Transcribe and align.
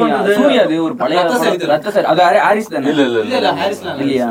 பண்றது? 0.00 0.34
சூர்யா 0.36 0.62
அது 0.62 0.76
ஒரு 0.84 0.94
பழைய 0.96 1.22
ரத்த 1.68 1.90
சரி. 1.90 2.06
அது 2.06 2.20
ஹாரி- 2.22 2.42
ஹாரிஸ் 2.42 2.68
தானே? 2.68 2.86
இல்ல 2.90 3.02
இல்ல 3.02 3.18
இல்ல 3.20 3.36
இல்ல. 3.40 3.50
இல்லையா? 3.98 4.28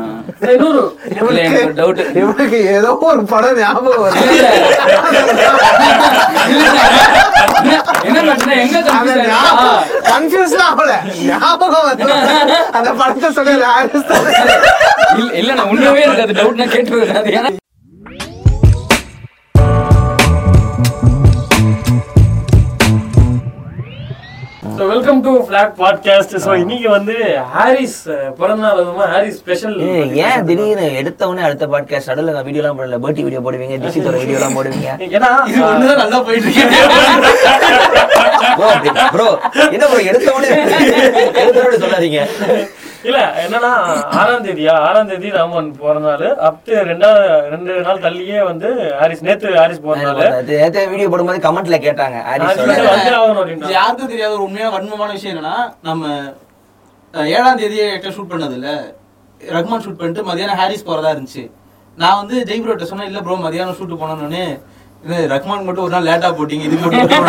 இன்னொரு 0.48 0.82
இல்ல 1.22 1.40
எனக்கு 1.42 1.74
டவுட் 1.78 2.02
இவனுக்கு 2.16 2.60
ஏதோ 2.74 2.90
ஒரு 3.06 3.22
படம் 3.26 3.58
ஞாபகம் 3.58 4.04
வருது. 4.04 4.24
என்ன 8.04 8.18
பிரச்சனை? 8.22 8.54
எங்க 8.58 8.80
கன்ஃபியூஸ் 10.10 10.56
ஆகல 10.66 10.92
ஞாபகம் 11.26 11.86
வந்து 11.86 12.12
அந்த 12.72 12.90
படத்தை 12.94 13.30
சொன்னது 13.32 13.64
ஹாரிஸ் 13.68 14.08
தான். 14.08 14.26
இல்ல 15.34 15.50
நான் 15.54 15.70
உண்மையாவே 15.70 16.02
எனக்கு 16.02 16.26
அது 16.26 16.38
டவுட் 16.40 16.60
நான் 16.60 16.74
கேட்டுருவேன் 16.74 17.56
so 24.78 24.86
welcome 24.88 25.20
to 25.22 25.30
flag 25.44 25.72
podcast 25.78 26.34
so 26.42 26.50
இன்னைக்கு 26.60 26.88
வந்து 26.90 27.14
ஹாரிஸ் 27.54 27.96
அஹ், 28.10 28.28
பிறந்த 28.38 28.62
நாள் 28.64 28.80
அதுமா 28.82 29.04
ஹாரிஸ் 29.12 29.38
ஸ்பெஷல் 29.40 29.74
ஏன் 30.22 30.44
திடீர்னு 30.48 30.86
எடுத்த 31.00 31.28
உடனே 31.28 31.42
அடுத்த 31.46 31.66
பாட்காஸ்ட் 31.72 32.10
நடுவில் 32.10 32.30
நான் 32.30 32.46
வீடியோ 32.48 32.62
எல்லாம் 32.62 32.78
போடல 32.80 32.98
பேர்ட்டி 33.04 33.24
வீடியோ 33.26 33.40
போடுவீங்க 33.46 33.78
டிசித்தோட 33.84 34.16
வீடியோ 34.22 34.38
எல்லாம் 34.40 34.56
போடுவீங்க. 34.58 34.90
ஏன்னா 35.16 35.30
இது 35.50 35.62
ஒண்ணுதான் 35.68 36.00
நல்லா 36.02 36.20
போயிட்டு 36.20 36.50
இருக்கு 36.50 36.80
ப்ரோ 39.14 39.28
என்ன 39.68 39.84
ப்ரோ 39.86 40.00
எடுத்த 40.08 40.28
உடனே 40.32 40.50
எடுத்த 41.42 41.58
உடனே 41.60 41.80
சொல்லாதீங்க. 41.84 42.20
இல்ல 43.04 43.18
என்னன்னா 43.42 43.70
ஆறாம் 44.18 44.44
தேதியா? 44.44 44.72
ஆறாம் 44.86 45.10
தேதி 45.10 45.28
ராமன் 45.34 45.68
பிறந்த 45.76 46.06
நாள் 46.08 46.24
அப்டு 46.46 46.72
ரெண்டாவது 46.88 47.22
ரெண்டு 47.52 47.74
நாள் 47.86 48.00
தள்ளியே 48.04 48.38
வந்து 48.48 48.68
ஹாரிஸ் 48.98 49.22
நேத்து 49.26 49.52
ஹாரிஸ் 49.56 49.82
பிறந்த 49.84 50.06
நாள் 50.10 50.48
நேற்று 50.50 50.82
வீடியோ 50.92 51.08
போடும்போது 51.10 51.44
கமெண்ட்ல 51.44 51.78
கேட்டாங்க 51.84 52.16
யாருக்கும் 53.70 54.10
தெரியாத 54.10 54.32
ஒரு 54.32 54.44
உண்மையான 54.46 54.72
வன்மமான 54.74 55.10
விஷயம் 55.12 55.34
என்னன்னா 55.34 55.56
நம்ம 55.82 56.04
ஏழாம் 57.32 57.60
தேதியே 57.60 57.86
ஷூட் 58.08 58.32
பண்ணது 58.32 58.56
இல்ல 58.58 58.70
ரஹ்மான் 59.40 59.84
ஷூட் 59.84 59.98
பண்ணிட்டு 59.98 60.26
மதியானம் 60.28 60.60
ஹாரிஸ் 60.60 60.86
போறதா 60.86 61.12
இருந்துச்சு. 61.14 61.44
நான் 61.98 62.18
வந்து 62.18 62.36
ஜெய் 62.48 62.62
ப்ரோட்ட 62.62 62.86
சொன்னேன் 62.88 63.08
இல்ல 63.10 63.20
ப்ரோ 63.22 63.36
மதியானம் 63.42 63.76
ஷூட் 63.78 64.00
போனோன்னு 64.00 64.42
ரஹ்மான் 65.32 65.64
மட்டும் 65.64 65.84
ஒரு 65.84 65.92
நாள் 65.92 66.06
லேட்டா 66.06 66.28
போட்டீங்க 66.36 66.64
இது 66.64 66.76
மட்டும் 66.76 67.26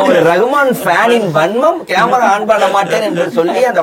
ஒரு 0.04 0.18
ரகுமான் 0.28 0.70
ஃபேனின் 0.80 1.26
வன்மம் 1.34 1.80
கேமரா 1.90 2.28
ஆன் 2.30 2.46
பண்ண 2.46 2.66
மாட்டேன் 2.68 3.04
என்று 3.08 3.24
சொல்லி 3.30 3.60
அந்த 3.66 3.82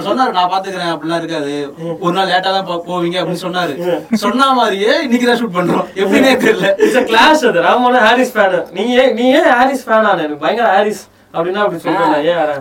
சொன்னாரு 0.00 0.32
நான் 0.32 0.50
பாத்துக்கிறேன் 0.52 0.92
அப்படிலாம் 0.92 1.20
இருக்காது. 1.22 1.52
ஒரு 2.00 2.14
நாள் 2.14 2.30
லேட்டா 2.30 2.50
தான் 2.50 2.66
போ- 2.66 2.80
போவீங்க 2.86 3.18
அப்படின்னு 3.20 3.44
சொன்னாரு. 3.44 3.74
சொன்ன 4.16 4.50
மாதிரியே 4.52 4.92
இன்னைக்கு 5.02 5.26
தான் 5.26 5.40
ஷூட் 5.40 5.56
பண்றோம். 5.58 5.86
எப்படின்னே 5.96 6.34
தெரியல. 6.44 6.70
இட்ஸ் 6.84 7.06
கிளாஸ் 7.06 7.44
அது. 7.44 7.60
ராமன் 7.62 8.00
ஹாரிஸ் 8.06 8.34
ஃபேன் 8.34 8.56
நீ 8.72 8.84
ஏன் 8.96 9.14
நீ 9.14 9.26
ஏன் 9.32 9.50
ஹாரிஸ் 9.54 9.84
ஃபேன் 9.86 10.06
ஆன 10.06 10.18
எனக்கு. 10.18 10.42
பயங்கர 10.44 10.68
ஹாரிஸ் 10.74 11.02
அப்படின்னா 11.34 11.60
அப்படி 11.60 11.80
சொல்றேன் 11.80 12.28
ஏன். 12.28 12.60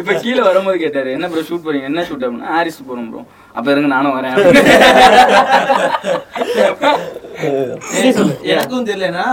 இப்ப 0.00 0.12
கீழ 0.22 0.42
வரும்போது 0.42 0.78
கேட்டாரு 0.78 1.12
என்ன 1.12 1.28
ப்ரோ 1.28 1.40
ஷூட் 1.48 1.66
போறீங்க? 1.66 1.82
என்ன 1.82 2.02
ஷூட் 2.02 2.20
அப்படின்னா 2.20 2.52
ஹாரிஸ் 2.52 2.88
போறோம் 2.88 3.10
ப்ரோ 3.10 3.24
அப்ப 3.54 3.70
இருங்க 3.70 3.88
நானும் 3.88 4.14
வரேன். 4.14 4.36
எனக்கும் 8.52 8.86
தெரியலனா 8.86 9.26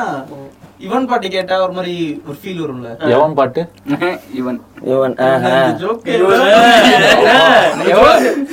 இவன் 0.79 1.07
பாட்டு 1.07 1.27
கேட்டா 1.29 1.55
ஒரு 1.61 1.73
மாதிரி 1.73 1.93
ஒரு 2.25 2.35
ஃபீல் 2.37 2.59
வரும்ல. 2.61 2.89
எவன் 3.09 3.33
பாட்டு? 3.33 3.61
இவன். 4.33 4.59
இவன் 4.87 5.15
ஆஹா. 5.25 5.51
ஜோக் 5.79 6.05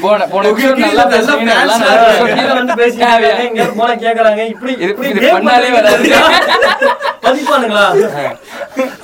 போன 0.01 0.27
போன 0.27 0.43
விஷயம் 0.51 0.81
நல்லா 0.81 1.05
பேசுறீங்க 1.13 1.53
நல்லா 1.61 1.77
கீழ 2.31 2.49
வந்து 2.53 2.75
பேசிட்டாங்க 2.81 3.29
இங்க 3.47 3.67
போனா 3.77 3.95
கேக்குறாங்க. 4.05 4.43
இப்படி 4.55 4.73
இது- 4.77 4.91
இப்படி 4.91 5.11
இது 5.11 5.21
game 5.21 5.37
பண்ணாலே 5.37 5.71
வராது. 5.77 6.11
மதிப்பானுங்களா 7.27 7.85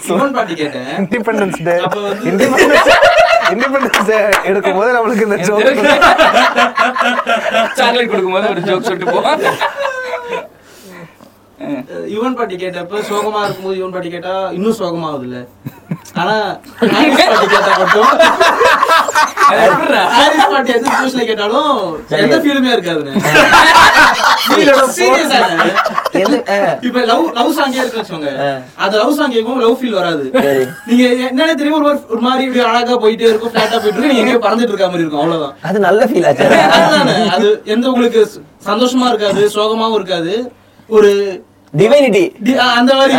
இவன் 0.09 0.35
பாட்டு 0.35 0.55
கேட்டேன். 0.55 0.91
இண்டிபெண்டன்ஸ் 0.99 1.61
டே 1.65 1.75
அப்ப 1.87 2.01
வந்து- 2.01 2.27
இண்டிபெண்டன்ஸ் 2.31 2.91
இண்டிபெண்டன்ஸ் 3.53 4.05
டே 4.07 4.19
எடுக்கும் 4.45 4.77
போது 4.77 4.91
நம்மளுக்கு 4.97 5.27
இந்த 5.29 5.39
ஜோக் 5.43 5.71
சாக்லேட் 7.75 8.11
கொடுக்கும்போது 8.13 8.51
ஒரு 8.51 8.63
ஜோக் 8.63 8.85
சொல்லிட்டு 8.85 9.13
போவான் 9.13 9.43
யுவன் 12.13 12.37
பாட்டு 12.37 12.55
கேட்டப்ப 12.57 13.03
சோகமா 13.09 13.41
இருக்கும்போது 13.45 13.79
யுவன் 13.79 13.95
பாட்டு 13.95 14.11
கேட்டா 14.11 14.35
இன்னும் 14.53 14.79
சோகமாகுது 14.79 15.27
இல்ல 15.29 15.39
ஆனா 16.21 16.35
ஹாரிஸ் 16.93 17.21
பாட்டு 17.23 17.49
கேட்டா 17.49 17.73
மட்டும் 17.79 18.11
ஹாரிஸ் 20.15 20.51
பாட்டு 20.53 20.75
எந்த 20.75 20.89
சுச்சுவேஷன்ல 20.89 21.25
கேட்டாலும் 21.25 21.71
எந்த 22.19 22.37
ஃபீலுமே 22.43 22.73
இருக்காதுன்னு. 22.75 23.13
இப்ப 26.83 27.01
லவ் 27.05 27.25
லவ் 27.37 27.53
சாங்கே 27.59 27.81
இருக்கு 27.81 27.99
வச்சுக்கோங்க. 27.99 28.31
ஆ. 28.41 28.49
அந்த 28.83 28.95
லவ் 28.99 29.17
சாங் 29.19 29.35
கேட்கும் 29.35 29.61
லவ் 29.63 29.77
ஃபீல் 29.81 29.99
வராது. 30.01 30.25
நீங்க 30.89 31.03
என்னன்னு 31.29 31.55
தெரியும் 31.55 31.79
ஒரு 31.81 31.93
ஒரு 32.13 32.21
மாதிரி 32.21 32.45
இப்படி 32.47 32.63
அழகா 32.67 32.97
போயிட்டே 33.05 33.29
இருக்கும் 33.31 33.53
ஃபிளாட்டா 33.53 33.79
போயிட்டு 33.79 34.03
நீங்க 34.05 34.23
எங்கேயோ 34.23 34.43
பறந்துட்டு 34.47 34.73
இருக்க 34.73 34.89
மாதிரி 34.89 35.05
இருக்கும் 35.05 35.23
அவ்வளவுதான். 35.23 35.55
அது 35.63 35.81
நல்ல 35.87 36.09
ஃபீல் 36.11 36.27
ஆச்சு 36.31 36.49
அதுதானே. 36.71 37.17
அது 37.37 37.49
எந்த 37.67 37.87
உங்களுக்கு 37.93 38.23
சந்தோஷமா 38.67 39.09
இருக்காது 39.09 39.45
சோகமாவும் 39.57 39.99
இருக்காது. 40.01 40.35
ஒரு 40.89 41.11
டிவைனிட்டி 41.75 42.23
ஆ, 42.61 42.67
அந்த 42.73 42.93
மாதிரி. 42.95 43.15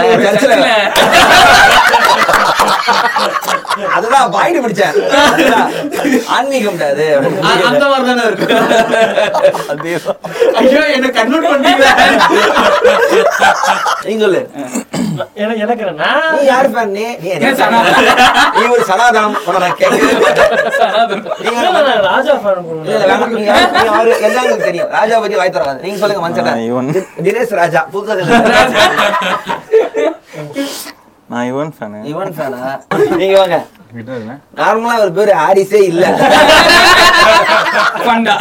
அதுதான் 3.93 4.31
பாயிண்ட் 4.31 4.65
பிடிச்சேன். 4.65 4.95
ஆன்மீகம் 6.27 6.79
அது. 6.85 7.05
அந்த 7.67 7.83
மாதிரி 7.87 8.07
தானே 8.09 8.23
இருக்கும் 8.23 8.51
ஐயோ 10.55 10.81
என்ன 10.87 11.07
கன்வெர்ட் 11.09 11.49
பண்ணீங்க 11.51 11.85
நீ 14.05 14.13
சொல்லு. 14.19 14.41
எனக்கு 15.35 15.85
நீ 16.33 16.45
யார் 16.45 16.69
ஃபேன் 16.71 16.91
நீ 16.91 17.03
நீ? 17.17 17.29
நீ 18.55 18.63
ஒரு 18.67 18.83
சனாதனம் 18.87 19.35
நான் 19.55 19.75
நீங்க. 19.75 19.87
நான் 21.77 22.01
ராஜா 22.03 22.33
ஃபேன். 22.35 22.61
நீங்க 22.79 22.97
யாரு- 23.05 23.29
நீங்க 23.29 23.51
அவரு 23.91 24.13
எல்லாம் 24.21 24.45
எனக்கு 24.45 24.63
தெரியும். 24.63 24.89
ராஜா 24.89 25.19
பத்தி 25.19 25.35
வாய் 25.35 25.49
தராது 25.49 25.83
நீங்க 25.83 25.97
சொல்லுங்க 25.97 26.57
இவன். 26.63 26.91
தினேஷ் 27.23 27.55
ராஜா 27.55 27.81
புதுசா. 27.93 28.13
நான் 31.33 31.47
இவன் 31.51 31.71
ஃபேனு 31.75 31.99
இவன் 32.11 32.33
ஃபேனா 32.37 32.59
நீங்க 33.19 33.35
வாங்க. 33.41 33.57
நார்மலா 34.59 34.95
ஒரு 35.03 35.11
பேரு 35.17 35.31
ஹாரிஸே 35.41 35.79
இல்ல. 35.91 36.05
பண்டா 38.07 38.33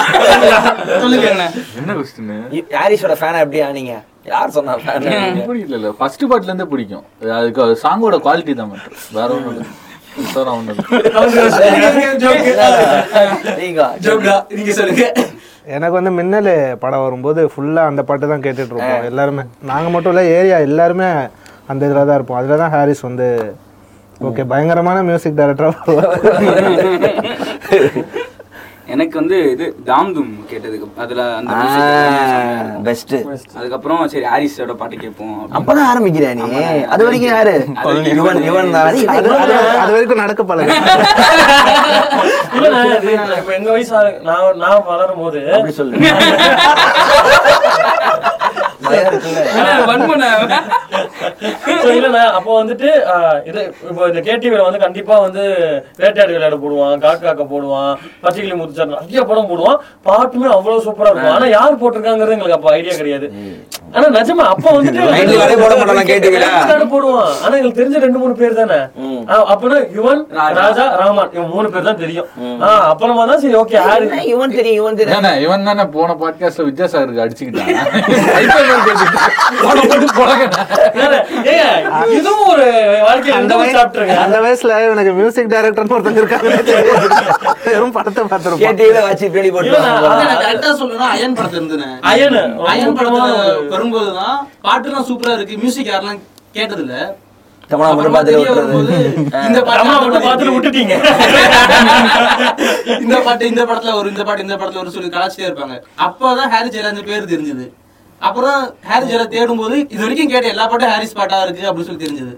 சொல்லுங்க 1.03 1.27
என்ன? 1.33 1.45
என்ன 1.81 1.95
கொஸ்டின் 1.99 2.33
ஹாரிஸோட 2.79 3.15
ஃபேனா 3.21 3.43
எப்படி 3.45 3.61
ஆனீங்க 3.69 3.95
யார் 4.33 4.55
சொன்னா 4.57 4.75
ஃபேன் 4.83 5.07
பிடிக்கல 5.51 5.79
இல்ல 5.81 5.91
ஃபர்ஸ்ட் 6.01 6.25
பாட்டுல 6.31 6.51
இருந்தே 6.51 6.67
பிடிக்கும். 6.73 7.05
அதுக்கு 7.39 7.63
சாங்கோட 7.85 8.19
குவாலிட்டி 8.27 8.55
தான் 8.61 8.71
மட்டும். 8.73 8.99
வேற 9.19 9.31
ஒண்ணும். 9.39 9.71
நீங்க 13.61 13.83
நீங்க 14.57 14.73
சொல்லுங்க. 14.79 15.05
எனக்கு 15.75 15.97
வந்து 15.99 16.13
மின்னல் 16.19 16.51
படம் 16.83 17.05
வரும்போது 17.05 17.41
ஃபுல்லா 17.53 17.83
அந்த 17.91 18.03
பாட்டு 18.09 18.33
தான் 18.33 18.45
கேட்டுட்டு 18.47 18.75
இருப்போம். 18.75 19.05
எல்லாருமே. 19.11 19.43
நாங்க 19.71 19.89
மட்டும் 19.95 20.13
இல்ல 20.15 20.25
ஏரியா 20.39 20.57
எல்லாருமே 20.69 21.09
அந்த 21.73 21.87
இதுல 21.89 22.05
தான் 22.05 22.19
இருப்போம். 22.19 22.41
அதுல 22.41 22.57
தான் 22.59 22.75
ஹாரிஸ் 22.75 23.03
வந்து 23.03 23.55
ஓகே 24.21 24.43
பயங்கரமான 24.51 25.03
மியூசிக் 25.05 25.39
டைரக்டரா 25.39 25.71
எனக்கு 28.93 29.15
வந்து 29.19 29.37
இது 29.53 29.67
தாம்தும் 29.87 30.33
கேட்டதுக்கு 30.49 30.87
அதுல 31.03 31.23
அந்த 31.37 31.53
பெஸ்ட். 32.87 33.15
அதுக்கப்புறம் 33.59 34.01
சரி 34.13 34.25
ஹாரிஸோட 34.25 34.73
பாட்டு 34.81 34.97
கேட்போம். 34.97 35.37
அப்பதான் 35.59 35.89
ஆரம்பிக்கிறியா 35.91 36.33
நீ? 36.35 36.43
அது 36.93 37.05
வரைக்கும் 37.07 37.31
யாரு? 37.31 37.55
இவன் 38.13 38.43
இவன் 38.49 38.73
தான். 38.75 38.89
அது- 39.15 39.31
வரைக்கும் 39.89 40.23
நடக்க 40.23 40.45
பழகு 40.45 40.71
எங்க 43.57 43.71
வயசு 43.71 43.93
நான் 44.29 44.59
நான் 44.59 44.85
வளரும் 44.91 45.21
போது 45.23 45.41
அப்படி 45.55 45.73
சொல்லு. 45.73 45.97
பயம் 48.93 49.13
இருக்குல்ல 51.87 52.21
அப்போ 52.37 52.53
வந்துட்டு 52.59 52.89
இது 53.49 53.61
இப்போ 53.85 54.03
இந்த 54.09 54.21
கேடிவில 54.27 54.65
வந்து 54.67 54.83
கண்டிப்பா 54.85 55.15
வந்து 55.19 55.43
வேட்டையாடு 56.01 56.33
விளையாட 56.33 56.57
போடுவான் 56.63 57.03
காக்கு 57.05 57.25
காக்க 57.25 57.45
போடுவான் 57.47 57.93
பச்சைக்கிளி 58.23 58.57
முத்துச்சார் 58.57 58.93
நிறைய 58.95 59.23
படம் 59.25 59.51
போடுவான் 59.51 59.79
பாட்டுமே 60.07 60.49
அவ்வளவு 60.55 60.85
சூப்பரா 60.87 61.11
இருக்கும். 61.11 61.35
ஆனா 61.35 61.47
யார் 61.55 61.81
போட்டிருக்காங்கிறது 61.83 62.37
எங்களுக்கு 62.37 62.59
அப்ப 62.59 62.71
ஐடியா 62.73 62.95
கிடையாது. 62.95 63.27
ஆனா 63.95 64.07
நிஜமா 64.17 64.45
அப்ப 64.53 64.67
வந்துட்டு 64.73 65.01
போடுவான் 66.93 67.33
ஆனா 67.43 67.55
எங்களுக்கு 67.59 67.81
தெரிஞ்ச 67.81 67.99
ரெண்டு 68.05 68.21
மூணு 68.23 68.35
பேர் 68.41 68.59
தானே. 68.61 68.79
அப்பனா 69.53 69.79
யுவன் 69.97 70.23
ராஜா. 70.59 70.85
ராமன். 71.01 71.31
இவன் 71.37 71.51
மூணு 71.53 71.69
பேர் 71.73 71.89
தான் 71.89 72.01
தெரியும். 72.03 72.29
ஆஹ், 72.65 72.85
அப்புறமா 72.91 73.25
தான் 73.27 73.43
சரி 73.43 73.57
ஓகே 73.57 73.77
யாரு? 73.81 74.07
இவன் 74.33 74.57
தெரியும் 74.57 74.79
இவன் 74.81 74.99
தெரியும். 75.01 75.29
இவன் 75.45 75.67
தானே 75.69 75.85
போன 75.95 76.17
பாட்காஸ்ட்ல 76.23 76.67
வித்யாசாகருக்கு 76.69 77.25
அடிச்சுக்கிட்டான். 77.25 77.71
இதுவும் 82.13 82.49
ஒரு 82.49 82.67
வாழ்க்கையில 83.03 83.35
அந்த 83.35 83.43
இந்த 83.43 83.57
ஒரு 83.57 83.63
வய- 83.63 83.75
chapter 83.77 84.03
ங்க. 84.05 84.17
அந்த 84.17 84.41
வயசுல 84.41 84.77
எனக்கு 84.87 85.13
மியூசிக் 85.13 85.49
டைரக்டர் 85.49 85.93
ஒருத்தங்க 85.93 86.17
இருக்காங்க 86.17 86.49
வெறும் 87.65 87.93
படத்தை 87.93 88.25
வச்சு 89.03 89.31
பேடி 89.31 89.51
போட்டு 89.51 89.77
கரெக்டா 90.43 90.71
சொல்லணும்னா 90.81 91.09
அயன் 91.09 91.37
படத்துல 91.37 91.61
இருந்தேன். 91.61 91.97
அயன்? 92.03 92.39
அயன் 92.67 92.97
படத்துல 92.97 93.27
வரும்போதுதான் 93.69 94.37
பாட்டுலாம் 94.65 95.09
சூப்பரா 95.09 95.35
இருக்கு. 95.35 95.57
மியூசிக் 95.57 95.87
யாரெல்லாம் 95.87 96.23
கேட்டது 96.53 96.83
இல்ல 96.83 96.97
தமனா 97.71 97.91
மட்டும் 97.91 98.15
விட்டுறது. 98.39 98.79
இந்த 99.47 99.61
மட்டும் 100.01 100.25
பார்த்துட்டு 100.25 100.55
விட்டுட்டீங்க. 100.55 100.95
இந்த 103.01 103.17
பாட்டு 103.21 103.47
இந்த 103.47 103.63
படத்துல 103.65 103.95
ஒரு 103.95 104.09
இந்த 104.09 104.25
பாட்டு 104.25 104.43
இந்த 104.43 104.57
படத்துல 104.57 104.79
ஒரு 104.79 104.91
சொல்லி 104.91 105.09
கலாச்சிட்டே 105.09 105.49
இருப்பாங்க. 105.49 105.77
அப்பதான் 106.07 106.51
ஹாரி 106.51 106.69
ஜெயராஜ் 106.69 107.07
பேர் 107.07 107.31
தெரிஞ்சது. 107.33 107.65
அப்புறம் 108.29 108.59
ஹாரி 108.91 109.05
ஜெயராஜ் 109.11 109.33
தேடும் 109.35 109.63
போது 109.63 109.77
இது 109.95 110.03
வரைக்கும் 110.05 110.31
கேட்ட 110.33 110.53
எல்லா 110.55 110.67
பாட்டும் 110.73 110.93
ஹாரிஸ் 110.95 111.17
பாட்டா 111.21 111.39
இருக்கு 111.47 111.65
அப்படின்னு 111.69 111.89
சொல்லி 111.89 112.05
தெரிஞ்சது. 112.05 112.35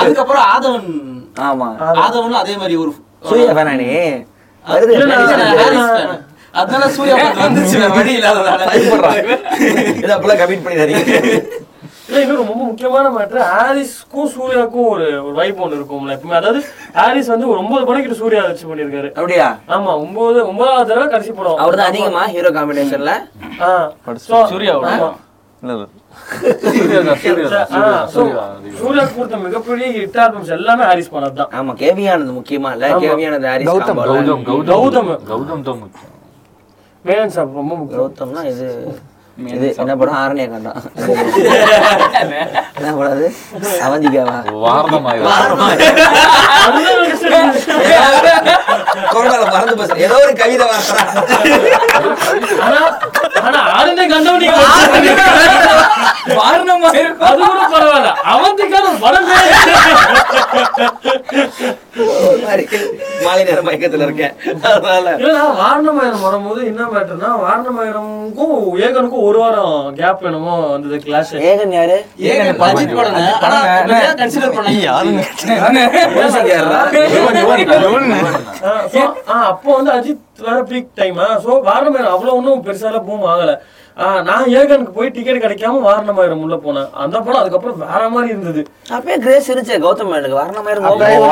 அதுக்கப்புறம் 0.00 0.44
ஆதவன். 0.54 0.88
ஆமா. 1.48 1.68
ஆதவனும் 2.04 2.40
அதே 2.42 2.54
மாதிரி 2.62 2.76
ஒரு 2.84 2.92
சூர்யா 3.30 3.52
ஃபேனா 3.58 3.74
நீ 3.82 3.88
வருது. 4.64 4.92
இல்ல, 4.96 5.04
நான் 5.10 5.22
இல்ல, 5.24 5.36
நான் 5.42 5.58
ஹாரிஸ் 5.62 5.90
fan. 5.98 6.08
அதனால 6.60 6.84
சூர்யா 6.96 7.14
பாட்டு 7.22 7.44
வந்துச்சு 7.44 7.78
வழி 7.98 8.12
இல்லாததால 8.18 8.62
இதை 10.00 10.12
அப்பெல்லாம் 10.16 10.40
கமிட் 10.42 10.64
பண்ணிடாதீங்க. 10.66 11.16
இல்ல 12.08 12.18
இன்னொரு 12.22 12.40
ரொம்ப 12.42 12.64
முக்கியமான 12.68 13.06
மேட்ரு 13.14 13.40
ஹாரிஸ்க்கும் 13.52 14.28
சூர்யாவுக்கும் 14.34 14.88
ஒரு 14.94 15.06
ஒரு 15.26 15.34
வைப் 15.38 15.60
ஒன்று 15.64 15.78
இருக்கும்ல. 15.78 16.14
எப்பவுமே 16.16 16.36
அதாவது 16.40 16.60
ஹாரிஸ் 16.98 17.30
வந்து 17.34 17.48
ஒரு 17.52 17.58
ஒன்பது 17.62 17.86
படம் 17.88 18.20
சூர்யா 18.22 18.42
வச்சு 18.48 18.68
பண்ணியிருக்காரு 18.70 19.08
அப்படியா? 19.18 19.48
ஆமா 19.76 19.92
ஒன்பது 20.04 20.38
ஒன்பதாவது 20.50 20.90
தடவை 20.92 21.06
கடைசி 21.14 21.32
படம். 21.40 21.60
அவர் 21.64 21.78
தான் 21.80 21.90
அதிகமா 21.92 22.24
ஹீரோ 22.34 22.52
காம்பினேஷன்ல 22.58 23.14
சூர்யா 24.52 24.74
தான், 25.68 25.92
சூர்யா 26.72 27.00
தான், 27.00 27.10
ஆ, 27.10 27.22
சூர்யா, 27.24 27.62
so, 28.06 28.14
சூர்யா. 28.14 28.44
சூர்யாவுக்கு 28.80 29.16
கொடுத்த 29.18 29.36
மிகப்பெரிய 29.44 29.86
ஹிட் 29.96 30.18
ஆல்பம்ஸ் 30.24 30.52
எல்லாமே 30.56 30.84
ஹாரிஸ் 30.90 31.12
பண்ணது 31.14 31.36
தான். 31.40 31.50
ஆமா 31.58 31.72
கேவியானது 31.82 32.32
முக்கியமா 32.38 32.70
இல்ல 32.76 32.90
ஹாரிஸ் 33.50 33.68
கௌதம். 33.70 34.00
கௌதம் 34.70 35.10
கௌதம் 35.30 35.64
தான் 35.68 35.80
முக்கியம். 35.82 36.12
ரொம்ப 37.58 37.72
முக்கியம். 37.80 38.00
கௌதம்னா 38.00 38.42
இது 38.52 38.68
இது 39.36 39.66
என்ன 39.76 39.94
படம்? 39.96 40.18
ஆரணியா 40.18 40.44
கண்டான் 40.48 40.78
என்ன 42.76 42.92
படம் 42.92 43.10
அது? 43.10 43.26
அவந்திகாவா 43.86 44.36
வாரணமாயிரம் 44.62 45.34
கொரோனால 49.10 49.42
மறந்து 49.50 49.74
போச்சு. 49.78 50.04
ஏதோ 50.06 50.16
ஒரு 50.22 50.32
கவிதை 50.40 50.66
வார்த்தா. 50.66 50.96
ஆனா 52.64 52.78
ஆனா 53.42 53.60
ஆளுநே 53.74 54.04
கண்டவன். 54.06 54.42
நீங்க 54.42 54.56
வாரணமா 56.38 56.88
இருக்கும். 56.94 57.26
அது 57.28 57.42
கூட 57.42 57.66
பரவாயில்ல. 57.74 58.10
அவந்திக்கான 58.32 58.86
ஒரு 58.88 59.00
படம் 59.00 59.28
மாலை 63.24 63.42
நேரம் 63.44 63.66
மயக்கத்துல 63.68 64.06
இருக்கேன். 64.06 64.34
அதனால. 64.70 65.06
வாரணமாயிரம் 65.60 66.24
வரும்போது 66.26 66.60
என்ன 66.66 66.82
மேட்டர்னா 66.94 67.30
வாரணமாயிரமுக்கும் 67.44 68.56
ஏகனுக்கும் 68.86 69.25
ஒரு 69.26 69.38
வாரம் 69.42 69.76
கேப் 69.98 70.24
என்னமோ 70.28 70.54
வந்தது 70.72 70.96
கிளாஸ் 71.06 71.30
ஏகன் 71.50 71.74
யாரு? 71.76 71.96
ஏன் 72.32 72.50
பட்ஜெட் 72.60 72.96
படம் 72.98 73.16
ஆனா 73.46 73.58
கன்சிடர் 74.20 74.56
பண்ணி 74.56 74.74
மியூசிக் 76.16 76.50
யாருடா? 76.52 76.82
அப்போ 79.52 79.70
வந்து 79.78 79.92
அஜித் 79.96 80.44
வேற 80.48 80.58
பீக் 80.70 80.92
டைம் 81.00 81.18
சோ 81.46 81.50
வாரணமாயிரம் 81.70 82.14
அவ்வளவு 82.16 82.36
ஒன்றும் 82.38 82.64
பெருசாலாம் 82.68 83.08
பூம் 83.08 83.26
ஆகல. 83.32 83.52
நான் 84.28 84.48
ஏகனுக்கு 84.58 84.94
போய் 84.96 85.12
டிக்கெட் 85.16 85.42
கிடைக்காம 85.44 85.80
வாரணமாயிரம் 85.88 86.42
உள்ள 86.46 86.56
போனேன். 86.64 86.88
அந்த 87.02 87.16
படம் 87.26 87.40
அதுக்கப்புறம் 87.42 87.78
வேற 87.84 88.02
மாதிரி 88.14 88.28
இருந்தது. 88.34 88.62
அப்பயே 88.96 89.16
கிரேஸ் 89.26 89.48
இருந்துச்சு. 89.50 89.76
கௌதம் 89.84 90.10
மேனுக்கு 90.12 90.40
வரண 90.40 90.58
மாதிரி 90.66 90.78
அப்ப 90.90 91.06
கௌதம் 91.06 91.24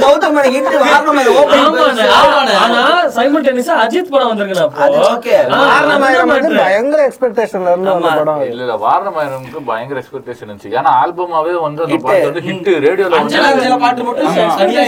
கௌதம் 0.00 0.38
அஜித் 3.76 4.10
படம் 4.12 4.30
வந்திருக்குண்ணா 4.30 4.64
அப்போ. 4.64 4.86
பயங்கர 6.58 7.00
எக்ஸ்பெக்டேஷன்ல 7.06 7.70
இருந்து 7.72 7.92
படம் 8.10 8.42
இல்ல 8.44 8.62
இல்ல 8.64 8.76
வாரணமாயிரம்க்கு 8.84 9.60
பயங்கர 9.66 9.96
எக்ஸ்பெக்டேஷன் 10.02 10.46
இருந்துச்சு 10.46 10.74
ஏன்னா 10.74 10.92
ஆல்பமாவே 11.00 11.54
வந்து 11.60 11.82
அந்த. 11.86 11.98
பாட்டு 12.04 12.28
வந்து 12.28 12.44
ஹிட் 12.48 12.70
ரேடியோல 12.86 13.20
பாட்டு 13.84 14.04
மட்டும் 14.04 14.34
சரியா. 14.58 14.82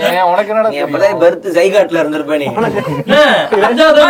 எனக்கு 0.00 0.24
உனக்கு 0.28 0.52
என்னடா 0.52 0.70
அப்பதான் 0.82 1.20
birth 1.24 1.48
ஜைகாட்ல 1.56 2.02
இருந்திருப்ப 2.02 2.38
நீ 2.38 2.48
அஞ்சாவது. 3.64 4.02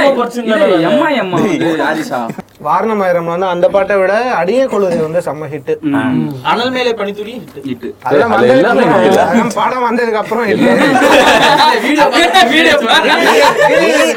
எம்மா 0.89 1.09
எம்மா 1.19 1.39
ஹாரிஸா 1.83 2.21
வாரணமாயிரம் 2.61 3.29
வந்து 3.29 3.47
அந்த 3.47 3.67
பாட்டை 3.69 3.97
விட 3.97 4.13
அடியே 4.37 4.63
கொள்ளுது 4.65 4.97
வந்து 5.03 5.21
செம்ம 5.27 5.49
ஹிட் 5.51 5.71
அனல் 6.45 6.71
மேலே 6.71 6.93
பனித்துளி. 6.95 7.35
அதெல்லாம் 8.05 8.33
அப்புறம்? 8.33 8.63
அதெல்லாம் 9.03 9.53
படம் 9.55 9.85
வந்ததுக்கு 9.87 10.21
அப்புறம் 10.21 10.47
hit. 10.47 10.59
வீடியோ 11.83 12.07
வீடியோ 12.51 12.75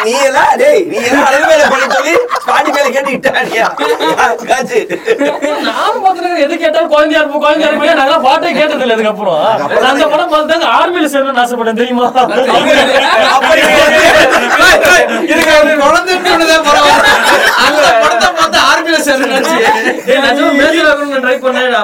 நீ- 0.04 0.18
எல்லாம் 0.26 0.52
டேய் 0.58 0.82
நீ 0.86 0.98
எல்லாம் 1.04 1.28
அழகு 1.28 1.46
மேல 1.52 1.62
சொல்லி 1.92 2.16
பாட்டி 2.48 2.72
மேல 2.72 2.88
காச்சு 4.50 4.80
எது 6.44 6.54
கேட்டாலும் 6.58 6.92
குழந்தையா 6.92 7.22
இருப்போம், 7.22 7.44
குழந்தையா 7.44 7.70
இருப்போம். 7.70 7.90
நாங்கெல்லாம் 7.92 8.26
பாட்டே 8.26 8.52
கேட்டது 8.54 8.84
இல்லை 8.84 8.96
அதுக்கப்புறம். 8.96 9.40
நான் 9.76 9.92
அந்த 9.92 10.08
படம் 10.08 10.32
பார்த்துதாங்க 10.34 10.68
ஆர்மியில 10.78 11.12
சேரணும்னு 11.14 11.44
ஆசைப்பட்டேன், 11.44 11.82
தெரியுமா? 11.82 12.08
இதுக்கு 15.24 15.52
சொன்னதே 16.26 16.58
பரவாயில்ல. 16.62 17.10
அந்த 17.62 17.80
படத்தை 18.04 18.30
பார்த்து 18.62 18.70
ஆர்மியில 18.70 18.98
சேர்ந்து 19.02 19.28
ஏய், 20.08 20.22
நிஜமா 20.24 20.50
major 20.60 20.84
ஆகணும்னு 20.86 21.18
நான். 21.18 21.26
நான் 21.26 21.26
try 21.26 21.36
பண்ணேன். 21.44 21.76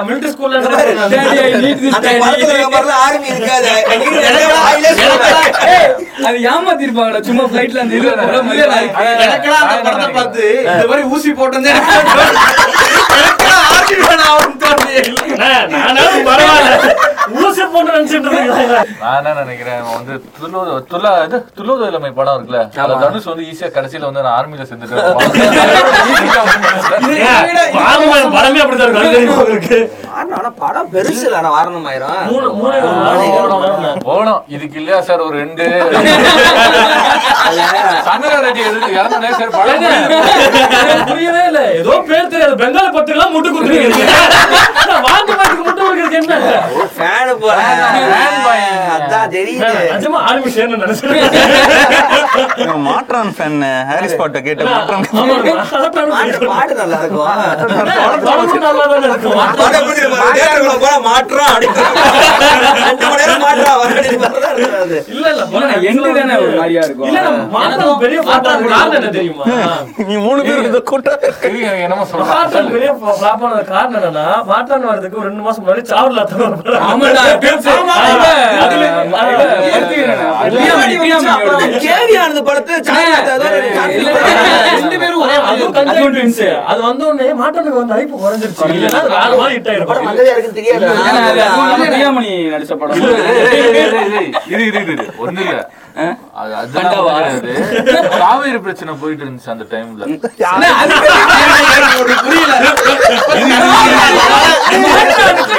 அந்த 1.88 2.08
படத்துல 2.16 2.52
இருக்க 2.52 2.70
மாதிரிலாம் 2.74 3.02
ஆர்மி 3.04 3.28
இருக்காது. 3.32 3.70
அது 6.28 6.38
ஏமாத்திருப்பாங்கடா 6.48 7.20
சும்மா 7.28 7.44
ஃபிளைட்ல 7.48 7.82
அந்த 7.82 7.94
இது 7.98 8.08
போற 8.22 8.38
மாதிரி 8.42 8.62
எனக்கெல்லாம் 9.24 9.64
அந்த 9.64 9.78
படத்தை 9.86 10.08
பார்த்து 10.16 10.44
இந்த 10.66 10.86
மாதிரி 10.90 11.04
ஊசி 11.12 11.32
போட்டு 11.34 11.56
ஆர்மி 13.70 13.96
வேணாம் 14.02 14.34
அப்படின்னு 14.34 14.62
தோணுது. 14.62 14.96
அண்ணே, 15.36 15.50
நானாவது 15.74 16.18
பரவாயில்ல. 16.26 16.72
ஊசி 17.38 17.62
போட்டு? 17.66 17.86
நான் 19.00 19.16
என்ன 19.20 19.32
நினைக்கிறேன் 19.40 19.82
வந்து 19.90 20.12
துள்ளூர் 20.38 20.70
துள்ளா 20.92 21.12
இது 21.26 21.38
துள்ளூர் 21.58 21.82
இளமை 21.88 22.10
படம் 22.18 22.36
இருக்குல்ல 22.38 22.62
தனுஷ் 23.02 23.28
வந்து 23.30 23.46
ஈஸியா 23.50 23.68
கடைசியில 23.76 24.08
வந்து 24.08 24.24
நான் 24.26 24.36
ஆர்மியில 24.38 24.66
சேர்ந்துட்டு 24.68 24.96
வாரணமாயிரம் 27.76 28.34
படமே 28.34 28.60
இருக்கும். 28.60 29.38
உங்களுக்கு? 29.38 29.78
ஆனா 30.68 30.80
பெருசு 30.92 31.24
இல்ல 31.26 31.36
ஆனா. 31.38 31.50
போனோம். 34.08 34.40
இதுக்கு 34.54 34.76
இல்லையா 34.80 34.98
சார் 35.08 35.22
ஒரு 35.26 35.36
ரெண்டு. 35.42 35.64
எழுதி 38.68 38.88
இறந்தனே 38.96 39.30
சார் 39.38 39.52
படம் 39.56 39.84
எனக்கு 39.84 41.04
புரியவே 41.10 41.42
இல்ல. 41.50 41.60
ஏதோ 41.80 41.94
பேர் 42.10 42.32
தெரியாது. 42.32 42.56
பெங்கால் 42.62 42.94
பத்துக்கெல்லாம் 42.96 43.34
முட்டு 43.34 43.52
கொடுத்துருக்கீங்க 43.54 44.04
வாங்க 45.06 45.30
மாட்டுக்கு 45.32 45.64
முட்டு 45.64 45.82
கொடுக்கறதுக்கு 45.82 46.20
என்ன? 46.22 46.34
ஃபேன் 46.96 47.32
போல. 47.42 47.56
Fan 48.12 48.34
boy. 48.44 48.58
அதான் 48.96 49.30
தெரியுது. 49.34 49.70
நிஜமா 49.92 50.18
ஆர்மி 50.28 50.50
சேர்ந்து 50.56 50.80
நினைச்சிருக்கேன் 50.82 51.36
இவன் 52.62 52.84
மாற்றான் 52.88 53.32
ஃபேன் 53.36 53.58
ஹாரிஸ் 53.90 54.18
பாட்டை 54.20 54.40
கேட்டு 54.42 54.64
மாற்றான் 54.66 55.04
நல்லா 56.80 56.96
இருக்கும் 57.00 57.26
மாற்றம் 61.04 61.64
மாற்றம் 68.24 68.68
காரணம் 68.68 68.96
என்ன 68.98 69.10
தெரியுமா 69.10 69.44
நீ 70.04 70.18
மூணு 70.18 70.42
பேர் 70.42 70.62
இந்த 70.62 70.78
கூட்டம் 70.90 71.20
என்னமோ 71.78 72.04
சொல்றான் 72.10 72.30
மாற்றம் 72.32 72.70
பெரிய 72.74 72.90
ஃபிளாப் 72.98 73.42
ஆனது 73.42 73.64
காரணம் 73.70 73.96
என்னன்னா 74.00 74.24
மாற்றம் 74.50 74.84
வரதுக்கு 74.88 75.18
ஒரு 75.20 75.28
ரெண்டு 75.28 75.42
மாசம் 75.42 75.62
முன்னாடி 75.64 75.82
சாவல் 75.88 76.16
ஆமாடா, 76.84 77.22
கேவியானது 81.80 82.42
படத்து. 82.42 82.74
ரெண்டு 84.72 84.98
பேரும் 84.98 85.20
ஒரே 85.24 85.36
அது 86.70 86.80
வந்த 86.82 87.02
உடனே 87.06 87.32
மாற்றத்துக்கு 87.34 87.80
வந்து 87.80 87.94
ஹைப் 87.94 88.14
குறைஞ்சிருச்சு. 88.22 88.68
இல்லன்னா 88.76 89.00
அது 89.00 89.10
வேற 89.14 89.32
மாதிரி 89.40 89.54
ஹிட் 89.56 89.68
படம் 89.68 89.72
ஆயிருக்கும் 89.72 90.08
வந்ததே 90.08 90.28
யாருக்கும் 90.28 90.58
தெரியாது. 90.58 90.86
பிரியாமணி 91.86 92.32
நடிச்ச 92.54 92.74
படம். 92.74 93.00
இரு 94.50 94.64
இரு 94.68 94.82
இரு 94.86 95.06
ஒண்ணு 95.24 95.42
இல்ல. 95.46 95.62
காவேரி 98.20 98.58
பிரச்சனை 98.60 98.92
போயிட்டு 99.00 99.24
இருந்துச்சு 99.24 99.50
அந்த 99.50 99.66
டைம்ல 99.72 100.04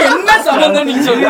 என்ன 0.09 0.31
சம்பந்தம் 0.45 0.87
நீங்க 0.87 1.03
சொல்லுங்க 1.03 1.29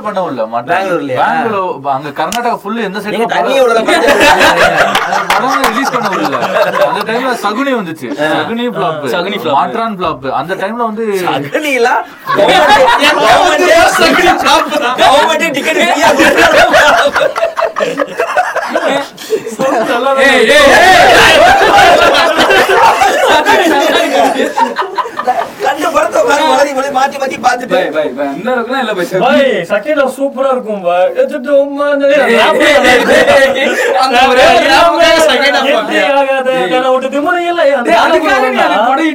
பண்ண 0.00 0.20
முடியல? 0.22 0.44
பெங்களூர் 1.20 1.64
அங்க 1.94 2.10
கர்நாடகா 2.18 2.54
ஃபுல்லு 2.62 2.86
எந்த 2.88 2.98
சைடு 3.04 3.18
படம் 5.26 5.62
ரிலீஸ் 5.68 5.92
பண்ண 5.94 6.06
முடியல 6.08 6.38
அந்த 6.88 7.00
டைம்ல 7.08 7.32
சகுனி 7.44 7.72
வந்துச்சு. 7.78 8.08
சகுனி 8.34 9.38
ஃபிளாப் 9.94 10.26
அந்த 10.36 10.52
டைம்ல 10.56 10.82
வந்து 10.86 10.95
வந்து 10.96 11.06
சகனிலாம் 11.22 12.04
டிக்கெட் 15.54 15.80
ஏய் 20.26 20.44
ஏய் 20.50 20.76
இல்ல 28.80 28.92
பை 28.98 29.04
பாய் 29.24 29.44
ஹாஃப் 30.00 30.16
சூப்பரா 30.18 30.50
இருக்கும் 30.50 30.82
பாய் 30.86 31.10
எடுத்துட்டு 31.16 31.52
உம்மா 31.64 31.86
அந்த 31.90 32.06
ஒரே 38.90 39.06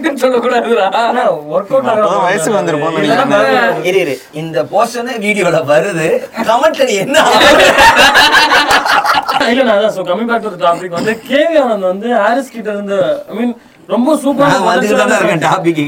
இந்த 4.42 4.64
போர்ஷன் 4.74 5.12
வீடியோல 5.26 5.58
வருது. 5.72 6.08
கமெண்ட்ல 6.50 6.88
என்ன 7.04 7.18
இல்ல, 9.52 9.64
நான் 9.64 9.78
அதான், 9.78 9.94
so 9.96 10.02
coming 10.04 10.28
back 10.32 10.42
to 10.44 10.50
the 10.50 10.60
topic 10.66 10.90
வந்து, 10.90 11.14
கேவி 11.30 11.56
ஆனந்த் 11.62 11.88
வந்து 11.92 12.08
ஹாரிஸ் 12.16 12.52
கிட்ட 12.52 12.70
இருந்து, 12.72 12.98
I 13.30 13.36
mean, 13.38 13.52
ரொம்ப 13.90 14.12
சூப்பரா 14.22 14.58
வந்துட்டு 14.66 14.98
தான் 15.02 15.14
இருக்கேன் 15.16 15.42
டாபிக் 15.44 15.80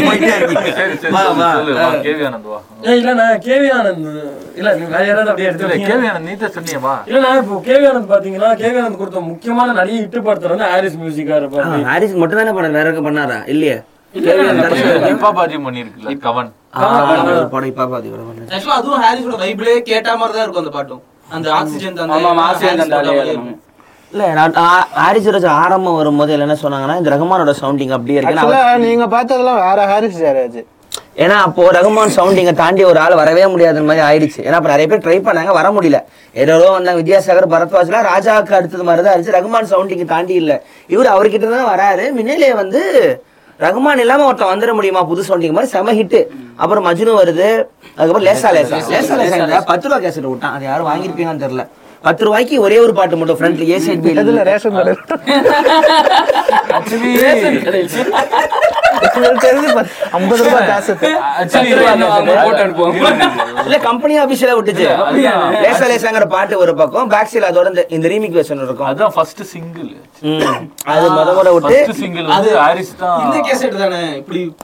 போயிட்டே 0.00 0.30
இருக்கீங்க 0.36 0.70
சரி 0.76 0.94
சரி 0.96 1.12
வா, 1.14 1.22
வா. 1.32 1.48
சொல்லு, 1.56 1.74
வா, 1.76 1.88
கேவி 2.06 2.22
ஆனந்த் 2.28 2.46
வா. 2.46 2.58
ஏய், 2.86 2.98
இல்ல, 3.00 3.12
நான் 3.14 3.40
கேவி 3.44 3.68
ஆனந்த். 3.70 4.06
இல்ல, 4.56 4.68
வேற 4.92 5.02
யாராவது 5.06 5.30
அப்படியே. 5.32 5.50
கேவி 5.84 6.06
ஆனந்த் 6.10 6.28
நீ 6.28 6.34
தான் 6.36 6.54
சொன்னியே 6.56 6.78
வா. 6.80 6.94
இல்ல, 7.08 7.20
நான் 7.26 7.40
இப்போ 7.42 7.58
கேவி 7.68 7.86
ஆனந்த் 7.90 8.10
பாத்தீங்கன்னா, 8.12 8.50
கேவி 8.62 8.78
ஆனந்த் 8.80 9.00
கொடுத்த 9.00 9.20
முக்கியமான 9.28 9.68
நிறைய 9.72 9.98
படத்துல 10.20 10.52
வந்து 10.54 10.68
ஹாரிஸ் 10.72 10.98
ஆ 10.98 11.40
இருப்பாரு. 11.40 11.84
ஹாரிஸ் 11.86 12.16
மட்டும் 12.22 12.40
தானே 12.40 12.52
படம் 12.52 12.76
வேற 12.78 12.88
எதுவும் 12.88 13.08
பண்ணாரா 13.08 13.38
இல்லையே. 13.46 13.78
பண்ணிருக்குல்ல 15.66 16.16
கவன். 16.20 16.50
படம் 17.52 17.76
அதுவும் 18.76 19.02
ஹாரிஸோட 19.04 19.36
வைப்லயே 19.42 19.78
கேட்ட 19.82 20.16
மாதிரி 20.16 20.36
தான் 20.36 20.44
இருக்கும் 20.44 20.64
அந்த 20.64 20.74
பாட்டும். 20.76 21.02
அந்த 21.30 21.48
ஆக்சிஜன் 21.58 21.92
அந்த 21.96 22.14
ஆமா, 22.16 22.30
இல்ல 24.12 24.24
நான் 24.38 24.54
ஹாரிஸ் 25.02 25.28
ராஜ் 25.34 25.46
ஆரம்பம் 25.62 25.96
வரும்போது 26.00 26.30
என்ன 26.46 26.56
சொன்னாங்கன்னா 26.62 26.96
இந்த 27.00 27.10
ரகுமானோட 27.14 27.52
சவுண்டிங் 27.62 27.94
அப்படியே 27.96 28.16
இருக்கு. 28.18 28.34
ஏன்னா 28.34 28.44
ஆக்சுவலா 28.44 28.76
நீங்க 28.84 29.06
பார்த்ததெல்லாம் 29.14 29.60
வேற 29.66 29.80
ஹாரிஸ் 29.90 30.18
ஜெயராஜ். 30.22 30.60
ஏன்னா 31.22 31.36
அப்போ 31.46 31.62
ரகுமான் 31.76 32.14
சவுண்டிங்கை 32.16 32.54
தாண்டி 32.60 32.82
ஒரு 32.90 32.98
ஆள் 33.04 33.14
வரவே 33.20 33.44
முடியாத 33.52 33.82
மாதிரி 33.88 34.02
ஆயிடுச்சு. 34.08 34.40
ஏன்னா 34.46 34.58
அப்ப 34.58 34.70
நிறைய 34.72 34.86
பேர் 34.90 35.02
ட்ரை 35.04 35.16
பண்ணாங்க 35.26 35.52
வர 35.58 35.68
முடியல. 35.76 35.98
ஏதோ 36.42 36.54
வந்தாங்க 36.76 36.98
வித்யாசாகர் 37.02 37.52
பரத்வாஜ்லாம் 37.54 38.06
ராஜாவுக்கு 38.12 38.56
அடுத்தது 38.58 38.86
மாதிரி 38.88 39.04
தான் 39.06 39.14
இருந்துச்சு 39.14 39.36
ரகுமான் 39.38 39.70
சவுண்டிங் 39.72 40.04
தாண்டி 40.14 40.34
இல்ல. 40.42 40.54
இவர் 40.94 41.12
அவர்கிட்ட 41.14 41.50
தான் 41.56 41.70
வராரு. 41.72 42.06
மின்னலே 42.18 42.50
வந்து 42.62 42.80
ரகுமான் 43.66 44.02
இல்லாம 44.04 44.26
ஒருத்தன் 44.30 44.52
வந்துட 44.52 44.72
முடியுமா 44.78 45.00
புது 45.10 45.22
சவுண்டிங் 45.28 45.54
மாதிரி? 45.56 45.72
செம 45.76 45.94
ஹிட் 45.98 46.18
அப்புறம் 46.62 46.86
மஜ்னு 46.88 47.14
வருது. 47.20 47.48
அதுக்கப்புறம் 47.96 48.26
லேசா 48.28 48.50
லேசா. 48.56 48.78
லேசா 48.94 49.16
லேசா. 49.22 49.60
பத்து 49.72 49.86
ரூபா 49.88 49.98
கேசட் 50.04 50.28
விட்டான். 50.30 50.54
அது 50.56 50.66
யாரும் 50.70 50.88
வாங்கியிருப்பீங்கன்னு 50.90 51.44
தெரியல. 51.46 51.66
பத்து 52.02 52.24
ரூபாய்க்கு 52.24 52.60
ஒரே 52.60 52.78
ஒரு 52.78 52.92
பாட்டு 52.94 53.16
மட்டும் 53.16 53.38
ஃப்ரண்ட்ல 53.38 53.68
ஏ 53.68 53.78
சைட் 53.78 53.98
இதுல 53.98 54.42
ரேஷன் 54.42 54.72
கடை? 54.72 54.96
ஐம்பது 60.12 60.44
ரூபாய் 60.44 60.66
காசு. 60.66 60.94
ஆக்சுவலி. 60.94 61.68
இல்ல 63.62 63.78
கம்பெனி 63.78 64.18
ஆபீஸ்ல 64.18 64.48
விட்டுச்சு. 64.48 64.96
லேசா 65.52 65.86
லேசாங்கிற 65.86 66.26
பாட்டு 66.26 66.58
ஒரு 66.58 66.74
பக்கம் 66.74 67.08
பேக் 67.08 67.28
அதோட 67.32 67.88
இந்த- 67.90 68.08
ரீமிக் 68.08 68.36
வெர்ஷன் 68.36 68.62
இருக்கும். 68.62 68.96
அதான் 68.96 69.08
ஃபர்ஸ்ட் 69.08 69.42
சிங்கிள். 69.42 69.96
அது 70.84 71.10
முத 71.10 71.52
விட்டு 71.52 71.94
சிங்கிள் 71.94 72.24
வந்து 72.24 72.56
ஹாரிஸ் 72.56 72.96
தான். 72.98 73.32
இந்த 73.32 73.48
கேசட் 73.52 73.78
தானே? 73.78 74.16
இப்படி 74.16 74.54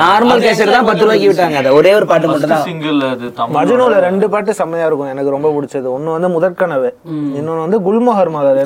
நார்மல் 0.00 0.42
கேசட் 0.44 0.72
தான் 0.74 0.86
பத்து 0.88 1.02
ரூபாய்க்கு 1.04 1.28
விட்டாங்க. 1.30 1.56
அதை 1.60 1.70
ஒரே 1.78 1.90
ஒரு 1.98 2.06
பாட்டு 2.10 2.26
மட்டும் 2.30 2.52
தான் 2.52 2.64
சிங்கிள் 2.68 2.98
அது 3.10 3.28
மஜ்னுல 3.56 3.98
ரெண்டு 4.06 4.26
பாட்டு 4.32 4.56
செம்மையா 4.60 4.86
இருக்கும். 4.88 5.10
எனக்கு 5.14 5.34
ரொம்ப 5.36 5.48
பிடிச்சது. 5.56 5.86
ஒண்ணு 5.96 6.14
வந்து 6.16 6.30
முதற்கனவு. 6.36 6.90
இன்னொன்னு 7.38 7.64
வந்து 7.66 7.80
குல்மோகர் 7.86 8.32
மலர் 8.36 8.60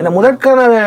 இந்த 0.00 0.12
முதற்கனவு 0.18 0.80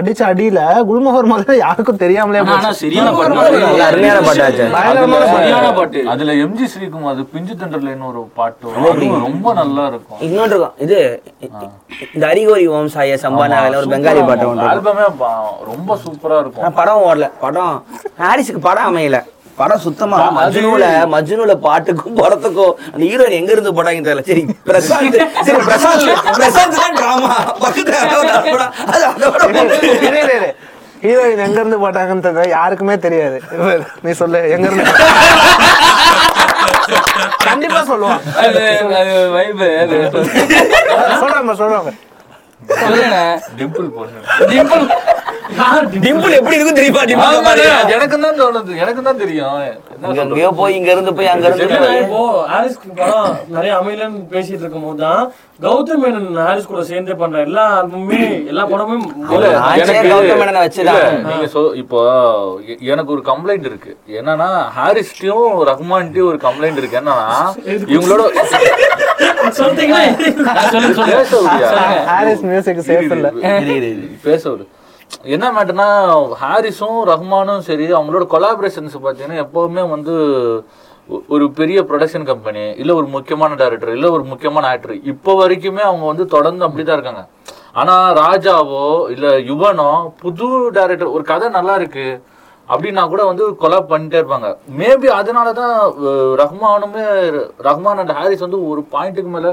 அடிச்ச 0.00 0.20
அடியில 0.30 0.60
குல்மோகர் 0.90 1.30
மலர் 1.32 1.62
யாருக்கும் 1.64 2.02
தெரியாமலே 2.04 2.42
சரியான 2.82 3.12
பாட்டு. 3.18 3.60
நல்ல 3.66 3.84
அருமையான 3.90 4.20
பாட்டாச்சு 4.28 4.66
பாட்டு. 4.76 5.20
சரியான 5.36 5.68
பாட்டு. 5.78 6.02
அதுல 6.14 6.36
எம்ஜி 6.44 6.68
ஸ்ரீகுமார் 6.74 7.14
அது 7.14 7.24
பிஞ்சு 7.34 7.56
தண்டர்லன்னு 7.62 8.08
ஒரு 8.12 8.22
பாட்டு. 8.40 8.74
ரொம்ப 9.26 9.54
நல்லா 9.60 9.84
இருக்கும். 9.92 10.20
இன்னொன்று 10.28 10.54
இருக்கும். 10.54 10.76
இது 10.86 10.98
இந்த 12.14 12.24
அரிகோரி 12.32 12.66
ஓம் 12.76 12.92
சாய 12.96 13.16
சம்பானாவில 13.24 13.78
ஒரு 13.82 13.88
பெங்காலி 13.94 14.22
பாட்டு. 14.28 14.46
ஆல்பமே 14.72 15.06
ரொம்ப 15.72 15.98
சூப்பரா 16.04 16.36
ஆனா 16.36 16.42
இருக்கும் 16.44 16.78
படம் 16.80 17.02
ஓடல. 17.08 17.26
படம் 17.44 17.74
ஹாரிஸுக்கு 18.18 18.60
படம் 18.68 18.88
அமையல. 18.90 19.18
படம் 19.58 19.82
சுத்தமா 19.84 20.16
மஜ்னுல 20.36 20.84
மஜ்னுல 21.14 21.54
பாட்டுக்கும் 21.64 22.18
படத்துக்கும் 22.20 22.74
அந்த 22.92 23.02
ஹீரோயின் 23.10 23.38
எங்க 23.38 23.50
இருந்து 23.54 23.72
போட்டாங்கன்னு 23.76 24.08
தெரியல 24.08 24.24
சரி 24.30 24.42
பிரசாந்த் 24.68 25.16
சரி 25.46 25.58
பிரசாந்த் 25.68 26.06
பிரசாந்த் 26.38 26.78
தான் 26.80 26.96
டிராமா. 26.98 27.32
ஹீரோயின் 31.04 31.42
எங்க 31.46 31.58
இருந்து 31.60 31.78
போட்டாங்கன்னு 31.84 32.24
தெரியல 32.26 32.46
யாருக்குமே 32.56 32.96
தெரியாது. 33.06 33.38
நீ 34.04 34.12
சொல்லு 34.22 34.40
எங்க 34.54 34.66
இருந்து 34.68 34.84
கண்டிப்பா 37.46 37.80
சொல்லுவான். 37.90 38.20
சொல்றாங்க 41.20 41.54
சொல்றாங்க 41.62 41.90
டிம்பிள் 43.58 43.88
பொண்ணு 43.90 44.20
டிம்பிள் 44.50 44.84
டிம்பிள் 45.96 46.32
எப்படி 46.32 46.56
இருக்கும் 46.56 46.76
தெரியுமா? 46.76 47.00
டிம்பிள் 47.04 47.60
எனக்கு 47.92 48.16
தான் 48.18 48.38
தோணுது. 48.38 48.72
எனக்கு 48.76 49.02
தான் 49.02 49.18
தெரியும் 49.18 49.56
இங்க 50.28 50.50
போய் 50.52 50.74
இங்க 50.74 50.90
இருந்து 50.92 51.12
போய் 51.14 51.26
அங்க 51.26 51.46
இருந்து 51.46 51.64
இல்ல, 51.66 51.78
போய். 51.80 51.98
இப்போ 52.02 52.20
ஹாரிஸ்க்கு 52.50 52.90
படம் 52.96 53.26
நிறைய 53.48 53.72
அமையலன்னு 53.76 54.20
பேசிட்டு 54.30 54.62
இருக்கும் 54.62 54.82
போதுதான் 54.82 55.22
கௌதம் 55.60 56.02
மேனன் 56.02 56.38
ஹாரிஸ் 56.40 56.66
கூட 56.66 56.82
சேர்ந்தே 56.84 57.14
பண்ற 57.14 57.40
எல்லா 57.40 57.64
ஆல்பமுமே 57.78 58.20
எல்லா 58.46 58.64
படமும் 58.64 59.04
கௌதம் 59.26 60.40
மேனனை 60.40 60.62
வச்சுதான். 60.62 61.02
நீங்க 61.26 61.48
சொ- 61.54 61.74
இப்போ 61.74 62.00
எனக்கு 62.88 63.12
ஒரு 63.12 63.24
கம்ப்ளைண்ட் 63.26 63.66
இருக்கு. 63.66 63.92
என்னன்னா 64.12 64.48
ஹாரிஸ்டையும் 64.78 65.42
ரஹ்மான்ட்டையும் 65.70 66.30
ஒரு 66.30 66.40
கம்ப்ளைண்ட் 66.42 66.76
இருக்கு. 66.76 66.98
என்னன்னா 66.98 67.18
இவங்களோட 67.90 68.24
பேச 69.44 71.32
விடுயா. 71.44 71.70
ஹாரிஸ் 72.10 72.44
மியூசிக் 72.50 72.82
சேஃப் 72.88 73.12
இல்ல. 73.16 73.28
பேச 74.28 74.44
என்ன 75.34 75.46
மேட்டர்னா 75.54 75.86
ஹாரிஸும் 76.42 76.98
ரஹ்மானும் 77.10 77.62
சரி 77.68 77.86
அவங்களோட 77.96 78.24
கொலாபரேஷன்ஸ் 78.34 78.96
பார்த்தீங்கன்னா 79.04 79.40
எப்பவுமே 79.44 79.82
வந்து 79.94 80.12
ஒரு 81.34 81.44
பெரிய 81.58 81.78
ப்ரொடக்ஷன் 81.88 82.26
கம்பெனி 82.30 82.64
இல்ல 82.82 82.90
ஒரு 82.94 83.06
முக்கியமான 83.14 83.56
டைரக்டர் 83.62 83.94
இல்ல 83.96 84.06
ஒரு 84.16 84.24
முக்கியமான 84.32 84.68
ஆக்டர் 84.72 84.94
இப்போ 85.12 85.32
வரைக்குமே 85.40 85.82
அவங்க 85.88 86.04
வந்து 86.10 86.24
தொடர்ந்து 86.34 86.66
அப்படிதான் 86.66 86.98
இருக்காங்க. 86.98 87.22
ஆனா 87.80 87.94
ராஜாவோ 88.22 88.84
இல்ல 89.14 89.26
யுவனோ 89.50 89.88
புது 90.22 90.48
டைரக்டர் 90.76 91.14
ஒரு 91.16 91.24
கதை 91.32 91.48
நல்லா 91.58 91.74
இருக்கு. 91.80 92.06
அப்படின்னா 92.70 93.02
கூட 93.08 93.22
வந்து 93.28 93.44
கொலாப் 93.62 93.90
பண்ணிட்டே 93.90 94.18
இருப்பாங்க. 94.20 94.48
மேபி 94.78 95.08
அதனாலதான் 95.16 95.74
அஹ், 96.04 96.34
ரஹ்மானுமே 96.40 97.04
ரஹ்மான் 97.66 98.00
அண்ட் 98.02 98.16
ஹாரிஸ் 98.18 98.46
வந்து 98.46 98.60
ஒரு 98.70 98.82
பாயிண்ட்டுக்கு 98.92 99.32
மேல 99.32 99.50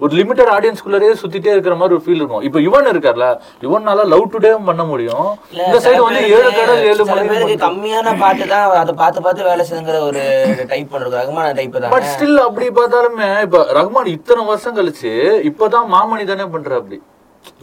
ஒரு 0.00 0.12
லிமிட்டட் 0.18 0.50
ஆடியன்ஸ்குள்ளரே 0.54 1.08
சுத்திட்டே 1.20 1.50
இருக்கிற 1.52 1.74
மாதிரி 1.74 1.96
ஒரு 1.96 2.04
ஃபீல் 2.04 2.20
இருக்கும். 2.20 2.44
இப்போ 2.46 2.60
யுவன் 2.60 2.88
இருக்கார்ல 2.92 3.26
யுவன்னால 3.64 4.06
லவ் 4.12 4.24
டுடேவும் 4.32 4.68
பண்ண 4.68 4.82
முடியும். 4.84 5.28
இந்த 5.60 5.78
சைடு 5.84 6.00
வந்து 6.06 6.22
ஏழு 6.32 6.50
கடல் 6.56 6.82
ஏழு 6.88 7.04
மலை 7.10 7.54
கம்மியான 7.62 8.14
பாட்டு 8.22 8.46
தான் 8.48 8.76
அதை 8.80 8.94
பார்த்து 8.94 9.24
பார்த்து 9.26 9.48
வேலை 9.50 9.64
செய்யுங்கிற 9.68 10.00
ஒரு 10.08 10.22
டைப் 10.70 10.90
பண்ணிருக்கும் 10.90 11.20
ரகுமான 11.20 11.52
டைப் 11.58 11.76
தான்? 11.76 11.94
பட் 11.94 12.08
ஸ்டில் 12.12 12.44
அப்படி 12.46 12.68
பார்த்தாலுமே 12.78 13.28
இப்ப 13.46 13.60
ரஹ்மான் 13.78 14.14
இத்தனை 14.16 14.44
வருஷம் 14.48 14.78
கழிச்சு 14.78 15.12
இப்பதான் 15.50 15.90
மாமணி 15.94 16.24
தானே 16.26 16.46
பண்ற 16.54 16.72
அப்படி. 16.80 16.98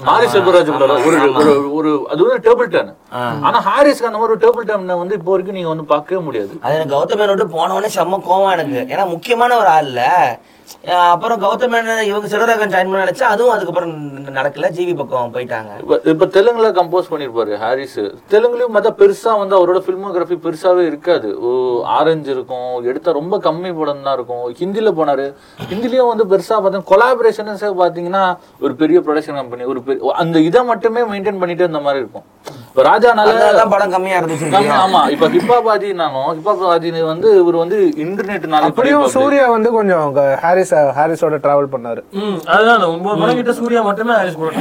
மாரி 0.08 0.28
செல்வராஜ் 0.34 0.70
ஒரு 1.10 1.24
ஒரு 1.42 1.54
ஒரு 1.78 1.92
அது 2.12 2.20
வந்து 2.26 2.44
டேபிள் 2.48 2.70
டர்ன். 2.76 2.92
ஆனா 3.48 3.58
ஹாரிஸ்க்கு 3.68 4.10
அந்த 4.10 4.20
மாதிரி 4.22 4.34
ஒரு 4.36 4.44
டேபிள் 4.46 4.68
டர்ன் 4.70 5.02
வந்து 5.02 5.18
இப்போ 5.20 5.32
வரைக்கும் 5.34 5.58
நீங்க 5.58 5.72
வந்து 5.74 5.86
பார்க்கவே 5.94 6.22
முடியாது. 6.28 6.54
அது 6.64 6.76
எனக்கு 6.78 6.96
கௌதம் 6.96 7.20
மேனோட 7.22 7.46
போனவொடனே 7.58 7.92
செம்ம 7.98 8.22
கோவம் 8.30 8.54
எனக்கு. 8.58 8.80
ஏன்னா 8.94 9.06
முக்கியமான 9.14 9.58
ஒரு 9.62 9.70
ஆள் 9.76 9.90
இல்ல. 9.92 10.04
அப்புறம் 11.14 11.40
கௌதம் 11.44 11.72
மேனன் 11.74 12.02
இவங்க 12.10 12.28
சிவராகன் 12.34 12.74
ஜாயின் 12.74 12.90
பண்ண 12.92 13.04
நினைச்சா 13.06 13.28
அதுவும் 13.34 13.54
அதுக்கப்புறம் 13.56 13.94
நடக்கல. 14.38 14.70
ஜிவி 14.78 14.94
பக்கம் 15.02 15.34
போயிட்டாங்க. 15.36 15.72
இப்போ 15.84 15.96
இப்போ 16.14 16.26
தெலுங்குல 16.36 16.70
கம்போஸ் 16.80 17.10
பண்ணியிருப்பாரு 17.12 17.54
ஹாரிஸ் 17.64 18.00
தெலுங்குலயும் 18.34 18.76
மத்த 18.78 18.92
பெருசா 19.02 19.34
வந்து 19.42 19.58
அவரோட 19.60 19.82
ஃபில்மோகிராஃபி 19.86 20.38
பெருசாவே 20.46 20.86
இருக்காது. 20.92 21.30
ஓ, 21.46 21.50
ஆரஞ்சு 21.98 22.32
இருக்கும் 22.36 22.72
எடுத்தால் 22.92 23.18
ரொம்ப 23.22 23.38
கம்மி 23.48 23.72
படம் 23.80 24.06
தான் 24.08 24.18
இருக்கும். 24.20 24.44
ஹிந்தியில் 24.62 24.98
போனாரு. 25.02 25.28
ஹிந்திலயும் 25.72 26.12
வந்து 26.14 26.28
பெருசா 26.34 26.58
பார்த்தா 26.66 26.84
கொலாபரேஷன்ஸே 26.94 27.72
பாத்தீங்கன்னா 27.84 28.24
ஒரு 28.66 28.76
பெரிய 28.84 29.00
ப்ரொடக்ஷன் 29.08 29.40
கம்பெனி 29.42 29.66
ஒரு 29.74 29.82
பெரிய 29.88 30.18
அந்த 30.24 30.40
இதை 30.50 30.64
மட்டுமே 30.72 31.04
மெயின்டைன் 31.14 31.42
பண்ணிட்டு 31.44 31.66
இருந்த 31.68 31.82
மாதிரி 31.88 32.04
இருக்கும். 32.04 32.28
இப்ப 32.72 32.84
ராஜானால 32.84 33.32
படம் 33.72 33.94
கம்மியா 33.94 34.18
இருந்துச்சு 34.20 34.76
ஆமா 34.84 35.00
இப்ப 35.14 35.28
ஹிப்பாபாதினாலும் 35.34 36.28
ஹிப்பாபாதி 36.36 36.90
வந்து 37.04 37.30
இவர் 37.40 37.58
வந்து 37.62 37.78
இன்டர்நெட்னால 38.04 38.68
அப்படியும் 38.70 39.04
சூர்யா 39.16 39.46
வந்து 39.56 39.70
கொஞ்சம் 39.72 40.16
ஹாரிஸ் 40.44 40.72
ஹாரிஸோட 40.98 41.38
டிராவல் 41.44 41.72
பண்ணாரு. 41.74 42.02
அதுதான் 42.54 42.78
அந்த 42.78 42.88
ஒன்பது 42.94 43.20
படம் 43.22 43.40
கிட்ட 43.40 43.56
சூர்யா 43.60 43.82
மட்டுமே 43.88 44.14
ஹாரிஸ் 44.14 44.38
கூட. 44.38 44.52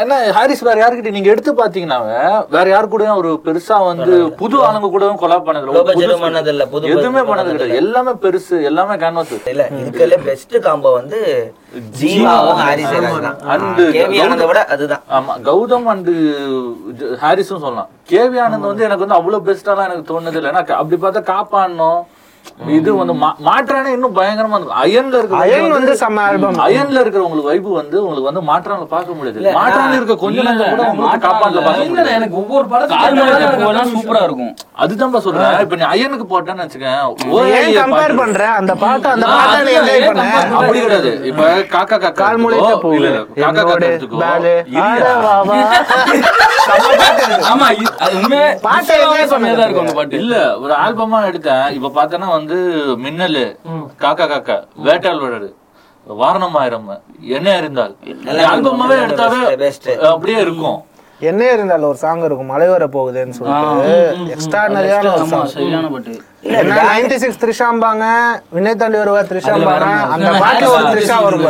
ஏன்னா 0.00 0.18
ஹாரிஸ் 0.38 0.64
வேற 0.68 0.76
யாருக்கிட்ட 0.82 1.12
நீங்க 1.16 1.32
எடுத்து 1.34 1.52
பாத்தீங்கன்னாவே 1.60 2.18
வேற 2.50 2.66
யாரு 2.68 2.88
கூடயும் 2.88 3.20
ஒரு 3.22 3.30
பெருசா 3.46 3.78
வந்து 3.84 4.10
புது 4.42 4.58
ஆளுங்க 4.64 4.90
கூடவும் 4.90 5.22
கொலா 5.22 5.38
பண்ணது 5.40 5.86
பண்ணது 6.24 6.50
இல்ல, 6.54 6.66
புது 6.66 6.92
எதுவுமே 6.94 7.22
பண்ணது 7.22 7.54
கிடையாது 7.54 7.80
எல்லாமே 7.82 8.14
பெருசு 8.24 8.58
எல்லாமே 8.70 8.96
கேன்வாஸ் 9.04 9.34
இல்ல 9.54 9.64
இதுக்கெல்லாம் 9.80 10.26
பெஸ்ட் 10.28 10.56
காம்போ 10.66 10.92
வந்து 10.98 11.20
ஜீவாவும் 12.00 12.60
ஹாரிஸ் 12.64 12.92
And 13.54 13.80
கேவி 13.96 14.16
ஆனந்த 14.24 14.46
விட 14.46 14.60
அதுதான். 14.74 15.02
ஆமா 15.16 15.32
கௌதம் 15.48 15.88
அண்ட் 15.92 16.08
ஹாரிஸும் 17.22 17.62
சொல்லலாம். 17.64 17.90
கேவி 18.10 18.36
ஆனந்த் 18.44 18.70
வந்து 18.70 18.84
எனக்கு 18.84 19.04
வந்து 19.06 19.18
அவ்வளவு 19.18 19.46
பெஸ்டாலாம் 19.48 19.88
எனக்கு 19.88 20.08
தோணுது 20.12 20.38
இல்லை. 20.40 20.52
அப்படி 20.52 20.98
பார்த்தா 21.02 21.22
காப்பாடணும் 21.34 22.00
இது 22.76 22.90
வந்து 23.00 23.14
மாற்றானே 23.46 23.90
இன்னும் 23.96 24.14
பயங்கரமா 24.16 24.56
இருக்கும் 24.58 24.78
அயன்ல 24.84 25.18
இருக்க 25.20 25.34
அயன் 25.42 25.74
வந்து 25.76 25.92
செம்ம 26.00 26.22
ஆல்பம் 26.28 26.56
அயன்ல 26.64 27.02
இருக்கிற 27.02 27.22
உங்களுக்கு 27.26 27.50
வைப்பு 27.50 27.70
வந்து 27.80 27.96
உங்களுக்கு 28.04 28.28
வந்து 28.30 28.42
மாற்றான்ல 28.48 28.86
பார்க்க 28.94 29.16
முடியாது. 29.18 29.52
மாற்றான்ல 29.58 29.98
இருக்க 29.98 30.14
கொஞ்ச 30.22 30.36
நேரம் 30.46 30.72
கூட 30.72 30.86
இல்ல 30.86 31.60
முடியாது. 31.90 32.10
எனக்கு 32.18 32.36
ஒவ்வொரு 32.40 32.66
படத்துக்கும் 32.72 33.92
சூப்பரா 33.94 34.22
இருக்கும். 34.28 34.52
அதுதான் 34.84 35.14
சொல்றேன். 35.26 35.60
இப்ப 35.66 35.76
நீ 35.80 35.86
அயனுக்கு 35.92 36.26
போட்டேன்னு 36.32 36.64
வச்சுக்கேன் 36.64 36.98
ஏன் 37.60 37.70
கம்பேர் 37.78 38.16
பண்ற? 38.22 38.42
அந்த 38.60 38.74
பாட்டு 38.82 39.08
அந்த 39.14 39.28
பாட்டை 39.34 39.60
நீ 39.68 39.74
என்ஜாய் 39.80 40.06
பண்ண? 40.08 40.26
அப்படி 40.60 40.80
கிடையாது. 40.86 41.12
இப்ப 41.30 41.44
காக்கா 41.76 41.96
காக்கா 41.96 42.10
கால் 42.22 42.42
முளைத்த 42.44 42.64
எடுத்துக்கோ. 42.64 42.82
பூ 42.84 42.92
இல்ல, 42.98 43.08
இல்ல, 43.08 43.22
காக்கா 43.44 43.62
காக்கா 43.62 43.88
எடுத்துக்கோ. 43.90 44.18
ஆமா 47.52 47.66
அது 48.04 48.14
உண்மையே 48.20 48.48
பாட்டை 48.66 48.94
செம்மையா 49.32 49.54
தான் 49.54 49.66
இருக்கும் 49.66 49.86
அந்த 49.86 49.96
பாட்டு. 50.00 50.20
இல்ல 50.22 50.34
ஒரு 50.64 50.74
ஆல்பமா 50.84 51.20
எடுத்தேன். 51.30 51.66
இப்ப 51.78 51.92
பார்த்தேன்னா 51.98 52.28
வந்து 52.38 52.58
மின்னலு 53.04 53.44
காக்கா 54.02 54.26
காக்கா 54.32 54.56
வேட்டாள் 54.86 55.20
விழடு 55.20 55.48
வாரணம் 56.06 56.56
ஆயிரம் 56.60 56.86
என்ன 57.36 57.48
அறிந்தால். 57.56 57.94
ஆல்பமாவே 58.50 58.96
எடுத்தாவே. 59.04 59.40
அப்படியே 60.12 60.38
இருக்கும். 60.40 60.78
என்ன 61.20 61.42
இருந்தாலும் 61.52 61.88
ஒரு 61.88 61.98
சாங் 61.98 62.24
இருக்கும் 62.24 62.50
மழை 62.50 62.66
வர 62.68 62.84
போகுதுன்னு 62.92 63.36
சொல்லிட்டு. 63.36 63.94
எக்ஸ்ட்ரானரியான 64.34 65.06
ஒரு 65.14 65.24
சாங் 65.30 65.48
சரியான 65.54 65.86
பாட்டு. 65.88 66.12
என்ன 66.58 66.74
நைன்டி 66.88 67.16
சிக்ஸ் 67.22 67.40
த்ரிஷாம்பாங்க 67.40 68.04
வினய் 68.56 68.78
தாண்டி 68.80 68.98
வருவா 69.00 69.22
த்ரிஷாம்பாங்க 69.30 69.88
அந்த 70.14 70.30
பாட்டுல 70.42 70.68
ஒரு 70.74 70.84
த்ரிஷா 70.92 71.16
வரும் 71.24 71.44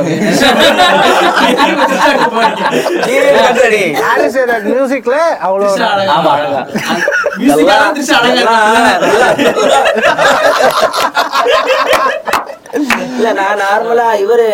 மியூசிக்ல 4.68 5.16
அவ்வளோ 5.42 5.68
ஆமா 6.16 6.34
இல்லை 12.76 12.96
இல்ல 13.18 13.28
நான் 13.38 13.60
நார்மலா 13.64 14.06
இவரு 14.22 14.48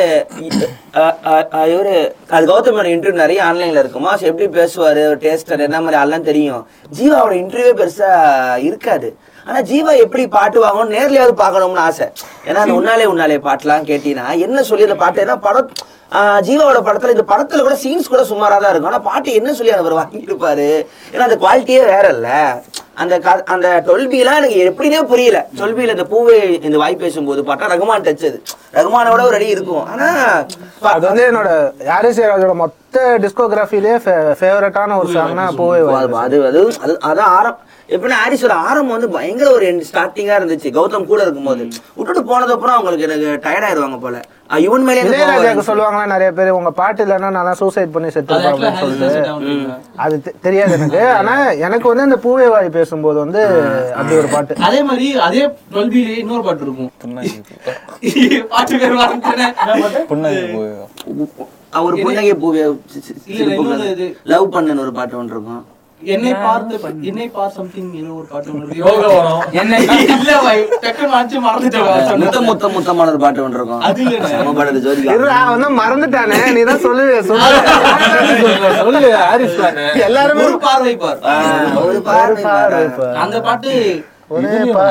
இவரு 1.72 1.94
அது 2.36 2.44
கௌதமோட 2.50 2.86
இன்டர்வியூ 2.94 3.22
நிறைய 3.22 3.40
ஆன்லைன்ல 3.48 3.82
இருக்குமா 3.82 4.10
so 4.20 4.26
எப்படி 4.30 4.46
பேசுவாரு 4.58 5.02
டேஸ்டர் 5.24 5.64
என்ன 5.66 5.78
மாதிரி 5.84 5.98
எல்லாம் 6.02 6.26
தெரியும். 6.28 6.62
ஜீவாவோட 6.98 7.34
இன்டர்வியூ 7.42 7.72
பெருசா 7.80 8.10
இருக்காது. 8.68 9.08
ஆனா 9.46 9.58
ஜீவா 9.70 9.92
எப்படி 10.04 10.24
பாட்டு 10.36 10.58
வாங்கணும் 10.64 10.94
நேர்லயாவது 10.96 11.34
பார்க்கணும்னு 11.42 11.82
ஆசை. 11.88 12.06
ஏன்னா 12.48 12.60
அந்த 12.64 12.76
உன்னாலே 12.80 13.08
உன்னாலே 13.14 13.40
பாட்டுலாம் 13.48 13.88
கேட்டீங்கன்னா 13.90 14.28
என்ன 14.46 14.62
சொல்லி 14.70 14.88
அந்த 14.88 14.98
பாட்டு 15.02 15.24
ஏன்னா 15.24 15.36
படம் 15.48 15.72
ஜீவாவோட 16.46 16.80
படத்துல 16.86 17.14
இந்த 17.16 17.26
படத்துல 17.32 17.62
கூட 17.66 17.76
சீன்ஸ் 17.84 18.12
கூட 18.12 18.22
சுமாரா 18.30 18.56
தான் 18.62 18.72
இருக்கும். 18.72 18.92
ஆனா 18.92 19.02
பாட்டு 19.10 19.30
என்ன 19.40 19.52
சொல்லி 19.58 19.72
அவர் 19.78 20.00
வாங்கியிருப்பாரு? 20.00 20.68
ஏன்னா 21.12 21.26
அந்த 21.28 21.38
குவாலிட்டியே 21.44 21.82
வேற 21.92 22.06
இல்லை 22.16 22.38
அந்த 23.02 23.14
அந்த 23.54 23.68
டொல்பிலாம் 23.86 24.38
எனக்கு 24.40 24.58
எப்படினே 24.70 25.00
புரியல. 25.12 25.38
டொல்பியில 25.58 25.94
இந்த 25.96 26.06
பூவே 26.12 26.36
இந்த 26.66 26.76
வாய் 26.82 27.00
பேசும்போது 27.02 27.40
பாட்டா 27.48 27.70
ரகுமான் 27.72 28.06
டச்சது. 28.08 28.38
ரகுமானோட 28.76 29.20
ஒரு 29.28 29.36
அடி 29.38 29.48
இருக்கும். 29.56 29.84
ஆனா 29.92 30.08
அது 30.92 31.04
வந்து 31.08 31.24
என்னோட 31.30 31.48
ஜெயராஜோட 32.18 32.54
மொத்த 32.62 32.82
டிஸ்கோகிராஃபிலே 33.24 33.94
ஃபேவரட்டான 34.40 34.96
ஒரு 35.02 35.10
சாங்னா 35.16 35.46
பூவே 35.60 35.78
அது 36.00 36.16
அது 36.24 36.38
அது 36.50 36.60
அது 36.84 36.94
அதான் 37.10 37.32
ஆரம் 37.38 37.58
எப்படின்னா 37.88 38.12
ஹாரிஸோட 38.26 38.48
ஆரம்பம் 38.48 38.90
வந்து 38.90 39.08
பயங்கர 39.08 39.50
ஒரு 39.52 39.84
ஸ்டார்டிங்கா 39.92 40.34
இருந்துச்சு. 40.38 40.70
கௌதம் 40.70 41.04
கூட 41.04 41.22
இருக்கும்போது. 41.22 41.68
விட்டுட்டு 41.94 42.20
போனதுக்கப்புறம் 42.22 42.74
அவங்களுக்கு 42.76 43.04
எனக்கு 43.04 43.48
டயர்ட் 43.48 43.62
ஆயிருவாங்க 43.62 44.00
போல. 44.00 44.20
இவன் 44.54 44.82
மேலே 44.82 45.02
இளையராஜாக்கு. 45.02 45.58
சொல்லுவாங்களா 45.66 46.06
நிறைய 46.06 46.32
பேர் 46.32 46.48
உங்க 46.48 46.70
பாட்டு 46.70 47.04
இல்லைன்னா 47.04 47.30
நான் 47.30 47.54
சூசைட் 47.54 47.92
பண்ணி 47.92 48.10
செத்து 48.10 48.34
அப்படின்னு 48.34 49.26
ஆகும். 49.26 49.82
அது 49.96 50.22
தெ- 50.24 50.32
தெரியாது 50.40 50.72
எனக்கு. 50.72 51.06
ஆனா 51.18 51.50
எனக்கு 51.50 51.94
வந்து 51.94 52.02
அந்த 52.02 52.16
பூவே 52.16 52.48
வாய் 52.48 52.68
பேசும்போது 52.68 53.18
வந்து 53.18 53.42
அப்படி 53.94 54.16
ஒரு 54.16 54.28
பாட்டு. 54.28 54.54
அதே 54.56 54.82
மாதிரி 54.82 55.18
அதே 55.18 55.48
டுவெல்பிலே 55.72 56.16
இன்னொரு 56.18 56.42
பாட்டு 56.42 56.62
இருக்கும். 56.62 56.92
பாட்டு 58.48 58.78
பேர் 58.78 58.94
மறந்துட்டேனே. 58.94 59.54
அவர் 61.70 62.02
புன்னகை 62.02 62.32
பூவே. 62.32 62.78
லவ் 64.24 64.54
பண்ணுன்னு 64.54 64.80
ஒரு 64.80 64.92
பாட்டு 64.92 65.16
ஒன்று 65.16 65.32
இருக்கும். 65.32 65.72
என்னை 66.00 66.30
பார்த்து 66.38 66.74
என்னை 67.08 67.26
பார் 67.34 67.52
சம்திங் 67.54 67.90
ஏதோ 67.98 68.10
ஒரு 68.14 68.26
பாட்டு 68.30 68.48
ஒன்று. 68.52 68.74
யோகா 68.80 69.08
வரும். 69.10 69.42
என்னை 69.60 69.78
இல்ல 70.14 70.32
பாய் 70.44 70.62
டக்குன்னு 70.82 71.12
வாச்சு 71.12 71.36
மறந்துட்டேன் 71.44 72.20
முத்த 72.22 72.40
முத்த 72.48 72.68
முத்தமான 72.74 73.12
ஒரு 73.12 73.20
பாட்டு 73.22 73.44
ஒன்று 73.44 73.58
இருக்கும் 73.58 73.84
அது 73.88 74.02
இல்ல. 74.06 74.18
நம்ம 74.34 74.52
பாட்டு 74.58 74.82
ஜோதிகா 74.86 75.14
இரு, 75.14 75.28
அவன் 75.36 75.52
வந்து 75.56 75.70
மறந்துட்டானே 75.80 76.38
நீ 76.56 76.62
தான் 76.64 76.82
சொல்லு 76.84 77.04
சொல்லு 77.22 77.48
சொல்லு 78.80 79.12
ஹாரிஸ் 79.20 79.56
தானே 79.60 79.86
எல்லாருமே 80.06 80.44
ஒரு 80.44 80.58
பார்வை 80.62 80.94
பார் 80.98 81.20
ஒரு 81.84 82.00
பார்வை 82.04 82.44
பாரு. 82.46 82.82
அந்த 83.24 83.38
பாட்டு 83.40 83.72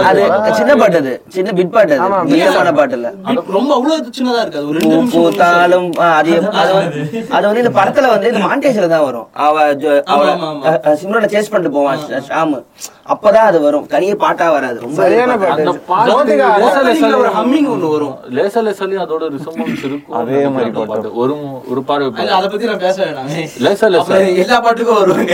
அது. 0.03 0.21
சின்ன 0.57 0.73
பாட்டு 0.75 0.97
அது 0.97 1.13
சின்ன 1.35 1.53
பிட் 1.57 1.73
பாட்டு 1.73 1.95
அது 1.97 2.29
நீளமான 2.31 2.71
பாட்டு 2.73 2.95
இல்ல 2.97 3.09
ரொம்ப 3.55 3.69
அவ்வளவு 3.77 4.15
சின்னதா 4.17 4.41
இருக்காது 4.43 4.65
ஒரு 4.69 4.79
ரெண்டு 4.79 4.97
பூத்தாலும் 5.13 5.89
அது 6.11 6.33
அது 7.33 7.43
வந்து 7.43 7.63
இந்த 7.63 7.73
படத்துல 7.77 8.11
வந்து 8.13 8.31
இந்த 8.31 8.43
மாண்டேஜ்ல 8.47 8.89
தான் 8.89 9.05
வரும் 9.07 9.27
அவ 9.41 9.55
அவ. 10.13 10.21
சிம்ரனை 11.01 11.29
சேஸ் 11.33 11.51
பண்ணிட்டு 11.51 11.77
போவான் 11.77 12.01
ஷாமு 12.29 12.59
அப்பதான் 13.13 13.47
அது 13.47 13.57
வரும் 13.61 13.87
தனியே 13.91 14.13
பாட்டா 14.19 14.45
வராது 14.51 14.77
ரொம்ப 14.81 14.99
ஹம்மிங் 17.37 17.67
ஒண்ணு 17.71 17.87
வரும் 17.93 18.13
லேசா 18.35 18.61
லேசாலையும் 18.65 19.03
அதோட 19.05 19.23
ரிசம்பன்ஸ் 19.33 19.83
இருக்கும் 19.87 20.15
அதே 20.19 20.41
மாதிரி 20.53 20.69
பாட்டு 20.83 21.09
ஒரு 21.21 21.33
ஒரு 21.71 21.81
பார்வை 21.89 22.07
இல்ல, 22.15 22.31
அத 22.37 22.47
பத்தி 22.47 22.69
நான் 22.69 22.83
பேச 22.83 22.97
வேணாமே 23.03 23.41
லேசா 23.65 23.87
லேசா 23.87 24.01
அப்புறம் 24.03 24.39
எல்லா 24.43 24.59
பாட்டுக்கும் 24.61 24.99
வருவாங்க 24.99 25.33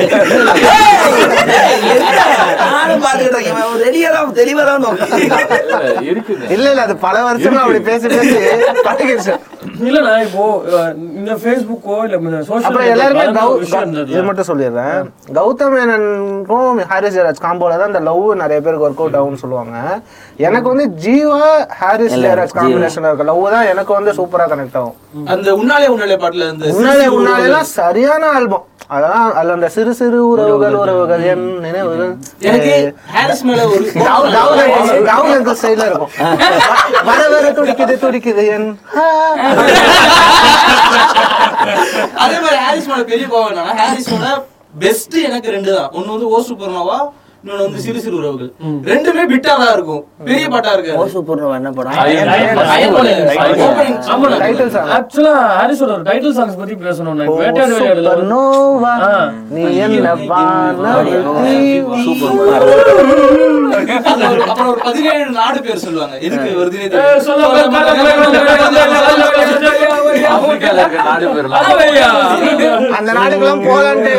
நானும் 2.66 3.04
பாத்துக்கிட்டு 3.06 3.38
இருக்கேன் 3.38 3.60
இவன் 4.00 4.10
ரெடியா 4.10 4.12
தான் 4.16 4.36
தெளிவா 4.36 4.64
தான் 4.66 4.86
உட்கார்ந்திருக்கான். 4.86 5.98
இருக்குது 6.10 6.44
இல்ல 6.50 6.66
இல்ல 6.72 6.82
அது 6.82 6.96
பல 7.02 7.16
வருஷமா 7.26 7.62
அப்படி 7.64 7.82
பேசி 7.88 8.08
பேசி 8.10 8.36
பழகிடுச்சு 8.86 9.34
இல்லண்ணா 9.88 10.14
இப்போ 10.28 10.44
இந்த 11.20 11.34
ஃபேஸ்புக்கோ 11.42 11.96
இல்ல 12.08 12.18
media 12.24 12.40
எல்லாருமே. 12.94 13.24
இது 14.14 14.24
மட்டும் 14.30 14.50
சொல்லிடுறேன். 14.50 14.98
கௌதம் 15.38 15.74
மேனனுக்கும் 15.76 16.80
ஹாரிஸ் 16.92 17.16
ஜெயராஜ் 17.18 17.44
காம்போல 17.46 17.78
தான் 17.82 17.92
இந்த 17.92 18.02
லவ் 18.10 18.24
நிறைய 18.44 18.60
பேருக்கு 18.66 18.88
ஒர்க் 18.88 19.02
அவுட் 19.04 19.18
ஆகும்னு 19.20 19.42
சொல்லுவாங்க. 19.44 19.76
எனக்கு 20.48 20.72
வந்து 20.74 20.88
ஜீவா 21.06 21.44
ஹாரிஸ் 21.82 22.18
ஜெயராஜ் 22.26 22.58
காம்பினேஷன் 22.60 23.08
இருக்க 23.10 23.30
லவ் 23.32 23.46
தான் 23.56 23.70
எனக்கு 23.74 23.94
வந்து 24.00 24.18
சூப்பரா 24.22 24.48
கனெக்ட் 24.54 24.80
ஆகும். 24.82 24.98
அந்த 25.36 25.50
உன்னாலே 25.62 25.92
உன்னாலே 25.96 26.20
பாட்டுல 26.26 26.50
இந்த 26.56 26.74
உன்னாலே 26.80 27.08
உன்னாலேலாம் 27.20 27.72
சரியான 27.78 28.26
ஆல்பம் 28.40 28.66
அதான் 28.96 29.26
அதுல 29.40 29.56
அந்த 29.56 29.68
சிறு 29.74 29.92
சிறு 29.98 30.20
உறவுகள் 30.30 30.76
உறவுகள். 30.82 31.24
என் 31.32 31.44
நினைவுகள். 31.66 32.12
எனக்கு 32.50 32.72
ஹாரிஸ் 33.16 33.44
மேல 33.48 33.66
ஒரு 33.74 33.84
அங்கிள் 35.16 35.58
ஸ்டைல 35.60 35.84
இருக்கும். 35.90 36.14
வர 37.10 37.22
வர 37.34 37.46
துடிக்குது 37.58 37.96
துடிக்குது 38.04 38.44
என் 38.56 38.68
அதே 42.20 42.38
மாதிரி 42.40 42.58
ஹாரிஸ் 42.64 42.90
மேல 42.90 43.04
பெரிய 43.04 43.26
கோவம் 43.28 43.50
என்னன்னா 43.52 43.76
ஹாரிஸ் 43.82 44.12
மேல 44.14 44.30
பெஸ்ட் 44.80 45.18
எனக்கு 45.28 45.50
ரெண்டு 45.52 45.72
தான் 45.76 45.92
ஒன்னு 45.92 46.14
வந்து 46.16 46.30
ஓ 46.30 46.40
சூப்பர்னோவா 46.50 46.98
இன்னொன்னு 47.46 47.58
வந்து 47.58 47.80
சிறு 47.80 48.00
சிறு 48.00 48.16
உறவுகள். 48.16 48.52
ரெண்டுமே 48.84 49.24
பிட்டா 49.32 49.52
தான் 49.58 49.74
இருக்கும். 49.74 50.06
பெரிய 50.26 50.48
பாட்டா 50.50 50.70
ஓ 50.70 50.74
இருக்காது 50.74 51.10
சூப்பர் 51.10 51.54
என்ன 51.54 51.72
படம்? 51.72 51.92
அயன் 51.92 52.28
அயன் 52.28 52.56
பண்ணு. 52.56 52.94
பண்ணு. 52.94 53.64
Opening. 53.64 53.98
ஆமாண்ணா. 54.08 54.38
Title 54.40 54.70
song. 54.70 54.88
Actually, 54.98 55.34
ஹாரிஸோட 55.60 55.94
ஒரு 55.94 56.02
title 56.02 56.34
songs 56.34 56.56
பத்தி. 56.58 56.74
இப்ப 56.74 57.40
வேட்டையாடு 57.40 58.82
ஆ. 59.02 59.32
நீ 59.50 59.62
என்ன 59.76 60.16
ஒரு- 64.30 64.40
அப்புறம் 64.40 64.68
ஒரு 64.68 64.82
பதினேழு 64.84 65.26
நாடு 65.30 65.62
பேர் 65.62 65.78
சொல்லுவாங்க. 65.78 66.18
எதுக்கு 66.18 66.50
வருதுனே 66.50 66.88
ஆப்பிரிக்கால 70.30 70.80
இருக்க 70.84 71.04
நாடு 71.08 71.26
பேர் 71.36 71.48
அவையா. 71.60 72.08
அந்த 72.98 73.10
நாடுக்கெல்லாம் 73.18 73.64
போலான்ட்டு 73.68 74.14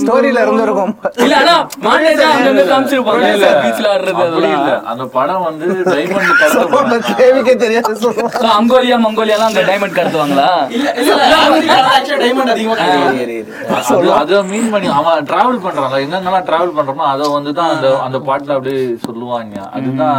ஸ்டோரியில 0.00 0.42
இருந்திருக்கும். 0.44 0.92
இல்ல 1.24 1.34
ஆனா 1.42 1.54
மாண்டேஜா 1.86 2.26
அங்கங்க 2.34 2.64
காமிச்சிருப்பாங்க. 2.70 3.28
இல்ல 3.36 3.48
பீச்ல 3.64 3.86
ஆடுறது 3.92 4.22
அப்படி 4.26 4.50
இல்ல. 4.58 4.72
அந்த 4.92 5.04
படம் 5.16 5.44
வந்து 5.48 5.64
டைமண்ட் 5.92 7.08
தேவிக்கே 7.20 7.54
தெரியாது. 7.64 7.92
சொல்லுவாங்க 8.04 8.34
So, 8.38 8.48
அங்கோலியா 8.58 8.96
மங்கோலியாலாம் 9.04 9.50
அங்க 9.50 9.62
டைமண்ட் 9.70 9.98
கடத்துவாங்களா? 9.98 10.48
இல்ல 10.76 10.88
diamond 12.22 12.50
அதிகமா. 12.54 12.76
அது 14.20 14.42
மீன் 14.50 14.70
பண்ணி 14.74 14.88
அவன் 14.98 15.26
டிராவல் 15.30 15.62
பண்றாங்க 15.64 15.96
எங்கெங்கெல்லாம் 16.04 16.46
டிராவல் 16.48 16.76
பண்றானோ 16.78 17.06
அத 17.12 17.28
வந்து 17.36 17.52
தான் 17.58 17.72
அந்த 17.74 17.88
அந்த 18.06 18.18
பாட்டுல 18.28 18.56
அப்படியே 18.56 18.78
சொல்லுவாங்க. 19.06 19.54
அதுதான் 19.76 20.18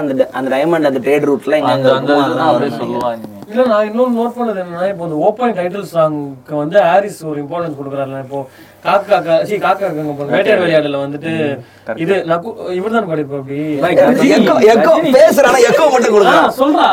அந்த 0.00 0.30
அந்த 0.38 0.48
டைமண்ட் 0.54 0.90
அந்த 0.90 1.02
ட்ரேட் 1.06 1.28
ரூட்ல 1.30 1.60
அந்த 1.72 1.88
அந்த 1.98 2.12
அப்படியே 2.48 2.72
சொல்லுவாங்க. 2.80 3.24
இல்ல 3.48 3.62
நான் 3.68 3.86
இன்னொன்னு 3.88 4.18
நோட் 4.18 4.34
பண்ணது 4.36 4.58
என்னன்னா 4.62 4.88
இப்போ 4.90 5.04
இந்த 5.06 5.18
ஓப்பன் 5.26 5.54
டைட்டில் 5.58 5.86
சாங்க்கு 5.92 6.54
வந்து 6.58 6.78
ஹாரிஸ் 6.86 7.20
ஒரு 7.28 7.38
இம்பார்ட்டன்ஸ் 7.42 7.78
கொடுக்குறாருல. 7.78 8.18
இப்போ 8.24 8.40
காக்கா 8.84 9.16
கா 9.20 9.34
சி 9.48 9.54
காக்கா 9.58 9.86
காங்க 9.88 10.12
போது 10.18 10.32
வேட்டையாடு. 10.34 10.62
விளையாடுல 10.64 10.98
வந்துட்டு 11.02 11.32
இது 11.96 12.14
நகு 12.30 12.48
இவர் 12.76 12.94
தான் 12.96 13.08
பாடிருப்பா 13.08 13.38
அப்படி. 13.38 13.58
எக்கோ 14.34 14.54
எக்கோ 14.72 14.92
பேசுறானா 15.16 15.60
எக்கோ 15.70 15.86
மட்டும் 15.86 16.10
ஆ, 16.10 16.14
கொடுக்குறான் 16.16 16.52
சொல்றா 16.60 16.88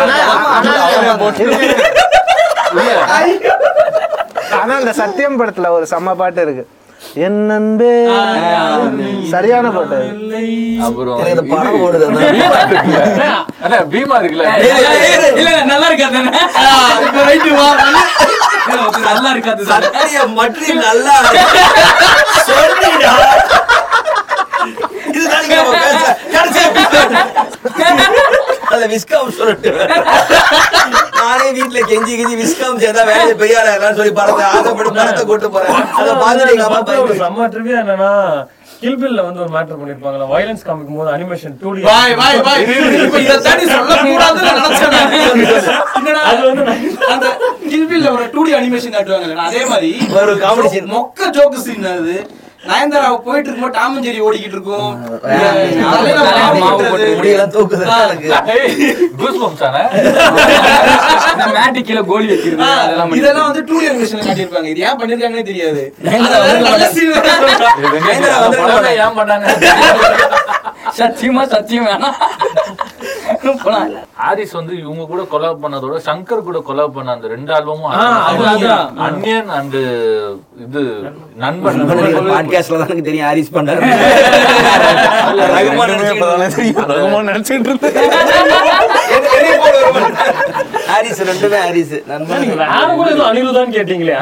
ஆனா 4.58 4.74
அந்த 4.76 4.94
சத்தியம் 4.94 5.40
படத்துல 5.42 5.70
ஒரு 5.70 5.86
செம்ம 5.92 6.14
பாட்டு 6.16 6.42
இருக்கு. 6.42 6.64
என் 7.16 7.40
நண்பே 7.46 7.90
சரியான 9.30 9.70
பாட்டு. 9.70 9.98
அது. 9.98 10.44
அப்புறம் 10.86 11.18
படம் 11.52 11.80
ஓடுது. 11.82 12.06
அண்ணா 13.64 13.80
பீமா 13.94 14.18
இருக்குல்ல? 14.22 14.46
இல்ல 15.40 15.50
நல்லா 15.64 15.88
இருக்காது 15.88 16.22
நல்லா 19.04 19.30
இருக்காது 19.32 19.66
மட்டும் 20.36 20.82
நல்லா 20.82 21.16
சொல்லுடா. 22.48 23.14
இதுதான் 25.12 25.48
கடைசியா 26.34 26.68
அந்த 28.72 28.86
விஸ்காம் 28.94 29.36
சொல்லிட்டு 29.40 29.72
நானே 31.20 31.48
வீட்டுல 31.58 31.80
கெஞ்சி 31.92 32.14
கெஞ்சி 32.20 32.36
விஸ்காம் 32.42 32.82
சேர்ந்தா 32.84 33.04
வேலை 33.10 33.34
பெரிய 33.42 33.58
சொல்லி 34.00 34.14
படத்தை 34.20 34.46
ஆசைப்பட்டு 34.52 34.98
படத்தை 35.00 35.24
கூட்டு 35.26 35.50
போறேன். 35.56 35.78
அதை 36.00 36.14
பார்த்துட்டு 36.24 36.56
எங்க 36.56 36.68
ஒரு 36.72 36.84
பயந்து 36.90 37.22
செம்ம 37.22 37.78
என்னன்னா 37.84 38.12
கில்பில்ல 38.84 39.24
வந்து 39.26 39.42
ஒரு 39.44 39.52
மேட்டர் 39.56 39.80
பண்ணிருப்பாங்கல்ல 39.80 40.28
வயலன்ஸ் 40.32 40.64
காமிக்கும் 40.68 41.00
போது 41.00 41.10
அனிமேஷன் 41.16 41.56
டூ 41.62 41.72
டி 41.74 41.82
வாய் 41.88 42.14
வாய் 42.22 42.40
வாய். 42.48 42.64
இப்ப 43.04 43.20
இத 43.26 43.36
தாண்டி 43.48 43.66
சொல்ல 43.72 43.98
கூடாதுன்னு 44.06 44.54
நினைச்சேன் 44.60 44.94
நான். 44.96 45.12
என்னடா? 46.00 46.22
அது 46.30 46.42
வந்து 46.48 46.64
அந்த 47.14 47.28
கில்பில்ல 47.74 48.08
ஒரு 48.16 48.26
2D 48.36 48.56
அனிமேஷன் 48.60 48.96
காட்டுவாங்கல்ல 48.98 49.46
அதே 49.50 49.62
மாதிரி 49.72 49.92
ஒரு 50.22 50.34
comedy 50.46 50.72
scene. 50.74 50.88
மொக்க 50.96 51.30
ஜோக்கு 51.38 51.62
சீன் 51.66 51.88
அது. 51.94 52.16
நயன்தாரா 52.70 53.08
போயிட்டு 53.26 53.48
இருக்கும்போது 53.50 53.76
டாம் 53.78 53.94
அண்ட் 53.96 54.06
ஜெரி 54.08 54.20
ஓடிக்கிட்டு 54.26 54.58
இருக்கும். 54.58 54.90
முடியெல்லாம் 57.18 57.54
தூக்குது. 57.56 57.86
மேட்டி 61.56 61.82
கீழே 61.88 62.02
கோலி 62.10 62.28
இதெல்லாம் 63.20 63.48
வந்து 63.48 63.62
2D 63.70 63.82
அனிமேஷன்ல 63.92 64.26
காட்டியிருப்பாங்க. 64.28 64.70
இது 64.74 64.84
ஏன் 64.88 65.00
பண்ணிருக்காங்கன்னே 65.00 65.46
தெரியாது. 65.52 65.82
ஏன் 69.04 69.18
பண்ணாங்க? 69.20 69.48
சத்தியமா 71.00 71.44
சத்தியம் 71.56 71.88
வேணாம். 71.90 72.18
ஹாரிஸ் 74.16 74.52
வந்து 74.52 74.74
இவங்க 74.80 75.04
கூட 75.06 75.22
கொலாப் 75.32 75.62
பண்ணதோட 75.64 75.98
சங்கர் 76.06 76.44
கூட 76.44 76.60
கொலாப் 76.68 76.96
பண்ண 76.96 77.12
அந்த 77.12 77.28
ரெண்டு 77.28 77.54
ஆல்பமும். 77.54 77.94
அன்னியன் 79.00 79.50
அண்ட் 79.50 79.78
இது 80.66 80.84
நண்பன். 81.36 81.80
பாட்காஸ்ட்ல 82.30 82.80
தான் 82.80 82.88
எனக்கு 82.88 83.08
தெரியும் 83.10 83.28
ஹாரிஸ் 83.28 83.54
பண்றாரு. 83.54 83.82
ரகுமான் 86.92 87.30
நினைச்சிட்டு 87.30 87.68
இருந்தேன். 87.68 87.98
ஹாரிஸ் 90.92 91.20
ரெண்டுமே 91.28 91.58
ஹாரிஸ் 91.64 91.94
நண்பன். 92.10 92.44
வேற 92.62 92.88
கூட 92.92 93.08
ஏதோ 93.14 93.24
அனிருதான்னு 93.28 93.76
கேட்டீங்களே? 93.76 94.16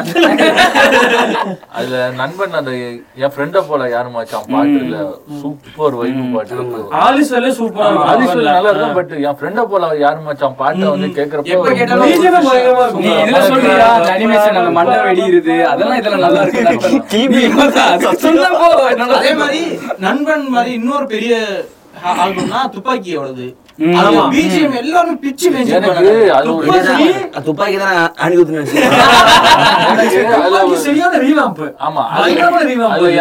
அதுல 1.77 1.95
நண்பன் 2.19 2.57
அந்த 2.59 2.71
என் 3.19 3.33
ஃப்ரெண்ட 3.33 3.61
போல 3.69 3.87
யாரு 3.93 4.09
மச்சான் 4.15 4.47
பாட்டு 4.51 4.77
இல்ல 4.83 4.97
சூப்பர் 5.39 5.95
வைப்பு 6.01 6.25
பாட்டு. 6.35 6.81
ஆலிஸ் 7.01 7.31
வேலே 7.35 7.51
சூப்பரா 7.59 7.87
ஆலிஸ் 8.11 8.35
நல்லா 8.39 8.71
இருக்கும் 8.71 8.97
பட் 8.99 9.13
என் 9.21 9.37
ஃப்ரெண்ட 9.39 9.63
போல 9.71 9.89
யாரு 10.03 10.21
மச்சான் 10.27 10.57
பாட்டை 10.61 10.85
வந்து 10.89 11.09
கேக்குறப்போ 11.17 11.53
எப்ப 11.55 11.73
கேட்டாலும் 11.79 12.05
நீ 12.99 13.09
இதுல 13.19 13.41
சொல்றியா? 13.49 13.87
அந்த 13.95 14.11
அனிமேஷன் 14.15 14.59
அந்த 14.61 14.73
மண்டை 14.77 14.97
வெடியிருது 15.07 15.57
அதெல்லாம் 15.71 15.99
இதுல 16.01 16.19
நல்லா 16.19 16.43
இருக்கு. 16.45 16.65
அதே 19.17 19.31
மாதிரி 19.35 19.61
நண்பன் 19.99 20.45
மாதிரி 20.49 20.71
இன்னொரு 20.73 21.05
பெரிய 21.07 21.33
ஆல்பம்னா 22.17 22.59
துப்பாக்கியோடது. 22.73 23.47
எனக்கு 25.79 26.03
துப்பாக்கி 27.41 27.77
தான் 27.77 27.97
ஒரு- 32.99 33.13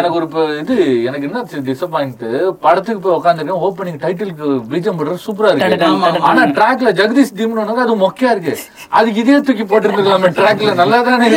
இது 0.63 0.75
எனக்கு 1.03 1.27
என்ன 1.27 1.39
டிசப்பாயிண்ட் 1.69 2.23
படத்துக்கு 2.61 3.01
போய் 3.01 3.17
உட்காந்துருக்கேன் 3.19 3.63
ஓப்பனிங் 3.67 3.99
டைட்டிலுக்கு 4.01 4.47
பீஜம் 4.69 4.99
போடுற 4.99 5.17
சூப்பரா 5.25 5.51
இருக்கு. 5.53 5.89
ஆனா 6.29 6.43
ட்ராக்ல 6.57 6.91
ஜெகதீஷ் 6.99 7.35
தீம்னு 7.37 7.65
அது 7.79 7.95
மொக்கையா 7.97 8.31
இருக்கு. 8.31 8.55
அதுக்கு 8.91 9.19
இதே 9.19 9.39
தூக்கி 9.41 9.65
போட்டுருந்துருக்கலாமே 9.65 10.31
ட்ராக்ல 10.39 10.73
நல்லா 10.75 11.01
தானே. 11.01 11.29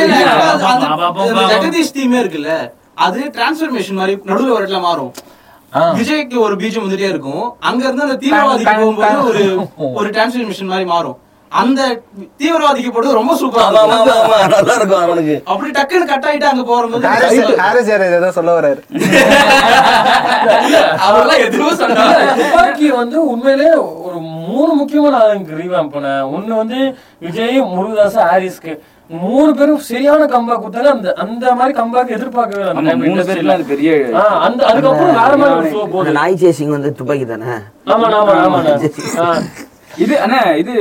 ஜெகதீஷ் 1.53 1.95
தீமே 1.95 2.19
இருக்குல்ல 2.23 2.53
அது 2.99 3.19
டிரான்ஸ்ஃபர்மேஷன் 3.35 3.99
மாதிரி 3.99 4.15
நடுவுல 4.25 4.57
இடத்துல 4.57 4.79
மாறும். 4.81 5.13
விஜய்க்கு 5.99 6.37
ஒரு 6.45 6.55
பீஜம் 6.61 6.85
வந்துட்டே 6.85 7.11
இருக்கும். 7.13 7.45
அங்க 7.69 7.83
இருந்து 7.87 8.07
அந்த 8.07 8.17
தீவிரவாதிக்கு 8.23 8.79
போகும்போது 8.81 9.17
ஒரு 9.29 9.43
ஒரு 9.99 10.09
டிரான்ஸ்ஃபர்மேஷன் 10.15 10.73
மாதிரி 10.73 10.87
மாறும். 10.95 11.19
அந்த 11.51 11.81
தீவிரவாதிக்கு 12.41 12.91
போட்டு 12.93 13.17
ரொம்ப 13.17 13.33
சூப்பரா 13.39 13.65
நல்லா 14.53 14.75
இருக்கும் 14.77 15.03
அவனுக்கு. 15.05 15.35
அப்படி 15.51 15.69
டக்குன்னு 15.75 16.07
கட் 16.11 16.25
ஆயிட்டு 16.29 16.47
அங்க 16.51 16.63
போகும்போது 16.69 17.09
ஹாரிஸ் 17.65 17.91
ஏதோ 18.19 18.31
சொல்ல 18.37 18.55
வர்றாரு. 18.57 18.81
அவர்லாம் 21.07 21.43
எதுவும் 21.47 21.79
சொன்னாங்க. 21.81 22.15
துப்பாக்கி 22.39 22.89
வந்து 23.01 23.19
உண்மையிலே 23.33 23.69
ஒரு 24.07 24.17
மூணு 24.47 24.71
முக்கியமான 24.79 25.19
ஆளுங்க 25.25 25.59
ரீவாம்ப் 25.61 25.93
பண்ண 25.97 26.15
ஒண்ணு 26.37 26.53
வந்து 26.63 26.79
விஜய் 27.25 27.61
முருகதாஸ் 27.75 28.19
ஹாரிஸ்க்கு. 28.31 28.73
மூணு 29.09 29.51
பேரும் 29.53 29.81
சரியான 29.83 30.27
கம்பேக் 30.27 30.61
கொடுத்தாங்க 30.61 30.91
அந்த 30.91 31.09
அந்த 31.17 31.45
மாதிரி 31.53 31.73
கம்பேக் 31.79 32.09
எதிர்பார்க்கவே 32.09 32.93
மூணு 33.01 33.23
பேர். 33.23 33.41
இல்ல 33.41 33.55
பெரிய 33.63 33.89
அந்த 34.39 34.61
அதுக்கப்புறம் 34.65 35.19
வேற 35.19 35.33
மாதிரி 35.37 36.13
நாய் 36.13 36.39
சேசிங் 36.43 36.69
வந்து 36.69 36.91
துப்பாக்கி 36.93 37.25
தானே? 37.25 37.53
ஆமா 37.87 38.07
ஆமா 38.13 38.35
ஆமா. 38.43 38.61
இது 39.97 40.13
அண்ணா 40.23 40.39
இது 40.59 40.73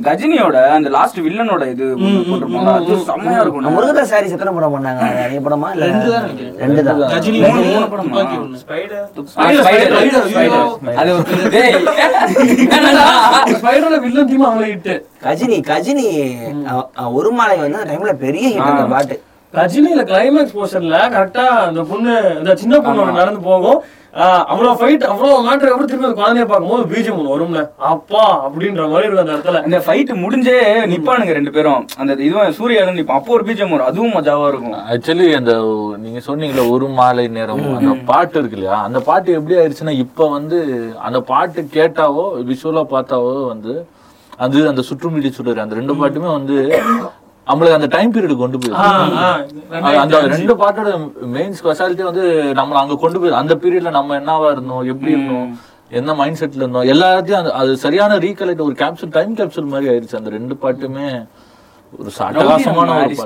கஜினியோட 0.00 0.58
அந்த 0.76 0.88
லாஸ்ட் 0.94 1.18
வில்லனோட 1.24 1.64
இது 1.72 1.86
போட்டிருப்பாங்க. 2.28 2.70
அது 2.76 2.94
செம்மையா 3.08 3.40
இருக்கும் 3.42 3.66
முருகதாஸ் 3.76 4.12
சாரிஸ் 4.12 4.34
எத்தனை 4.36 4.52
படம் 4.56 4.74
பண்ணாங்க 4.74 5.02
நிறைய 5.18 5.40
படமா? 5.46 5.68
இல்ல 5.74 5.88
ரெண்டு 5.90 6.08
தான் 6.12 6.24
நினைக்கிறேன். 6.26 6.54
ரெண்டு 6.62 6.84
தான். 6.86 7.02
கஜினி 7.12 7.38
மூணு, 7.44 7.60
மூணு 7.68 7.86
படமா? 7.86 8.06
துப்பாக்கி 8.06 8.36
ஒண்ணு. 8.42 8.60
Spider, 8.64 9.00
Spider, 9.34 9.60
Spider, 9.60 9.90
Spider, 9.90 10.22
Spider. 10.28 10.62
அது 11.00 11.12
ஒரு 11.16 11.50
டேய். 11.54 11.76
ஸ்பைடர்ல 13.56 13.98
வில்லன் 14.06 14.30
தீமா 14.32 14.48
அவங்கள 14.50 14.66
ஹிட் 14.72 14.90
கஜினி 15.26 15.58
கஜினி 15.70 16.06
ஒரு 17.18 17.32
மாலை 17.38 17.56
வந்து 17.62 17.80
அந்த 17.80 17.90
டைம்ல 17.92 18.14
பெரிய 18.26 18.46
ஹிட் 18.54 18.72
அந்த 18.72 18.86
பாட்டு. 18.94 19.16
கஜினில 19.56 20.02
கிளைமேக்ஸ் 20.12 20.56
போர்ஷன்ல 20.56 20.96
கரெக்டா 21.16 21.44
அந்த 21.68 21.82
பொண்ணு 21.90 22.14
இந்த 22.40 22.54
சின்ன 22.62 22.80
பொண்ணு 22.86 23.20
நடந்து 23.20 23.42
போகும். 23.50 23.80
அவ்வளவு 24.52 24.72
ஃபைட் 24.80 25.04
அவ்வளவு 25.12 25.38
மேட்டர் 25.46 25.70
அப்புறம் 25.70 25.88
திரும்பி 25.90 26.06
அந்த 26.08 26.18
குழந்தைய 26.18 26.44
பார்க்கும்போது 26.50 26.84
பீஜம் 26.92 27.16
ஒண்ணு 27.20 27.32
வரும்ல. 27.34 27.60
அப்பா 27.92 28.24
அப்படின்ற 28.46 28.82
மாதிரி 28.92 29.06
இருக்கும் 29.06 29.22
அந்த 29.24 29.34
இடத்துல. 29.36 29.60
அந்த 29.66 29.78
ஃபைட் 29.86 30.12
முடிஞ்சே 30.24 30.54
நிப்பானுங்க 30.92 31.32
ரெண்டு 31.38 31.52
பேரும். 31.56 31.82
அந்த 32.02 32.12
இதுவும் 32.26 32.54
சூர்யாலும் 32.58 32.98
நிப்பான் 32.98 33.18
அப்போ 33.20 33.34
ஒரு 33.38 33.46
பீஜம் 33.48 33.72
வரும். 33.74 33.88
அதுவும் 33.90 34.14
மஜாவா 34.18 34.46
இருக்கும். 34.52 34.76
ஆக்சுவலி 34.92 35.26
அந்த 35.40 35.54
நீங்க 36.04 36.22
சொன்னீங்களே 36.28 36.66
ஒரு 36.74 36.88
மாலை 37.00 37.26
நேரம். 37.38 37.64
அந்த 37.80 37.96
பாட்டு 38.12 38.38
இருக்கு 38.40 38.58
இல்லையா? 38.58 38.78
அந்த 38.88 39.00
பாட்டு 39.08 39.36
எப்படி 39.38 39.58
ஆயிடுச்சுன்னா 39.62 39.96
இப்ப 40.04 40.28
வந்து 40.36 40.60
அந்த 41.08 41.20
பாட்டு 41.32 41.66
கேட்டாவோ 41.76 42.26
விஷுவலா 42.52 42.86
பார்த்தாவோ 42.94 43.34
வந்து 43.52 43.74
அது 44.44 44.60
அந்த 44.72 44.84
சுற்றுமீடி 44.90 45.28
சுடர் 45.34 45.64
அந்த 45.66 45.80
ரெண்டு 45.80 45.94
பாட்டுமே 46.00 46.30
வந்து 46.38 46.56
நம்மளுக்கு 47.46 47.78
அந்த 47.78 47.88
டைம் 47.94 48.12
பீரியட் 48.14 48.42
கொண்டு 48.42 48.58
போயிடும் 48.60 48.82
அது 49.86 49.96
அந்த 50.04 50.20
ரெண்டு 50.34 50.54
பாட்டோட 50.62 50.90
மெயின் 51.36 51.54
ஸ்பெஷாலிட்டி 51.60 52.04
வந்து 52.10 52.24
நம்மள 52.58 52.78
அங்க 52.82 52.96
கொண்டு 53.04 53.20
போய் 53.20 53.40
அந்த 53.42 53.54
பீரியட்ல 53.62 53.92
நம்ம 53.98 54.18
என்னவா 54.20 54.50
இருந்தோம் 54.54 54.84
எப்படி 54.92 55.12
இருந்தோம் 55.16 55.48
என்ன 55.98 56.14
மைண்ட் 56.20 56.40
செட்ல 56.40 56.62
இருந்தோம் 56.64 56.88
எல்லாத்தையும் 56.92 57.50
அது 57.60 57.72
சரியான 57.84 58.12
ரீகலெக்ட் 58.26 58.66
ஒரு 58.68 58.76
கேப்சூல் 58.82 59.14
டைம் 59.18 59.32
கேப்சூல் 59.40 59.72
மாதிரி 59.72 59.90
ஆயிடுச்சு. 59.92 60.18
அந்த 60.20 60.30
ரெண்டு 60.36 60.54
பாட்டுமே 60.62 61.08
ஒரு 61.92 62.10
அட்டகாசமான 62.26 62.94
ஒரு 63.00 63.16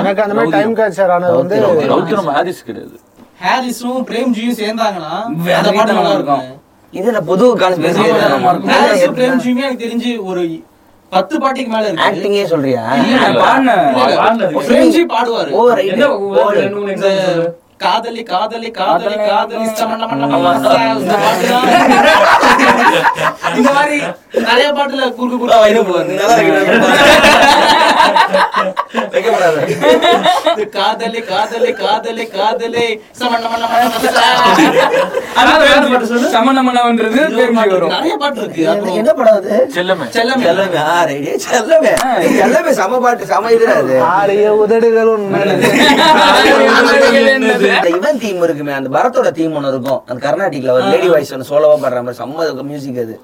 எனக்கு 0.00 0.22
அந்த 0.24 0.34
மாதிரி 0.36 0.54
டைம் 0.58 0.74
கேப்சர் 0.80 1.12
ஆனது 1.16 1.36
வந்து 1.40 1.56
ரவுத்தி 1.92 2.18
நம்ம 2.20 2.32
ஹாரிஸ். 2.38 2.64
கிடையாது. 2.68 2.96
ஹாரிஸும் 3.44 4.04
பிரேம்ஜியும் 4.10 4.58
சேர்ந்தாங்கன்னா 4.62 5.14
அந்த 5.60 5.70
பாட்டு 5.78 5.98
நல்லா 5.98 6.14
இருக்கும். 6.18 6.46
இதுல 6.92 7.20
புது 7.30 7.46
ஹாரிஸும் 7.62 9.16
பிரேம்ஜியுமே 9.20 9.64
எனக்கு 9.66 9.84
தெரிஞ்சு 9.86 10.12
ஒரு 10.30 10.42
பத்து 11.14 11.34
பாட்டுக்கு 11.40 11.70
மேல 11.70 11.86
இருக்கு. 11.86 12.06
ஆக்டிங்கே 12.06 12.44
சொல்றியா? 12.44 12.82
பாடுவாரு 15.10 15.50
காதலி 17.84 18.22
காதலி 18.24 18.68
காதலி 18.72 19.16
காதலி. 19.28 19.64
சமண 19.80 20.02
மண்ண 20.10 20.24
மண்ண 20.34 20.74
இந்த 23.56 23.70
மாதிரி 23.76 23.96
நிறைய 24.46 24.68
பாட்டுல 24.76 25.08
குறுக்கு 25.18 25.38
குறுக்கு 25.38 25.88
போவாரு 25.88 26.14
இது 30.52 30.64
காதலி 30.76 31.20
காதலி 31.30 31.70
காதலி 31.82 32.24
காதலி 32.36 32.86
சமண 33.20 33.42
மண்ண 33.52 33.64
மண்ண 33.72 34.22
அது 35.40 35.52
வேற 35.62 35.78
பாட்டு 35.84 36.06
சொல்லு. 36.10 36.26
சமணமனவன்றது 36.34 37.20
தெரிஞ்சு 37.38 37.68
வரும். 37.72 37.92
நிறைய 37.94 38.14
பாட்டு 38.16 38.40
இருக்கு. 38.40 38.62
என்ன 39.00 39.12
படம் 39.18 39.38
அது? 39.38 39.54
செல்லமே. 39.76 40.06
செல்லமே. 40.16 40.44
செல்லமே. 40.46 40.78
ஆ 40.86 40.98
ரைட். 41.08 41.30
செல்லமே. 41.46 41.92
செல்லமே 42.38 42.72
சம 42.80 43.00
பாட்டு 43.04 43.30
சம 43.32 43.50
அது. 43.76 43.96
ஆரிய 44.10 44.52
உதடுகள் 44.64 45.10
உண்மையில. 45.14 45.52
அந்த 47.76 47.88
இவன் 47.88 48.18
தீம் 48.18 48.42
இருக்குமே 48.42 48.72
அந்த 48.72 48.98
பரத்தோட 48.98 49.30
தீம் 49.30 49.54
ஒன்று 49.54 49.68
இருக்கும். 49.68 50.02
அந்த 50.06 50.30
கர்நாடிக்ல 50.30 50.70
ஒரு 50.70 50.82
லேடி 50.82 51.08
வாய்ஸ் 51.08 51.34
ஒன்று 51.34 51.58
சோலவா 51.58 51.78
பாடுற 51.78 52.04
மாதிரி 52.04 52.16
செம்ம 52.18 52.62
மியூசிக் 52.62 52.96
அது. 52.96 53.20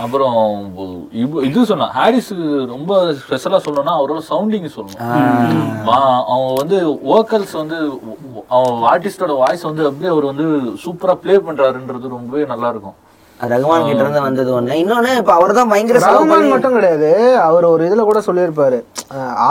அப்புறம் 0.00 0.74
இது- 1.14 1.62
சொன்னா 1.62 1.86
ஹாரிஸ் 1.86 2.30
ரொம்ப 2.66 3.04
ஸ்பெஷலா 3.04 3.60
சொல்லணும்னா 3.64 4.04
அவரோட 4.04 4.20
சவுண்டிங் 4.30 4.70
சொல்லணும். 4.76 5.04
அவன் 6.26 6.54
வந்து 6.54 6.90
வோக்கல்ஸ் 6.90 7.52
வந்து 7.52 7.98
அவன் 8.48 8.72
ஆர்டிஸ்டோட 8.72 9.36
வாய்ஸ் 9.36 9.62
வந்து 9.62 9.84
அப்படியே 9.84 10.10
அவர் 10.10 10.24
வந்து 10.24 10.44
சூப்பரா 10.84 11.14
ப்ளே 11.14 11.36
பண்றாருன்றது 11.36 12.08
ரொம்பவே 12.08 12.44
நல்லா 12.44 12.68
இருக்கும். 12.68 12.94
ரகுமான் 13.40 13.86
கிட்ட 13.86 14.02
இருந்து 14.02 14.20
வந்தது 14.26 14.50
ஒண்ணு. 14.58 14.74
இன்னொன்னு 14.82 15.10
இப்ப 15.20 15.32
அவர்தான் 15.32 15.68
பயங்கர 15.68 15.98
செலவு 15.98 16.24
ரகுமான் 16.24 16.52
மட்டும் 16.52 16.76
கிடையாது. 16.76 17.10
அவர் 17.48 17.64
ஒரு 17.72 17.82
இதுல 17.88 18.04
கூட 18.08 18.20
சொல்லியிருப்பாரு. 18.28 18.78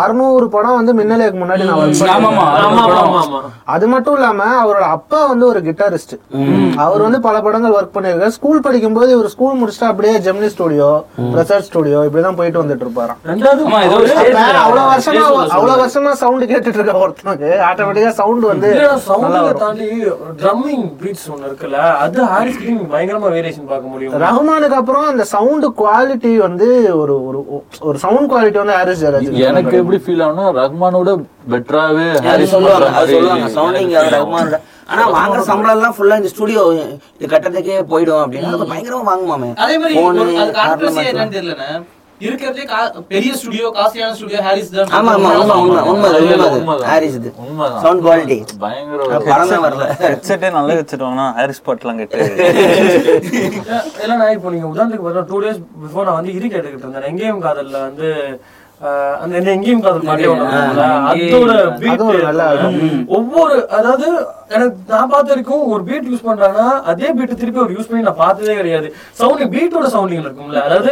அறுநூறு 0.02 0.46
படம் 0.56 0.78
வந்து 0.80 0.94
மின்னலுக்கு 1.00 1.38
முன்னாடி 1.42 1.64
நான். 1.70 1.94
அது 3.76 3.88
மட்டும் 3.94 4.16
இல்லாம 4.18 4.48
அவரோட 4.64 4.86
அப்பா 4.96 5.20
வந்து 5.32 5.46
ஒரு 5.52 5.60
கிட்டாரிஸ்ட் 5.68 6.16
அவர் 6.86 7.06
வந்து 7.06 7.20
பல 7.28 7.42
படங்கள் 7.48 7.76
ஒர்க் 7.78 7.94
பண்ணிருக்காரு 7.98 8.38
ஸ்கூல் 8.38 8.66
படிக்கும்போது 8.68 9.12
இவர் 9.18 9.34
ஸ்கூல் 9.36 9.60
முடிச்சுட்டு 9.62 9.90
அப்படியே 9.92 10.16
ஜெமினி 10.28 10.50
ஸ்டுடியோ 10.56 10.90
பிரசாத் 11.34 11.68
ஸ்டுடியோ 11.70 12.02
இப்படிதான் 12.08 12.40
போயிட்டு 12.40 12.64
வந்துட்டு 12.64 12.86
இருப்பாராம். 12.88 13.20
அவ்வளவு 14.66 14.88
வருஷமா 14.92 15.24
அவ்வளவு 15.58 15.80
வருஷமா 15.84 16.12
சவுண்ட் 16.24 16.50
கேட்டுட்டு 16.52 16.80
இருக்க 16.80 17.06
ஒருத்தனுக்கு 17.06 17.52
ஆட்டோமேட்டிக்கா 17.70 18.14
சவுண்ட் 18.22 18.46
வந்து 18.52 18.72
வரும். 19.20 19.62
தாண்டி 19.64 19.90
drumming 20.42 20.84
beats 21.02 21.24
ஒண்ணு 21.34 21.48
இருக்குல்ல, 21.50 21.80
அது 22.04 22.26
ஹாரிஸ் 22.34 22.62
பயங்கரமா 22.94 23.32
variation 23.36 23.66
பார்க்க 23.76 23.94
முடியும். 23.94 24.14
ரஹ்மானுக்கு 24.26 24.80
அப்புறம் 24.82 25.08
அந்த 25.14 25.26
சவுண்ட் 25.36 25.68
குவாலிட்டி 25.82 26.34
வந்து 26.46 26.68
ஒரு 27.02 27.16
ஒரு 27.30 27.40
ஒரு 27.88 27.98
சவுண்ட் 28.06 28.30
குவாலிட்டி 28.32 28.62
வந்து 28.64 28.78
ஹாரிஸ் 28.80 29.04
ஜெயராஜ். 29.04 29.30
எனக்கு 29.50 29.80
எப்படி 29.82 30.00
ஃபீல் 30.06 30.24
ஆகும்னா 30.28 30.48
ரஹ்மானோட 30.62 31.10
பெட்டராவே 31.54 32.08
ஹாரிஸ் 32.30 32.54
சொல்லுவாங்க 32.56 33.50
சவுண்டிங் 33.58 33.94
ரகுமான் 34.16 34.56
ஆனா 34.94 35.04
வாங்குற 35.14 35.40
சம்பளம் 35.50 35.76
எல்லாம் 35.78 35.96
ஃபுல்லா 35.98 36.18
இந்த 36.22 36.32
ஸ்டுடியோ 36.34 36.64
இது 37.16 37.30
கட்டறதுக்கே 37.32 37.78
போயிடும் 37.94 38.24
அப்படின்னா 38.24 38.52
பயங்கரமா 38.74 39.06
வாங்குமாமே. 39.12 39.50
அதே 39.64 39.78
மாதிரி 39.82 39.96
பெரிய 42.20 43.32
ஸ்டுடியோ 43.40 43.68
காஸ்ட்லியான 43.78 44.14
ஸ்டுடியோ 44.14 44.42
ஹாரிஸ் 44.46 44.70
தான் 44.72 44.92
ஆமா 44.98 45.14
ஆமா 45.16 45.32
உண்மை 45.38 45.56
உண்மை 45.62 45.82
உண்மை 45.90 46.10
அது, 46.10 46.20
உண்மை 46.26 46.46
அது. 46.46 46.60
உண்மைதான். 46.60 46.88
ஹாரிஸ் 46.92 47.18
இது 47.20 47.30
உண்மைதான். 47.44 47.82
சவுண்ட் 47.84 48.04
குவாலிட்டி 48.06 48.38
பயங்கர 48.62 49.60
வரல 49.66 49.88
ஹெட்செட்டே 50.04 50.50
நல்லா 50.56 50.76
வச்சிருவாங்கன்னா 50.80 51.28
ஹாரிஸ் 51.40 51.64
பாட்லாம் 51.66 52.00
கேட்டு 52.02 52.22
இப்போ 54.36 54.50
நீங்க 54.52 54.68
உதாரணத்துக்கு 54.68 55.06
பார்த்தா, 55.06 55.24
days 55.44 55.58
before 55.84 56.06
நான் 56.08 56.20
வந்து 56.20 56.34
இது 56.34 56.46
கேட்டுக்கிட்டு 56.48 56.86
இருந்தேன். 56.86 57.10
எங்கேயும் 57.12 57.44
காதல்ல 57.46 57.80
வந்து 57.88 58.10
ஆஹ், 58.82 59.14
அந்த 59.22 59.52
எங்கேயும் 59.52 59.84
காதல் 59.84 60.02
இருக்கும்ல, 60.14 60.88
அதோட. 61.12 61.54
ஒவ்வொரு 63.10 63.56
அதாவது 63.72 64.08
எனக்கு 64.50 64.76
நான் 64.90 65.08
பார்த்த 65.12 65.32
வரைக்கும் 65.32 65.62
ஒரு 65.74 65.82
பீட் 65.86 66.10
யூஸ் 66.10 66.26
பண்றாங்கன்னா 66.26 66.82
அதே 66.86 67.08
பீட் 67.16 67.32
திருப்பி 67.40 67.60
ஒரு 67.62 67.74
யூஸ் 67.76 67.88
பண்ணி 67.88 68.06
நான் 68.06 68.20
பார்த்ததே 68.20 68.54
கிடையாது 68.54 68.88
சவுண்ட் 69.20 69.50
பீட்டோட 69.54 69.88
சவுண்டிங் 69.94 70.22
இருக்கும்ல 70.22 70.60
அதாவது 70.66 70.92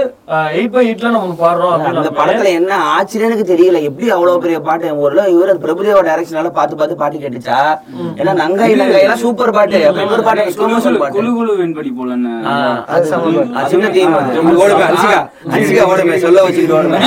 எயிட் 0.54 0.72
பை 0.74 0.86
எயிட்ல 0.86 1.12
நம்ம 1.16 1.36
பாடுறோம் 1.42 1.74
அந்த 1.92 2.10
படத்துல 2.20 2.50
என்ன 2.60 2.80
எனக்கு 3.24 3.46
தெரியல 3.52 3.80
எப்படி 3.89 4.10
அவ்வளவு 4.16 4.42
பெரிய 4.44 4.62
பாட்டு 4.62 4.96
ஊர்ல 5.02 5.28
இவர் 5.34 5.62
பிரபுதேவா 5.63 6.02
டைரக்ஷனால 6.10 6.50
பார்த்து 6.58 6.76
பார்த்து 6.76 6.96
பாட்டு 6.96 7.18
கேட்டுச்சா 7.18 7.60
ஏன்னா 8.20 8.34
நங்கை 8.42 8.76
நங்கை 8.76 9.04
எல்லாம் 9.04 9.22
சூப்பர் 9.24 9.52
பாட்டு 9.52 9.78
இன்னொரு 9.96 10.24
பாட்டு 10.24 10.44
குழு 11.16 11.34
குழு 11.34 11.56
வெண்படி. 11.62 11.92
அது 12.89 13.06
சின்ன 13.72 13.89
டீம் 13.89 14.13
ஓடுமே 14.58 14.84
அன்சிகா 14.89 15.30
அன்சிகா 15.54 15.92
ஓடுமே 15.92 16.20
சொல்ல 16.20 16.44
வச்சுக்கிட்டு 16.44 16.78
ஓடுமே 16.80 17.00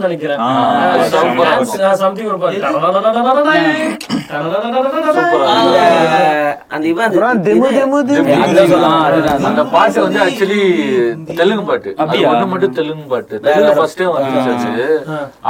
நினைக்கிறேன் 0.00 0.40
ஒரு 1.50 1.60
அந்த 6.70 6.86
இவன் 6.90 7.14
திமு 7.44 7.68
திமு 8.08 8.34
அந்த 9.48 9.62
பாட்டு 9.72 9.98
வந்து 10.04 10.20
ஆக்சுவலி 10.24 10.60
தெலுங்கு 11.40 11.64
பாட்டு 11.70 11.90
அது 12.02 12.18
ஒண்ணு 12.30 12.46
மட்டும் 12.52 12.74
தெலுங்கு 12.78 13.06
பாட்டு 13.12 13.40
தெலுங்கு 13.46 13.72
ஃபர்ஸ்டே 13.78 14.06
வந்துச்சு 14.10 14.84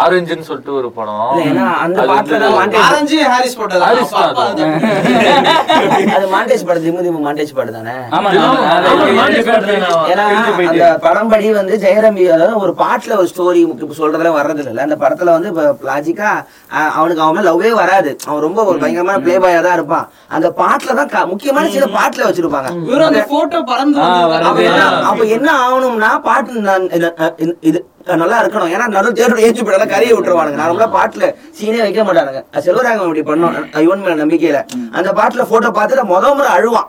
ஆரஞ்சுன்னு 0.03 0.47
சொல்லிட்டு 0.49 0.73
ஒரு 0.81 0.91
படம் 0.93 1.43
அந்த 1.85 2.01
பாட்டுல 2.11 2.49
ஆரஞ்சு 2.85 3.19
ஹாரிஸ் 3.33 3.59
போட்டது 3.61 3.85
ஹாரிஸ் 3.87 4.15
அது. 4.17 4.67
மாண்டேஜ் 6.33 6.65
பாட்டு 6.67 6.85
திமு 6.87 7.05
திமு 7.07 7.21
மாண்டேஜ் 7.27 7.53
பாட்டு 7.59 7.75
தானே 7.75 7.97
மாண்டேஜ் 9.19 9.51
ஏன்னா 10.11 10.25
அந்த 10.65 10.87
படம் 11.05 11.31
படி 11.33 11.49
வந்து 11.59 11.77
ஜெயரம்பி 11.85 12.25
அதாவது 12.31 12.57
ஒரு 12.65 12.75
பாட்டுல 12.81 13.19
ஒரு 13.21 13.31
ஸ்டோரி 13.33 13.61
இப்ப 13.79 13.95
சொல்றதுல 14.01 14.33
வர்றது 14.39 14.67
இல்ல 14.67 14.87
அந்த 14.87 14.99
படத்துல 15.03 15.37
வந்து 15.37 15.51
லாஜிக்கா 15.91 16.31
அவனுக்கு 16.97 17.23
அவன் 17.25 17.47
லவ்வே 17.47 17.73
வராது 17.81 18.00
அவன் 18.25 18.43
ரொம்ப 18.43 18.61
ஒரு 18.65 18.79
பயங்கரமான 18.79 19.21
பிளே 19.21 19.37
பாயா 19.39 19.61
தான் 19.61 19.77
இருப்பான். 19.77 20.07
அந்த 20.31 20.49
பாட்டுல 20.59 20.95
தான் 21.01 21.31
முக்கியமான 21.31 21.71
சில 21.71 21.87
பாட்டுல 21.95 22.27
வச்சிருப்பாங்க. 22.29 22.71
இவரு 22.87 23.05
அந்த 23.05 23.23
போட்டோ 23.31 23.61
பறந்து 23.65 24.01
ஆ, 24.01 24.11
வந்து 24.27 24.49
அப்ப 24.49 24.61
என்ன 24.65 24.83
அப்ப 25.07 25.23
என்ன 25.37 25.49
ஆகணும்னா 25.61 26.11
பாட்டு 26.23 26.53
இது 27.63 27.81
நல்லா 28.07 28.43
இருக்கணும். 28.43 28.71
ஏன்னா 28.75 28.87
நடு 28.89 29.11
தேட்டர் 29.19 29.43
ஏச்சு 29.47 29.65
படம் 29.65 29.89
கரையை 29.89 30.13
விட்டுருவானுங்க. 30.17 30.59
நான் 30.61 30.73
ரொம்ப 30.75 30.87
பாட்டுல 30.97 31.25
சீனே 31.59 31.81
வைக்க 31.81 32.03
மாட்டானுங்க. 32.03 32.41
அது 32.55 32.65
செல்வராகவன் 32.67 33.11
இப்படி 33.11 33.25
பண்ணோம். 33.31 33.81
இவன் 33.87 34.01
மேல 34.01 34.25
நம்பிக்கையில. 34.25 34.61
அந்த 34.93 35.11
பாட்டுல 35.13 35.45
போட்டோ 35.51 35.71
பார்த்துட்டு 35.79 36.05
முத 36.13 36.35
முறை 36.39 36.51
அழுவான். 36.57 36.89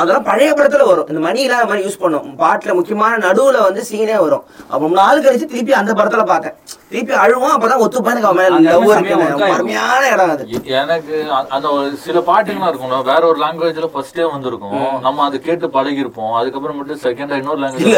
அதெல்லாம் 0.00 0.26
பழைய 0.28 0.50
படத்துல 0.58 0.86
வரும். 0.86 1.08
இந்த 1.08 1.20
மணி 1.20 1.40
இல்லாத 1.40 1.64
மாதிரி 1.64 1.86
யூஸ் 1.86 2.02
பண்ணும். 2.02 2.26
பாட்டுல 2.38 2.74
முக்கியமான 2.74 3.18
நடுவுல 3.26 3.62
வந்து 3.62 3.84
சீனே 3.90 4.18
வரும். 4.20 4.44
அப்ப 4.68 4.88
நாள் 5.00 5.24
கழிச்சு 5.24 5.48
திருப்பி 5.54 5.72
அந்த 5.72 5.92
படத்துல 5.92 6.24
பார்த்தேன். 6.24 6.56
திருப்பி 6.90 7.14
அழுவான் 7.24 7.54
அப்பதான் 7.56 7.82
ஒத்துப்பா 7.84 8.10
எனக்கு 8.14 8.28
அவன். 8.28 9.50
அருமையான 9.56 10.08
இடம் 10.14 10.30
அது. 10.30 10.44
எனக்கு 10.80 11.14
அந்த 11.48 11.68
சில 12.04 12.18
பாட்டுங்கலாம் 12.30 12.70
இருக்கும்ல. 12.72 13.02
வேற 13.10 13.26
ஒரு 13.26 13.38
லாங்குவேஜ்ல 13.44 13.88
ஃபர்ஸ்டே 13.94 14.30
வந்திருக்கும். 14.32 15.00
நம்ம 15.00 15.24
அதை 15.24 15.40
கேட்டு 15.40 15.70
பழகி 15.70 16.02
இருப்போம் 16.04 16.34
அதுக்கப்புறம் 16.40 16.76
மட்டும் 16.76 17.02
செகண்டா 17.06 17.36
இன்னொரு 17.42 17.60
லாங்குவேஜ் 17.64 17.90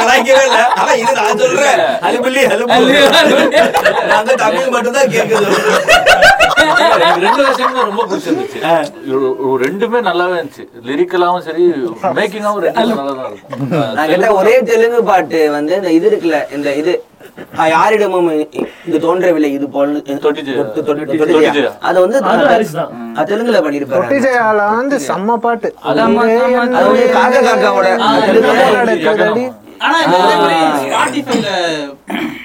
கலாய்க்கவே 0.00 0.42
இல்ல. 0.48 0.60
ஆனா 0.80 0.92
இது 1.00 1.12
நான் 1.18 1.40
சொல்றேன். 1.40 1.80
நாங்க 4.10 4.34
தமிழ் 4.44 4.72
மட்டும்தான் 4.76 5.10
கேக்குது. 5.14 5.46
ரெண்டு 7.24 7.42
ரொம்ப 7.82 8.02
பிடிச்சிருந்துச்சு 8.10 8.58
ரெண்டுமே 9.64 10.00
நல்லாவே 10.08 10.34
இருந்துச்சு 10.36 10.64
லிரிக்கலாவும் 10.88 11.44
சரி 11.46 11.64
மேக்கிங்காவும் 12.18 12.62
ரெண்டு 12.66 12.80
நல்லா 12.90 13.12
தான் 13.12 13.30
இருக்கும் 14.10 14.36
ஒரே 14.40 14.56
தெலுங்கு 14.70 15.00
பாட்டு 15.10 15.40
வந்து 15.56 15.74
இந்த 15.80 15.90
இது 15.98 16.08
இருக்குல்ல 16.10 16.40
இந்த 16.56 16.68
இது 16.82 16.92
யாரிடமும் 17.72 18.28
இது 18.88 18.98
தோன்றவில்லை 19.04 19.50
இது 19.56 19.66
போல். 19.74 19.94
அது 21.88 21.98
வந்து 22.04 22.18
அது 22.32 22.44
ஹாரிஸ் 22.52 22.76
தான். 22.78 22.90
அது 23.16 23.28
தெலுங்குல 23.32 23.60
பண்ணிருப்பாரு 23.66 24.02
வந்து 24.80 24.98
செம்ம 25.08 25.36
பாட்டு. 25.46 25.68
காக்கா 27.16 27.40
காக்காவோட. 27.48 27.88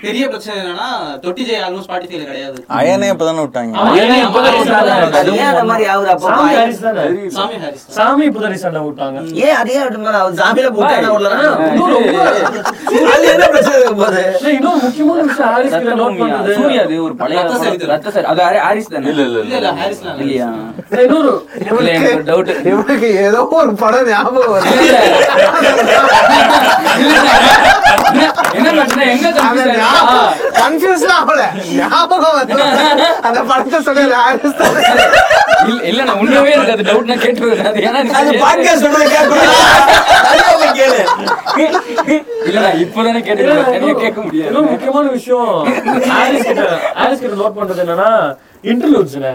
பெரிய 0.05 0.25
பிரச்சனை 0.27 0.55
என்னன்னா 0.61 0.87
தொட்டி 1.19 1.43
ஜெய் 1.45 1.61
ஆல்பம் 1.61 1.85
ஸ்பாட்டிஃபைல 1.85 2.23
கிடையாது. 2.25 2.57
அயனே 2.77 3.07
இப்பதானே 3.11 3.41
விட்டாங்க. 3.41 3.73
ஏன்னா 3.99 4.15
இப்பதான் 4.25 4.57
விட்டாங்க. 4.57 4.91
அது 5.19 5.31
ஏன் 5.35 5.49
அந்த 5.51 5.63
மாதிரி 5.63 5.85
ஆகுது 5.89 6.09
அப்போ 6.09 6.27
சாமி 6.29 6.53
ஹாரிஸ் 6.55 6.81
தானே? 6.81 7.03
சாமி 7.35 7.57
ஹாரிஸ் 7.57 7.85
தான். 7.85 7.95
சாமி 7.97 8.23
இப்பதான் 8.27 8.53
ரீசெண்டா 8.53 8.81
விட்டாங்க. 8.85 9.19
ஏன் 9.43 9.55
அதே 9.55 9.75
ஆகட்டும் 9.77 10.07
அவர் 10.15 10.39
சாமியில 10.41 10.69
போட்டு 10.71 10.93
விடலாம் 11.07 11.63
இன்னொரு 11.69 11.95
ரொம்ப- 11.95 13.11
அது 13.13 13.25
என்ன 13.27 13.45
பிரச்சனை 13.47 13.73
இல்ல, 13.85 14.51
இன்னொரு 14.51 14.79
முக்கியமான 14.83 15.21
விஷயம் 15.23 15.49
ஹாரிஸ் 15.49 15.75
கிட்ட 15.75 15.95
note 15.95 16.17
பண்ணது. 16.21 16.55
சூர்யா 16.55 16.81
அது 16.83 16.95
ஒரு 17.03 17.15
பழைய 17.15 17.41
ரத்த 17.85 18.11
சரி 18.11 18.25
அது 18.25 18.41
ஹாரி- 18.43 18.63
ஹாரிஸ் 18.63 18.87
தானே? 18.87 19.09
இல்ல 19.09 19.21
இல்ல 19.23 19.39
இல்ல 19.39 19.55
இல்ல 19.57 19.71
ஹாரிஸ்லாம் 19.79 20.13
இல்ல. 20.15 20.23
இல்லையா? 20.23 20.49
இல்ல, 20.85 21.01
இன்னொரு 21.03 21.31
இல்ல 21.71 21.89
எனக்கு 21.91 22.25
டவுட் 22.27 22.51
இவனுக்கு 22.65 23.09
ஏதோ 23.23 23.41
ஒரு 23.55 23.73
படம் 23.75 24.07
ஞாபகம் 24.07 24.53
வருது. 24.53 24.73
என்ன 28.55 28.69
பிரச்சனை? 28.71 29.05
எங்க 29.09 29.27
ஆயிருக்கு? 29.39 29.79
கன்ஃபியூஸ் 30.59 31.05
ஆகல 31.15 31.41
ஞாபகம் 31.73 32.37
வந்து 32.37 32.61
அந்த 33.23 33.39
படத்தை 33.49 33.79
சொன்ன 33.81 34.19
ஹாரிஸ் 34.19 34.57
தான். 34.57 34.77
இல்ல 35.67 35.79
இல்ல 35.83 36.01
நான் 36.03 36.19
உண்மையாவே 36.21 36.51
எனக்கு 36.51 36.73
அது 36.73 36.85
டவுட் 36.89 37.11
நான் 37.11 37.23
கேட்டுருவேன் 37.23 37.67
அது 37.69 37.83
ஏன்னா 37.87 38.01
அது 38.13 38.13
எனக்கு 38.21 38.41
பாட்காஸ்ட் 38.43 38.85
சொல்றது 38.85 39.07
கேட்கணும் 39.13 39.53
கேளு 40.79 40.99
இல்ல 42.45 42.59
நான் 42.59 42.81
இப்பதானே 42.83 43.21
தனியா 43.69 43.95
கேட்க 43.97 44.19
முடியாது 44.21 44.65
முக்கியமான 44.67 45.05
விஷயம் 45.09 45.53
கிட்ட 46.43 46.65
கிட்ட 47.21 47.35
நோட் 47.35 47.57
பண்றது 47.59 47.83
என்னன்னா 47.85 48.09
இன்டர்லூட்ஸ்ல 48.65 49.27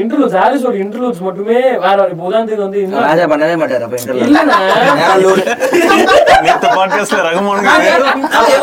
இன்டர்லூட்ஸ் 0.00 0.36
ஹாரிஸோட 0.38 0.74
இன்டர்லூட்ஸ் 0.82 1.22
மட்டுமே 1.22 1.56
வேற 1.84 1.96
உதாரணத்துக்கு 2.20 2.64
வந்து 2.64 2.80
ராஜா 3.04 3.24
பண்ணவே 3.32 3.54
மாட்டாரு 3.60 3.84
அப்ப 3.86 3.96
interview. 3.98 4.24
இல்லண்ணே. 4.26 4.56
நேரா 4.92 5.14
லூடு. 5.22 5.42
நேத்து 6.44 6.68
பாட்காஸ்ட்ல 6.76 7.20
ரகுமானுக்கு 7.26 7.70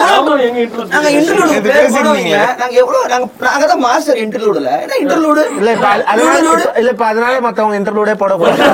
ஆமா, 0.09 0.33
எங்க 0.41 0.59
interlude. 0.59 0.89
நாங்க 0.93 1.09
interlude 1.13 1.51
இது 1.51 1.61
பேர் 1.67 1.77
பேசிருந்தீங்க. 1.77 1.97
போடுவீங்க. 1.97 2.37
நாங்க 2.61 2.73
எவ்வளவு 2.81 3.11
நாங்க 3.13 3.27
நாங்க 3.47 3.65
தான் 3.67 3.83
மாஸ்டர் 3.85 4.21
இன்டர்லூடுல 4.23 4.71
என்ன 4.83 4.99
இன்டர்லூடு 5.03 5.43
இல்ல 5.59 5.69
இப்ப 5.71 5.87
அது- 5.89 6.07
அதனால 6.11 6.37
இப்ப- 6.45 6.75
இல்ல 6.81 6.91
இப்ப 6.91 7.05
அதனால 7.07 7.39
மத்தவங்க 7.41 7.79
இன்டர்வியூடே 7.79 8.15
போட 8.17 8.33
போறாங்க 8.35 8.65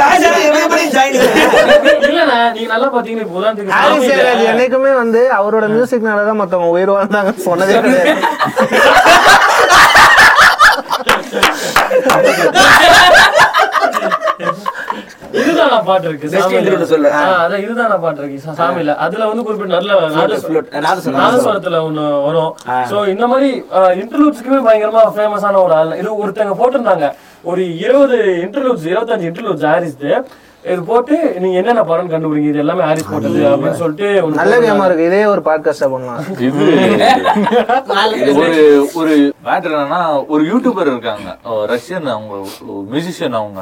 ராஜா 0.00 0.28
எப்படி 0.58 0.84
ஜாயின் 0.94 1.16
இல்லண்ணே, 2.08 2.36
நீங்க 2.54 2.68
நல்லா 2.68 2.88
பாத்தீங்கன்னா 2.88 3.24
இப்போ 3.24 3.38
உதாரணத்துக்கு 3.38 3.74
ஹாரிஸ் 3.74 3.94
சாமியில- 3.96 4.16
ஜெயராஜ் 4.18 4.46
என்னைக்குமே 4.50 4.92
வந்து 4.96 5.20
அவரோட 5.36 5.64
மியூசிக்னால 5.72 6.24
தான் 6.26 6.40
மத்தவங்க 6.40 6.70
உயிர் 6.76 6.94
வாழ்ந்தாங்க 6.94 7.32
சொன்னதே 7.46 7.74
கிடையாது 7.78 8.05
இதுதானா 15.38 15.78
பாட்டு 15.88 16.06
இருக்கு 16.08 16.28
சொல்லு. 16.92 17.08
அதான் 17.20 17.62
இதுதானா 17.64 17.96
பாட்டு 18.04 18.20
இருக்கு 18.22 18.54
சாமியில. 18.60 18.94
அதுல 19.04 19.26
வந்து 19.30 19.44
குறிப்பிட்ட 19.46 19.74
நல்ல. 19.76 19.92
நாதஸ்வரத்துல 21.16 21.80
ஒண்ணு 21.88 22.04
வரும். 22.26 22.52
சோ 22.90 22.96
இந்த 23.12 23.26
மாதிரி 23.32 23.50
இன்டர்லூட்ஸ்க்குமே 24.02 24.60
பயங்கரமா 24.68 25.02
ஃபேமஸான 25.18 25.60
ஒரு 25.66 25.76
ஆள். 25.80 25.96
இது 26.02 26.10
ஒருத்தங்க 26.24 26.56
போட்டிருந்தாங்க. 26.62 27.08
ஒரு 27.50 27.62
இருபது 27.84 28.18
இன்டர்லூட்ஸ் 28.44 28.88
இருபத்தஞ்சு 28.92 29.28
இன்டர்லூட்ஸ் 29.30 29.66
ஹாரிஸ் 29.70 29.98
இது 30.66 30.82
போட்டு 30.82 31.16
நீங்க 31.38 31.56
என்னென்ன 31.56 31.84
படம் 31.84 32.10
கண்டுபிடிங்க? 32.10 32.48
இது 32.48 32.58
எல்லாமே 32.58 32.82
ஹாரிஸ் 32.82 33.10
போட்டது 33.10 33.40
அப்படின்னு 33.46 33.72
சொல்லிட்டு 33.74 34.06
நல்ல 34.32 34.54
கேமா 34.58 34.84
இருக்கு. 34.84 35.04
இதே 35.04 35.24
ஒரு 35.24 35.40
பாட்காஸ்டா 35.40 35.88
பண்ணலாம். 35.90 36.22
இது 38.20 38.32
ஒரு 38.40 38.60
ஒரு 38.94 39.14
மேட்டர் 39.44 39.74
என்னன்னா 39.74 40.00
ஒரு 40.28 40.42
யூடியூபர் 40.44 40.90
இருக்காங்க. 40.90 41.28
ரஷ்யன் 41.72 42.08
அவங்க 42.10 42.34
மியூசிஷியன் 42.90 43.32
அவங்க. 43.32 43.60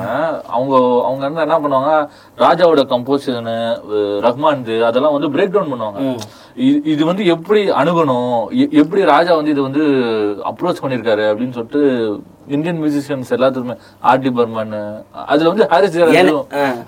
அவங்க 0.48 0.74
அவங்க 1.04 1.22
வந்து 1.22 1.42
என்ன 1.42 1.58
பண்ணுவாங்க? 1.58 1.92
ராஜாவோட 2.38 2.84
கம்போசிஷனு 2.88 3.56
ரஹ்மான் 4.24 4.62
அதெல்லாம் 4.84 5.12
வந்து 5.12 5.28
பிரேக் 5.28 5.52
டவுன் 5.52 5.72
பண்ணுவாங்க 5.72 6.00
இது- 6.64 6.82
இது 6.84 7.02
வந்து 7.04 7.24
எப்படி 7.26 7.70
அணுகணும்? 7.72 8.34
எப்படி 8.74 9.02
ராஜா 9.04 9.34
வந்து 9.34 9.50
இது 9.50 9.62
வந்து 9.62 9.82
அப்ரோச் 10.44 10.82
பண்ணிருக்காரு 10.82 11.24
அப்படின்னு 11.30 11.52
சொல்லிட்டு 11.52 11.80
இந்தியன் 12.46 12.80
மியூசிஷியன்ஸ் 12.82 13.30
எல்லாத்துக்குமே 13.30 13.74
ஆர்டி 14.04 14.30
பர்மன் 14.30 14.72
அதுல 15.26 15.48
வந்து 15.48 15.68
ஹாரிஸ் 15.68 15.96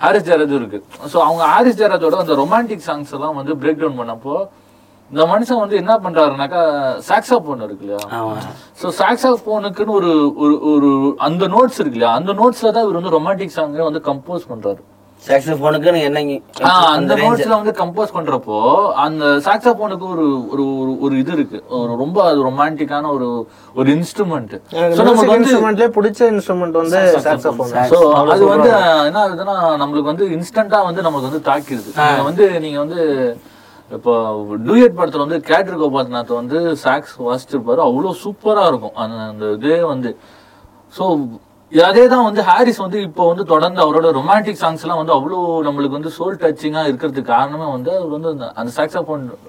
ஹாரிஸ் 0.07 0.29
ஜெயராஜ் 0.29 0.55
இருக்கு. 0.61 0.79
சோ 1.13 1.17
அவங்க 1.29 1.43
ஹாரிஸ் 1.55 1.81
ஜெயராஜோட 1.81 2.17
அந்த 2.25 2.37
ரொமான்டிக் 2.43 2.87
சாங்ஸ் 2.89 3.13
எல்லாம் 3.19 3.37
வந்து 3.41 3.55
பிரேக் 3.65 3.83
டவுன் 3.83 4.01
பண்ணப்போ 4.03 4.37
இந்த 5.11 5.25
மனுஷன் 5.33 5.61
வந்து 5.63 5.77
என்ன 5.81 5.93
பண்றாருனாக்கா 6.05 6.61
சாக்ஸாபோன் 7.09 7.61
இருக்கு 7.67 7.85
இல்லையா? 7.87 8.01
சோ 8.81 8.87
சாக்ஸாபோனுக்குன்னு 9.01 9.95
ஒரு 9.99 10.11
ஒரு 10.45 10.55
ஒரு 10.73 10.89
அந்த 11.27 11.45
நோட்ஸ் 11.55 11.79
இருக்கு 11.81 11.99
இல்லையா? 11.99 12.15
அந்த 12.21 12.33
நோட்ஸ்ல 12.41 12.73
தான் 12.77 12.85
இவர் 12.87 12.99
வந்து 13.01 13.15
ரொமான்டிக் 13.17 13.57
சாங்கே 13.59 13.85
வந்து 13.89 14.03
கம்போஸ் 14.09 14.51
பண்றாரு. 14.53 14.81
சாக்ஸோபோனுக்கு 15.23 15.89
என்ன 16.01 16.21
ஆ, 16.65 16.71
அந்த 16.91 17.13
நோட்ஸ்ல 17.23 17.55
வந்து 17.55 17.73
கம்போஸ் 17.73 18.13
பண்றப்போ 18.15 18.57
அந்த 18.97 19.25
சாக்ஸாபோனுக்கு 19.45 20.07
ஒரு 20.11 20.25
ஒரு 20.53 20.65
ஒரு- 20.75 20.99
ஒரு 21.01 21.19
இது 21.19 21.33
இருக்கு. 21.33 21.59
ஒரு 21.77 21.97
ரொம்ப 21.97 22.25
அது 22.25 22.45
ரொமான்டிக்கான 22.45 23.11
ஒரு 23.11 23.29
ஒரு 23.75 23.89
இன்ஸ்ட்ருமெண்ட் 23.95 24.53
இன்ஸ்ட்ருமெண்ட்லயே 25.39 25.89
பிடிச்ச 25.97 26.21
இன்ஸ்ட்ருமெண்ட் 26.31 26.79
வந்து 26.81 26.93
சாக்ஸோஃபோன் 27.27 27.73
சோ 27.93 27.99
அது 28.27 28.45
வந்து 28.47 28.71
என்ன 29.07 29.21
ஆகுதுன்னா 29.25 29.57
நம்மளுக்கு 29.81 30.13
வந்து 30.13 30.27
இன்ஸ்டன்டா 30.29 30.81
வந்து 30.85 31.03
நமக்கு 31.03 31.29
வந்து 31.31 31.47
தாக்கிடுது 31.49 31.91
நீங்க 32.07 32.23
வந்து 32.23 32.61
நீங்க 32.61 32.79
வந்து 32.79 33.01
இப்போ 33.91 34.13
டூயட் 34.65 34.97
படத்துல 34.97 35.25
வந்து 35.25 35.41
கேட்ரு 35.43 35.77
கோபால்நாத் 35.77 36.33
வந்து 36.35 36.61
சாக்ஸ் 36.77 37.13
வாசிச்சிருப்பாரு. 37.23 37.81
அவ்வளவு 37.81 38.17
சூப்பரா 38.23 38.67
இருக்கும். 38.67 38.97
அந்த 38.97 39.17
அந்த 39.27 39.51
இதே 39.59 39.83
வந்து. 39.85 40.11
ஸோ 40.93 41.05
அதே 41.73 42.07
தான் 42.07 42.25
வந்து 42.25 42.43
ஹாரிஸ் 42.43 42.77
வந்து 42.77 43.03
இப்போ 43.03 43.29
வந்து 43.29 43.45
தொடர்ந்து 43.45 43.81
அவரோட 43.81 44.09
ரொமான்டிக் 44.13 44.61
சாங்ஸ் 44.61 44.83
எல்லாம் 44.83 45.01
வந்து 45.01 45.13
அவ்வளோ 45.13 45.39
நம்மளுக்கு 45.67 45.99
வந்து 45.99 46.11
சோல் 46.19 46.37
டச்சிங்கா 46.37 46.83
இருக்கிறதுக்கு 46.87 47.31
காரணமே 47.31 47.67
வந்து 47.71 47.91
அவர் 47.97 48.09
வந்து 48.09 48.29
அந்த- 48.29 48.51
அந்த 48.55 48.73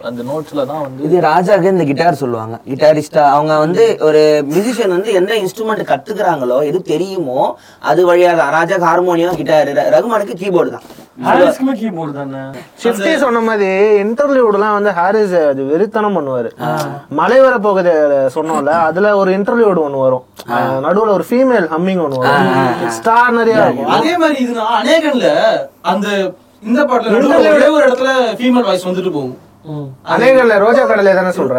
அந்த 0.03 0.21
நோட்ஸ்ல 0.23 0.65
தான் 0.65 0.82
வந்து 0.82 1.03
இது 1.03 1.21
ராஜாக்கு 1.21 1.71
இந்த 1.71 1.86
கிட்டார் 1.86 2.13
சொல்லுவாங்க. 2.13 2.56
கிட்டாரிஸ்டா 2.67 3.23
அவங்க 3.30 3.58
வந்து 3.58 3.86
ஒரு 4.01 4.21
மியூசிஷியன் 4.49 4.95
வந்து 4.97 5.12
எந்த 5.13 5.34
இன்ஸ்ட்ருமெண்ட் 5.38 5.89
கத்துக்கிறாங்களோ 5.91 6.65
எது 6.65 6.82
தெரியுமோ 6.84 7.41
அது 7.84 8.12
வழியா 8.12 8.36
தான். 8.36 8.53
ராஜாக்கு 8.53 8.89
ஹார்மோனியம் 8.89 9.36
கிட்டார் 9.36 9.65
ரகுமானுக்கு 9.95 10.36
கீபோர்டு 10.36 10.71
தான். 10.71 10.88
ஹாரிஸ்க்குமே 11.25 11.73
கீபோர்டு 11.80 12.12
தானே 12.17 12.41
ஷிஃப்டி 12.82 13.12
சொன்ன 13.23 13.39
மாதிரி 13.47 13.69
இன்டர்வியூடெல்லாம் 14.03 14.75
வந்து 14.77 14.91
ஹாரிஸ் 14.97 15.34
அது 15.51 15.62
வெறித்தனம் 15.71 16.17
பண்ணுவாரு. 16.17 16.49
மலை 17.19 17.39
வர 17.45 17.56
போகுது 17.65 17.93
சொன்னோம்ல 18.36 18.73
அதுல 18.88 19.15
ஒரு 19.21 19.32
இன்டர்வியூடு 19.38 19.82
ஒண்ணு 19.86 20.03
வரும். 20.06 20.25
நடுவுல 20.86 21.15
ஒரு 21.17 21.25
ஃபீமேல் 21.30 21.67
ஹம்மிங் 21.73 22.03
ஒண்ணு 22.06 22.21
வரும். 22.23 22.53
ஸ்டார் 22.97 23.36
நிறைய 23.39 23.65
இருக்கும். 23.65 23.91
அதே 23.97 24.13
மாதிரி 24.23 24.38
இது 24.45 24.53
நான் 24.60 24.77
அநேகன்ல 24.82 25.32
அந்த 25.93 26.08
இந்த 26.67 26.82
பாட்டுல 26.91 27.15
நடுவுல 27.15 27.51
ஒரே 27.58 27.69
ஒரு 27.77 27.84
இடத்துல 27.88 28.12
ஃபீமேல் 28.39 28.67
வாய்ஸ் 28.69 28.88
வந்துட்டு 28.89 29.13
போகும். 29.17 29.36
அநேகல்ல 30.08 30.53
ரோஜா 30.63 30.84
கடலை 30.86 31.12
தானே 31.13 31.32
சொல்ற? 31.38 31.56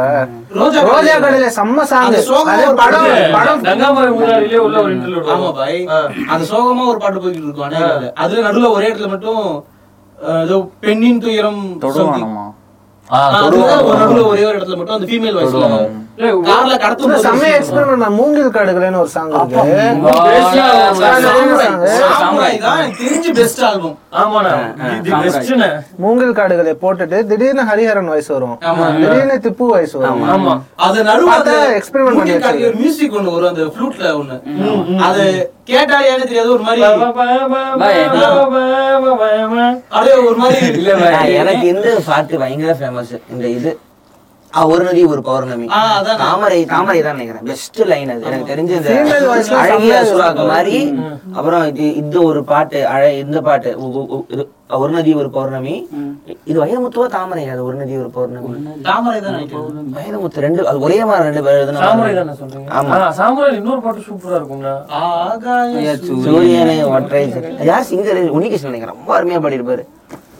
ரோஜா 0.56 0.80
ரோஜா 0.88 1.14
கடலை 1.18 1.48
செம்ம 1.56 1.84
சாங் 1.84 2.06
அந்த 2.06 2.20
சோகம் 2.26 2.50
அது 2.52 2.64
ஒரு 2.66 2.76
படம் 2.76 3.06
பாட்டு. 3.06 3.34
படம். 3.34 4.14
உள்ள 4.60 4.76
ஒரு 4.80 4.92
இன்டர்லூட் 4.94 5.30
ஆமா 5.34 5.50
பாய். 5.56 5.78
அந்த 6.28 6.44
சோகமா 6.52 6.84
ஒரு 6.92 6.98
பாட்டு 6.98 7.20
போய்கிட்டு 7.20 7.46
இருக்கும் 7.46 7.66
அநேகன்ல 7.68 8.10
அதுல 8.24 8.44
நடுவுல 8.48 8.70
ஒரே 8.76 8.88
இடத்துல 8.88 9.10
மட்டும் 9.10 9.42
ஏதோ 10.38 10.56
பெண்ணின் 10.80 11.20
துயரம். 11.20 11.62
தொடுவானமா 11.82 12.46
நடுவுல 13.34 14.22
ஒரே 14.26 14.44
ஒரு 14.44 14.56
இடத்துல 14.58 14.78
மட்டும் 14.78 14.96
அந்த 14.96 15.08
ஃபீமேல் 15.10 15.36
வாய்ஸ்ல 15.38 15.68
கார்ல 16.18 16.74
கடத்தும் 16.76 17.10
போது 17.10 17.24
செம்ம 17.24 17.48
எக்ஸ்பெரிமெண்ட் 17.56 18.16
மூங்கில் 18.18 18.54
காடுகளேன்னு 18.54 19.00
ஒரு 19.00 19.10
சாங் 19.10 19.34
இருக்கு 19.34 19.58
மூங்கில் 25.98 26.36
காடுகளை 26.38 26.74
போட்டுட்டு 26.82 27.18
திடீர்னு 27.28 27.64
ஹரிஹரன் 27.70 28.10
வயசு 28.12 28.30
வரும் 28.36 28.56
திடீர்னு 28.98 29.36
திப்பு 29.46 29.66
வயசு 29.68 29.96
வரும் 29.98 30.24
ஆமா 30.28 30.54
அது 30.86 31.04
பண்ணி 32.10 32.34
காட்டுல 32.36 32.66
ஒரு 32.66 32.78
மியூசிக் 32.78 33.16
ஒண்ணு 33.18 33.34
வரும் 33.36 33.50
அந்த 33.52 33.66
ஃப்ளூட்ல 33.74 34.10
ஒண்ணு 34.18 34.38
அது 35.08 35.24
கேட்டாலே 35.64 36.12
எனக்கு 36.12 36.30
தெரியாது 36.30 36.50
ஒரு 36.50 36.64
மாதிரி 36.66 36.82
அப்படியே 39.90 40.16
ஒரு 40.22 40.38
மாதிரி 40.38 40.66
இல்ல 40.74 40.94
எனக்கு 41.40 41.66
இந்த 41.68 41.90
பாட்டு 42.06 42.40
பயங்கர 42.40 42.74
ஃபேமஸ் 42.80 43.14
இந்த 43.30 43.44
இது 43.58 43.72
ஒரு 44.68 44.82
நதி 44.84 45.02
ஒரு 45.12 45.22
பௌர்ணமி. 45.26 45.66
தாமரை 46.22 46.58
தாமரை 46.72 47.00
தான் 47.02 47.16
நினைக்கிறேன். 47.16 47.44
பெஸ்ட் 47.50 47.80
லைன் 47.90 48.10
அது. 48.12 48.22
எனக்கு 48.28 48.50
தெரிஞ்ச 48.50 48.70
இந்த 48.78 48.88
Female 48.90 49.24
voice 49.30 49.48
ல 49.52 49.58
அழகிய 49.62 49.94
சுறாக்கு 50.10 50.44
மாதிரி 50.50 50.78
அப்புறம் 51.38 51.64
இது 51.72 51.86
இந்த 52.02 52.16
ஒரு 52.28 52.40
பாட்டு 52.50 52.80
அழ 52.92 53.02
இந்த 53.22 53.38
பாட்டு 53.48 53.70
ஒரு 54.78 54.90
நதி 54.94 55.10
ஒரு 55.20 55.28
பௌர்ணமி. 55.34 55.74
இது 56.50 56.56
வைரமுத்துவா 56.62 57.06
தாமரை 57.14 57.44
அது 57.52 57.62
ஒரு 57.68 57.76
நதி 57.80 57.94
ஒரு 58.02 58.10
பௌர்ணமி 58.16 58.48
தாமரை 58.88 59.18
தான் 59.20 59.34
நினைக்கிறேன். 59.36 59.86
வைரமுத்து 59.98 60.44
ரெண்டு 60.46 60.66
அது 60.70 60.82
ஒரே 60.86 60.98
மாதிரி 61.10 61.26
ரெண்டு 61.28 61.42
பேர் 61.46 61.58
எழுதுன 61.58 61.80
சாமுரை 61.84 62.00
மாதிரி. 62.02 62.18
தானே 62.20 62.34
சொல்றீங்க? 62.40 62.68
ஆமா. 62.78 62.96
ஆ, 62.98 63.08
சாமுரையில் 63.20 63.58
இன்னொரு 63.60 63.82
பாட்டு 63.86 64.02
சூப்பரா 64.08 64.36
இருக்கும்ண்ணா. 64.40 64.74
ஆகாய 65.00 65.94
சூரியனை. 66.26 66.76
ஒற்றை 66.92 67.22
யார் 67.70 67.88
சிங்கர் 67.90 68.22
உன்னிகிருஷ்ணன் 68.36 68.72
நினைக்கிறேன். 68.72 68.96
ரொம்ப 68.96 69.12
அருமையா 69.18 69.40
பாடியிருப்பாரு. 69.46 69.84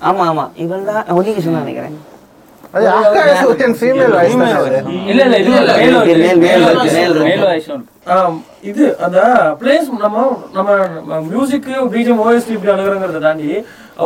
ஆமா 0.09 0.25
ஆமா. 0.31 0.47
இவன் 0.65 0.87
தான் 0.91 1.09
உன்னிகிருஷ்ணன் 1.19 1.63
நினைக்கிறேன். 1.63 1.97
இது 8.63 8.85
அந்த 8.99 9.19
பிளேஸ் 9.61 9.89
நம்ம 10.03 10.19
நம்ம 10.55 10.71
மியூசிக் 11.29 11.69
பிஜிஎம் 11.93 12.23
ஓஎஸ்டி 12.25 12.55
இப்படி 12.57 12.73
அணுகிறங்கிறத 12.75 13.21
தாண்டி 13.21 13.49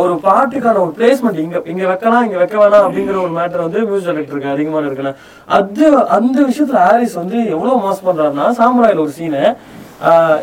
ஒரு 0.03 0.15
பாட்டுக்கான 0.25 0.81
ஒரு 0.81 0.93
பிளேஸ்மெண்ட் 0.99 1.41
இங்க 1.43 1.63
இங்க 1.67 1.85
வைக்கலாம் 1.87 2.25
இங்க 2.25 2.39
வைக்க 2.39 2.57
வேணாம் 2.59 2.87
அப்படிங்கிற 2.87 3.17
ஒரு 3.25 3.33
மேட்டர் 3.33 3.65
வந்து 3.67 3.81
மியூசிக் 3.87 4.09
டைரக்டருக்கு 4.11 4.55
அதிகமான 4.55 4.87
இருக்குல்ல. 4.87 5.13
அது 5.49 5.87
அந்த 6.17 6.39
விஷயத்துல 6.43 6.83
ஹாரிஸ் 6.87 7.17
வந்து 7.17 7.39
எவ்வளவு 7.55 7.83
மாஸ் 7.85 8.07
பண்றாருன்னா 8.07 8.47
சாமுராயில் 8.59 9.05
ஒரு 9.05 9.13
சீனு 9.13 9.43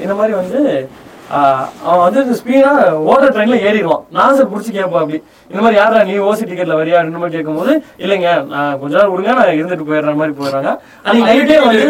இந்த 0.03 0.13
மாதிரி 0.13 0.33
வந்து 0.33 0.61
அவன் 1.83 2.03
வந்து 2.05 2.35
ஸ்பீடா 2.35 2.69
ஓடுற 3.05 3.27
ட்ரெயின்ல 3.29 3.57
ஏறிடுவான். 3.61 4.03
நாசர் 4.13 4.51
புடிச்சு 4.51 4.71
கேட்பான் 4.71 5.01
அப்படி. 5.01 5.17
இந்த 5.49 5.61
மாதிரி 5.61 5.75
யாரா 5.75 6.03
நீ 6.03 6.17
ஓசி 6.19 6.43
டிக்கெட்ல 6.43 6.75
வரியா 6.75 7.05
இந்த 7.05 7.17
மாதிரி 7.17 7.35
கேட்கும்போது 7.35 7.73
இல்லைங்க 7.97 8.45
நான் 8.45 8.79
கொஞ்ச 8.79 8.95
நேரம் 8.97 9.13
விடுங்க 9.13 9.33
நான் 9.33 9.57
இருந்துட்டு 9.57 9.89
போயிடுற 9.89 10.15
மாதிரி 10.15 10.37
போயிடுறாங்க. 10.39 10.71
அன்னைக்கு 11.03 11.29
நைட்டே 11.31 11.59
வந்து 11.65 11.81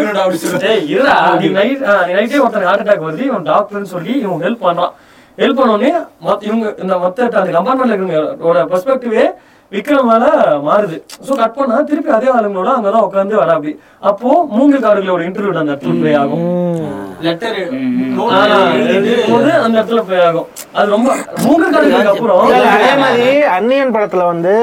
இருடா 0.88 1.14
அன்னைக்கு 1.22 1.50
நைட் 1.50 1.82
நைட்டே 2.12 2.40
ஒருத்தன் 2.40 2.62
ஹார்ட் 2.62 2.88
அட்டாக் 2.88 3.06
வருது 3.06 3.18
இவன் 3.20 3.46
டாக்டர்னு 3.46 3.82
சொல்லி 3.84 4.12
இவன் 4.18 4.42
ஹெல்ப் 4.42 4.64
பண்றான். 4.64 4.92
ஹெல்ப் 5.38 5.60
பண்ணோடனே 5.60 5.92
மத்த- 6.24 6.42
இவங்க 6.42 6.74
இந்த 6.82 6.94
மத்த 6.96 7.28
அந்த 7.34 7.60
கம்பார்ட்மெண்ட்ல 7.60 7.94
இருக்கிறவங்களோட 7.94 8.62
பெர்ஸ்பெக்டிவே 8.72 9.24
விக்ரம் 9.74 10.08
மேல 10.10 10.24
மாறுது. 10.68 10.96
சோ 11.26 11.32
கட் 11.40 11.56
பண்ணா 11.58 11.76
திருப்பி 11.90 12.10
அதே 12.16 12.28
ஆளுங்களோட 12.36 12.70
அங்கதான் 12.76 13.04
உட்காந்து 13.08 13.34
வர 13.40 13.50
அப்படி. 13.56 13.72
அப்போ 14.10 14.30
மூங்கில் 14.54 14.84
காடுகளோட 14.84 15.22
இன்டர்வியூ 15.28 15.52
அந்த 15.60 15.72
இடத்துல 15.74 15.94
ப்ளே 16.00 16.12
ஆகும். 16.22 16.42
எழுதும்போது 18.94 19.50
அந்த 19.64 19.74
இடத்துல 19.78 20.02
ப்ளே 20.08 20.18
ஆகும். 20.28 20.48
அது 20.76 20.94
ரொம்ப 20.96 21.08
மூங்கில் 21.44 21.74
காடுகளுக்கு 21.74 22.12
அப்புறம் 22.14 22.42
அதே 22.74 22.90
மாதிரி 23.02 23.28
அன்னியன் 23.56 23.94
படத்துல 23.96 24.26
வந்து 24.32 24.54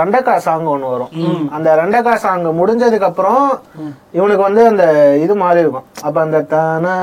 ரெண்டக்கா 0.00 0.34
சாங் 0.46 0.70
ஒண்ணு 0.74 0.92
வரும். 0.94 1.12
அந்த 1.56 1.68
ரெண்டக்கா 1.82 2.14
சாங் 2.24 2.46
முடிஞ்சதுக்கு 2.60 3.10
அப்புறம் 3.10 3.44
இவனுக்கு 4.18 4.42
வந்து 4.48 4.64
அந்த 4.72 4.84
இது 5.24 5.36
மாறி 5.44 5.64
இருக்கும் 5.64 5.88
அப்ப 6.06 6.16
அந்த 6.26 6.40
தானா 6.54 6.94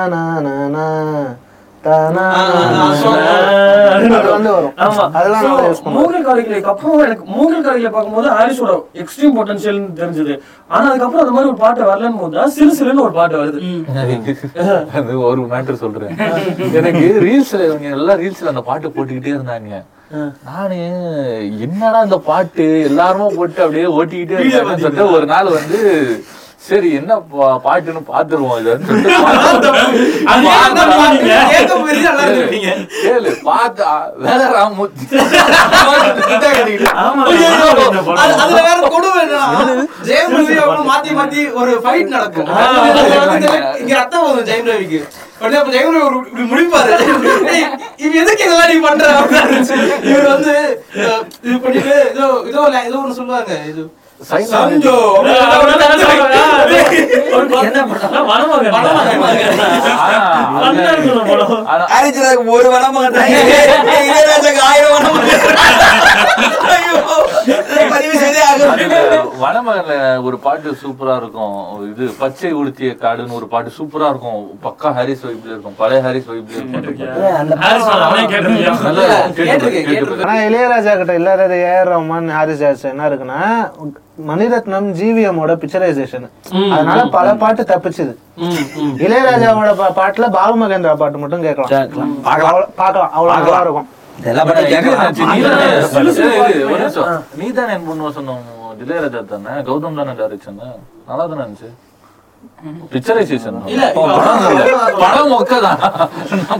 மூங்கில் 5.96 6.26
காடுகளுக்கு 6.28 6.70
அப்புறம் 6.72 7.04
எனக்கு 7.06 7.26
மூங்கில் 7.36 7.66
காடுகளை 7.66 7.92
பார்க்கும்போது 7.92 8.30
ஹாரிஸோட 8.38 8.72
எக்ஸ்ட்ரீம் 9.02 9.36
பொட்டன்ஷியல் 9.38 9.80
தெரிஞ்சது. 10.00 10.34
ஆனா 10.68 10.86
அதுக்கப்புறம் 10.90 11.24
அந்த 11.24 11.36
மாதிரி 11.36 11.52
ஒரு 11.52 11.60
பாட்டு 11.64 11.84
வரலன்னு 11.92 12.20
போது 12.24 12.50
சிறு 12.58 12.72
சிறுன்னு 12.80 13.06
ஒரு 13.08 13.16
பாட்டு 13.20 13.38
வருது. 13.42 13.60
அது 14.98 15.20
ஒரு 15.30 15.42
மேட்டர் 15.54 15.82
சொல்றேன். 15.84 16.14
எனக்கு 16.80 17.06
ரீல்ஸ்ல 17.28 17.62
இவங்க 17.70 17.88
எல்லாம் 18.00 18.20
ரீல்ஸ்ல 18.24 18.54
அந்த 18.54 18.64
பாட்டு 18.72 18.94
போட்டுக்கிட்டே 18.98 19.36
இருந்தாங்க 19.38 19.80
நானு 20.50 20.78
என்னடா 21.66 22.02
இந்த 22.08 22.18
பாட்டு? 22.30 22.66
எல்லாருமே 22.90 23.28
போட்டு 23.38 23.64
அப்படியே 23.66 23.88
ஓட்டிக்கிட்டே 23.98 24.38
இருக்காங்கன்னு 24.40 24.84
சொல்லிட்டு 24.86 25.16
ஒரு 25.18 25.26
நாள் 25.26 25.56
வந்து 25.58 25.80
சரி 26.68 26.94
என்ன 26.94 27.14
பாட்டுன்னு 27.66 28.02
பாத்துருவோம் 28.08 28.58
பார்த்தா- 30.46 30.88
கேளு 33.04 33.32
பார்த்தா 33.46 33.90
வேற 34.16 34.42
ராமூர்த்தி. 34.52 35.06
மாத்தி 40.90 41.12
மாத்தி 41.20 41.54
ஒரு 41.54 41.82
fight 41.84 42.08
நடக்கும். 42.08 42.48
இங்க 43.80 43.96
ரத்தம் 43.96 44.22
வரும் 44.24 44.46
ஜெயம் 44.46 44.70
ரவிக்கு. 44.70 45.00
உடனே 45.40 45.58
அப்ப 45.58 45.72
ஜெயம் 45.72 45.94
ரவி 45.96 46.04
ஒரு 46.04 46.18
இப்படி 46.26 46.44
முடிப்பாரு. 46.50 46.92
இவன் 47.98 48.14
எதுக்கு 48.14 48.44
இதெல்லாம் 48.44 48.72
நீ 48.74 48.80
பண்ற? 48.88 49.20
அப்படின்னு. 49.20 50.04
இவர் 50.04 50.28
வந்து 50.28 50.84
இது 51.44 51.58
பண்ணிட்டு 51.60 52.12
ஏதோ 52.16 52.44
ஏதோ 52.48 52.62
ஏதோ 52.86 52.98
ஒண்ணு 52.98 53.12
சொல்லுவாங்க. 53.12 53.54
இது 53.68 53.94
ஒரு 54.20 55.38
வனமகன்ல 69.44 69.94
ஒரு 70.28 70.38
பாட்டு 70.46 70.70
சூப்பரா 70.82 71.16
இருக்கும். 71.22 71.56
இது 71.92 72.06
பச்சை 72.20 72.52
உடுத்திய 72.60 72.92
காடுன்னு 73.04 73.38
ஒரு 73.40 73.48
பாட்டு 73.54 73.72
சூப்பரா 73.78 74.10
இருக்கும். 74.14 74.42
பக்கா 74.66 74.90
ஹாரிஸ் 74.98 75.24
வைப்ல 75.28 75.54
இருக்கும். 75.56 75.78
பழைய 75.82 76.02
ஹாரிஸ் 76.06 76.30
வைப்ல 76.32 76.56
இருக்கும். 76.58 77.08
இளையராஜா 80.50 80.94
கிட்ட 80.98 81.16
இல்லாதது 81.22 81.58
ஏஆர் 81.72 81.92
ரஹ்மான் 81.96 82.30
ஹாரிஸ் 82.38 82.86
என்ன 82.94 83.10
இருக்குன்னா 83.10 83.42
மணிரத்னம் 84.28 84.88
ஜிவிஎம்மோட 85.00 85.52
பிக்சரைசேஷன் 85.56 86.28
அதனால 86.72 87.06
பல 87.08 87.34
பாட்டு 87.36 87.64
தப்பிச்சுது. 87.64 88.14
இளையராஜாவோட 89.06 89.70
பா- 89.80 89.94
பாட்டுல 89.96 90.32
பாலு 90.32 90.56
மகேந்திரா 90.58 90.96
பாட்டு 90.96 91.18
மட்டும் 91.18 91.42
கேட்கலாம். 91.42 91.70
கேட்கலாம். 91.70 92.14
அவ்வளவு- 93.16 93.38
நல்லா 93.40 93.62
இருக்கும். 93.62 93.88
இதெல்லாம் 94.20 94.48
பண்ணி 94.48 94.70
கேட்கலாம். 94.70 95.14
நீ 97.36 97.52
தானே 97.52 97.74
என் 97.74 97.88
பொண்ணு 97.88 98.10
சொன்னோம் 98.10 98.44
இளையராஜா 98.84 99.26
தானே? 99.26 99.62
கௌதம் 99.62 99.96
தானே 99.96 100.12
டைரக்ஷன் 100.12 100.60
நல்லா 101.08 101.26
தானே 101.26 101.42
இருந்துச்சு. 101.42 101.70
பிக்சரைசேஷன் 102.94 103.58
இல்ல, 103.68 103.86
இப்ப 103.90 104.06
படம் 105.02 105.30
மொக்கதான் 105.34 105.80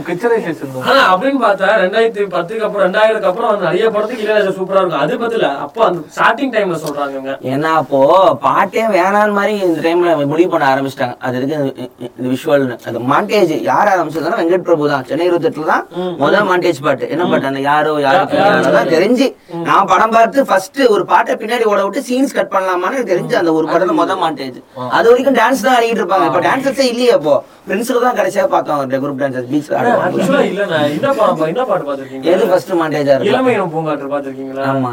பிக்சரைசேஷன் 0.06 0.74
ஆனா 0.84 1.00
அப்படின்னு 1.10 1.40
பார்த்தா 1.42 1.68
ரெண்டாயிரத்தி 1.82 2.22
பத்துக்கு 2.34 2.64
அப்புறம் 2.66 2.84
ரெண்டாயிரத்துக்கு 2.86 3.30
அப்புறம் 3.30 3.50
வந்து 3.50 3.66
நிறைய 3.66 3.86
படத்துக்கு 3.90 4.24
இளையராஜா 4.24 4.52
சூப்பரா 4.58 4.80
இருக்கும். 4.80 5.02
அது 5.04 5.18
பத்தில 5.22 5.48
அப்போ 5.64 5.80
அந்த 5.86 6.00
ஸ்டார்டிங் 6.14 6.52
டைம்ல 6.54 6.78
சொல்றாங்க. 6.84 7.34
ஏன்னா 7.52 7.72
அப்போ 7.80 8.00
பாட்டே 8.44 8.84
வேணான்னு 8.96 9.36
மாதிரி 9.38 9.54
இந்த 9.66 9.80
டைம்ல 9.86 9.98
முடிவு 10.32 10.50
பண்ண 10.52 10.66
ஆரம்பிச்சிட்டாங்க. 10.72 11.16
அது 11.20 11.36
இருக்கு 11.38 11.58
இந்த- 11.62 11.90
இந்த 12.10 12.28
விஷுவல்னு 12.28 12.78
மாண்டேஜ் 13.12 13.52
யார் 13.68 13.90
ஆரம்பிச்சதுன்னா 13.92 14.40
வெங்கட் 14.40 14.66
பிரபு 14.66 14.90
தான் 14.90 15.06
சென்னை 15.08 15.26
இருபத்தெட்டுல 15.28 15.68
தான் 15.72 15.84
முதல் 16.20 16.48
மாண்டேஜ் 16.50 16.82
பாட்டு. 16.82 17.04
என்ன 17.12 17.26
பாட்டு? 17.26 17.50
அந்த 17.50 17.62
யாரோ 17.66 17.92
யாரோ 18.00 18.24
தான் 18.70 18.92
தெரிஞ்சு. 18.94 19.28
நான் 19.68 19.88
படம் 19.88 20.14
பார்த்து 20.14 20.46
ஃபர்ஸ்ட் 20.48 20.66
ஒரு 20.90 21.04
பாட்டை 21.06 21.34
பின்னாடி 21.40 21.64
ஓட 21.70 21.80
விட்டு 21.84 22.02
சீன்ஸ் 22.08 22.36
கட் 22.36 22.52
பண்ணலாமான்னு 22.52 22.96
எனக்கு 22.96 23.12
தெரிஞ்சு 23.12 23.34
அந்த 23.40 23.50
ஒரு 23.58 23.66
படத்துல 23.68 23.94
முதல் 23.98 24.20
மாண்டேஜ் 24.22 24.58
அது 24.96 25.06
வரைக்கும் 25.10 25.38
டான்ஸ் 25.38 25.64
தான் 25.64 25.78
ஆடிட்டு 25.90 26.02
இருப்பாங்க 26.02 26.26
இப்ப 26.28 26.40
டான்சர்ஸே 26.44 26.86
இல்லையே 26.90 27.12
அப்போ. 27.16 27.34
ஃப்ரெண்ட்ஸ்ல 27.62 28.00
தான் 28.04 28.18
கடைசியா 28.18 28.44
பார்த்தோம் 28.52 28.82
அந்த 28.82 28.98
குரூப் 29.02 29.20
டான்சர்ஸ் 29.22 29.50
பீச்ல 29.52 29.76
actually 30.06 30.44
இல்ல 30.50 30.62
நான் 30.72 30.88
என்ன 30.90 31.08
படம் 31.14 31.42
என்ன 31.48 31.64
பாட்டு 31.64 31.82
எது 31.82 31.88
பாத்திருக்கீங்க 31.90 32.50
ஃபர்ஸ்ட் 32.50 32.72
மாண்டேஜா 32.80 33.14
இருக்கு 33.14 33.32
இளமையினம் 33.32 33.72
பூங்காற்று 33.74 34.12
பாத்திருக்கீங்களா 34.14 34.64
ஆமா. 34.70 34.92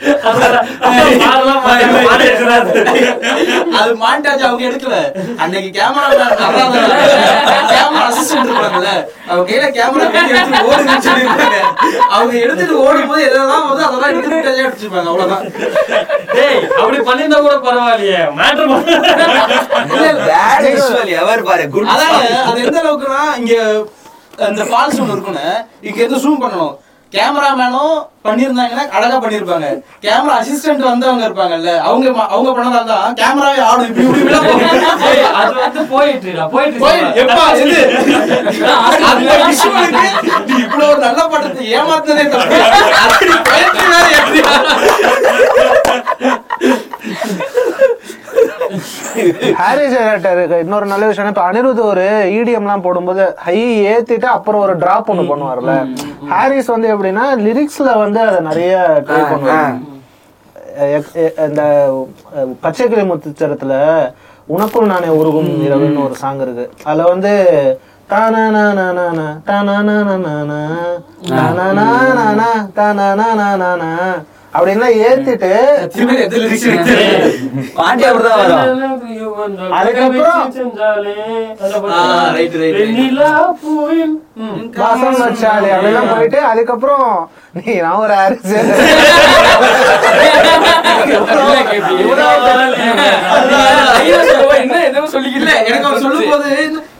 அது 3.80 3.92
மாண்டாஜ் 4.02 4.44
அவங்க 4.46 4.62
எடுக்கல. 4.68 4.96
அன்னைக்கு 5.42 5.70
கேமரா 5.76 6.06
கேமரா 7.72 8.04
அசிஸ்டன்ட் 8.10 8.46
இருப்பாங்கல்ல. 8.48 8.90
அவங்க 9.28 9.44
கையில 9.50 9.66
கேமரா 9.78 10.06
எடுத்து 10.20 10.62
ஓடுங்கன்னு 10.70 11.06
சொல்லியிருப்பாங்க. 11.08 11.58
அவங்க 12.14 12.34
எடுத்துட்டு 12.44 12.74
ஓடும் 12.86 13.08
போது 13.10 13.20
எதெல்லாம் 13.28 13.66
வந்து 13.70 13.84
அதெல்லாம் 13.88 14.12
எடுத்து 14.12 14.36
விட்டாஜா 14.36 14.64
எடுத்துருப்பாங்க. 14.68 15.08
அவ்வளவுதான். 15.12 15.44
டேய் 16.34 16.60
அப்படி 16.80 16.98
பண்ணிருந்தா 17.08 17.40
கூட 17.46 17.56
பரவாயில்லையே. 17.68 18.20
மேட்டர் 18.40 18.68
பேட் 20.28 20.68
விஷுவல் 20.76 21.14
எவர் 21.22 21.46
பாரு 21.48 21.64
குட் 21.76 21.90
அதான் 21.94 22.14
அது 22.48 22.58
எந்த 22.66 22.78
அளவுக்குன்னா 22.84 23.22
இங்க 23.42 23.54
அந்த 24.48 24.62
ஃபால்ஸ் 24.70 25.00
ஒன்று 25.02 25.16
இருக்குன்னு 25.16 25.46
இங்க 25.88 25.98
இருந்து 26.02 26.22
ஜூம் 26.26 26.42
பண்ணணும். 26.44 26.74
கேமராமேனும் 27.12 27.94
பண்ணியிருந்தாங்கன்னா 28.24 28.84
அழகா 28.96 29.16
பண்ணிருப்பாங்க 29.18 29.68
கேமரா 30.02 30.34
அசிஸ்டன்ட் 30.40 30.84
வந்து 30.86 31.08
அவங்க 31.08 31.24
இருப்பாங்கல்ல 31.26 31.72
அவங்க 31.86 32.06
அவங்க 32.28 32.50
பண்ணதால 32.50 32.86
தான் 32.92 33.16
கேமராவே 33.20 33.62
ஆடும். 33.66 33.88
இப்படி 33.90 34.06
இப்படி 34.20 34.34
அது 35.38 35.54
வந்து 35.58 35.82
போயிட்டு 35.90 36.34
போயிட்டு 36.84 37.18
இவ்வளவு 40.60 40.90
ஒரு 40.90 41.00
நல்ல 41.00 41.20
படத்தை 41.26 41.64
ஏமாத்துனதே 41.72 42.26
தப்பு. 42.28 42.58
வேற 43.86 44.06
எப்படியா? 44.18 44.54
ஹாரி 49.60 49.84
ஜெயராட்டர் 49.92 50.40
இன்னொரு 50.64 50.86
நல்ல 50.92 51.04
விஷயம் 51.10 51.30
இப்ப 51.32 51.44
அனிருத் 51.48 51.80
ஒரு 51.90 52.04
இடிஎம் 52.38 52.66
எல்லாம் 52.66 52.84
போடும்போது 52.86 53.24
ஹை 53.44 53.58
ஏத்திட்டு 53.92 54.28
அப்புறம் 54.36 54.62
ஒரு 54.66 54.74
டிராப் 54.82 55.10
ஒண்ணு 55.12 55.24
பண்ணுவார்ல. 55.30 55.74
ஹாரிஸ் 56.32 56.72
வந்து 56.74 56.88
எப்படின்னா 56.94 57.24
லிரிக்ஸ்ல 57.46 57.90
வந்து 58.04 58.20
அதை 58.28 58.40
நிறைய 58.48 58.72
ட்ரை 59.08 59.20
பண்ணுவாங்க 59.32 59.78
இந்த 61.48 61.62
பச்சைக்கிளி 62.64 63.04
முத்துச்சரத்துல 63.10 63.74
உனக்குள் 64.54 64.90
நானே 64.92 65.10
உருகும் 65.20 65.50
இரவுன்னு 65.66 66.04
ஒரு 66.06 66.14
சாங் 66.22 66.42
இருக்கு. 66.44 66.64
அதுல 66.88 67.08
வந்து 67.12 67.32
தானானானானானா 68.10 69.26
அப்படின்லாம் 74.52 74.94
ஏத்திட்டு 75.02 75.50
அப்படிதான் 78.06 78.40
வரும்? 78.40 78.62
அதுக்கப்புறம். 79.74 80.40
வாசம் 84.78 85.20
வச்சாலே 85.22 85.70
அப்படிலாம் 85.74 86.10
போயிட்டு 86.12 86.40
அதுக்கப்புறம் 86.44 87.06
நீ 87.54 87.72
நான் 87.76 87.98
ஒரு 87.98 88.16
என்ன 94.60 94.76
எதுவும் 94.88 95.12
சொல்லிக்கல 95.14 95.52
எனக்கு 95.64 95.86
அவர் 95.86 96.02
சொல்லும் 96.02 96.30
போது 96.30 96.48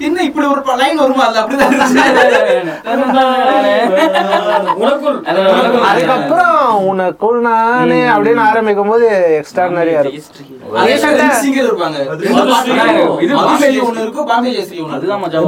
என்ன 0.01 0.23
இப்படி 0.23 0.47
ஒரு 0.47 0.61
லைன் 0.79 1.01
வருமா? 1.01 1.25
அதுல 1.27 1.41
அப்படிதான் 1.43 1.75
உனக்குள் 4.77 5.19
அதுக்கப்புறம் 5.85 6.59
உனக்குள் 6.91 7.39
நானே 7.43 8.01
அப்படின்னு 8.09 8.43
ஆரம்பிக்கும் 8.47 8.89
போது 8.89 9.07
எக்ஸ்ட்ரானரியா 9.39 10.01
இருக்கும். 10.01 10.29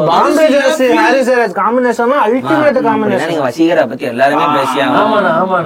பாம்பே 0.09 0.47
காம்பினேஷன் 1.59 2.15
அல்டிமேட் 2.21 2.81
காம்பினேஷன் 2.83 3.31
நீங்க 3.31 3.45
வசீகரா 3.47 3.85
பத்தி 3.89 4.05
எல்லாருமே 4.07 4.47
பேசியா? 4.57 4.87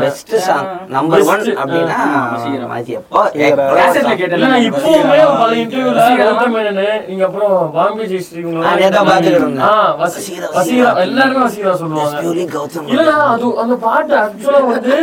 Best 0.01 0.33
song 0.45 0.66
number 0.89 1.22
one 1.24 1.43
Best. 1.43 1.59
அப்படின்னா 1.61 1.97
வசீகரம். 2.33 2.72
அது 2.72 2.93
எப்போ 2.99 3.20
கேசட்ல 3.77 4.14
கேட்டேன் 4.14 4.45
பல 5.37 5.53
இன்டர்வியூல 5.57 6.05
நீங்க 7.09 7.24
அப்புறம் 7.27 7.55
பாம்பே 7.74 8.07
ஜெயஸ்ரீ 8.07 8.41
இவங்க 8.43 8.62
பார்த்துட்டு 9.03 9.41
இருந்தேன். 9.41 9.66
ஆ. 9.66 9.72
எல்லாருமே 11.05 11.49
சொல்லுவாங்க 11.77 12.22
இல்ல 12.95 13.11
அது 13.27 13.49
அந்த 13.62 13.77
பாட்டு 13.87 14.16
ஆக்சுவலா 14.22 14.62
வந்து 14.66 14.97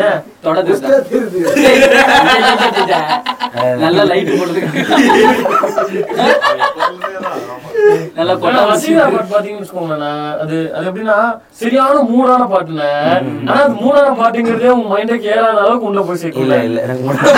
ஏன் 0.00 0.18
தொடர்ந்து 0.42 0.74
நல்ல 3.82 4.00
லைட் 4.04 4.30
போடுறது 4.32 4.60
நல்ல 8.16 8.30
ஆனா 8.30 8.34
கொட்டா 8.36 8.62
வசீகரா 8.64 9.04
பாட்டு 9.06 9.32
பாத்தீங்கன்னு 9.32 9.62
வச்சுக்கோங்களேன், 9.62 10.06
அது 10.42 10.56
அது 10.74 10.86
எப்படின்னா 10.90 11.16
சரியான 11.60 12.02
மூடான 12.10 12.48
பாட்டுண்ணே 12.52 12.90
ஆனா 13.46 13.58
அது 13.60 13.76
மூடான 13.82 14.14
பாட்டுங்கிறதே 14.20 14.72
உங்க 14.76 14.88
மைண்டுக்கு 14.94 15.32
ஏறாத 15.34 15.58
அளவுக்கு 15.58 15.90
உள்ள 15.90 16.02
போய் 16.02 16.16
இல்ல 16.16 16.22
சேர்க்கும் 16.22 16.46
இல்ல 16.64 16.80
மாட்டான் 17.00 17.32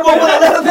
போகும்போது 0.02 0.69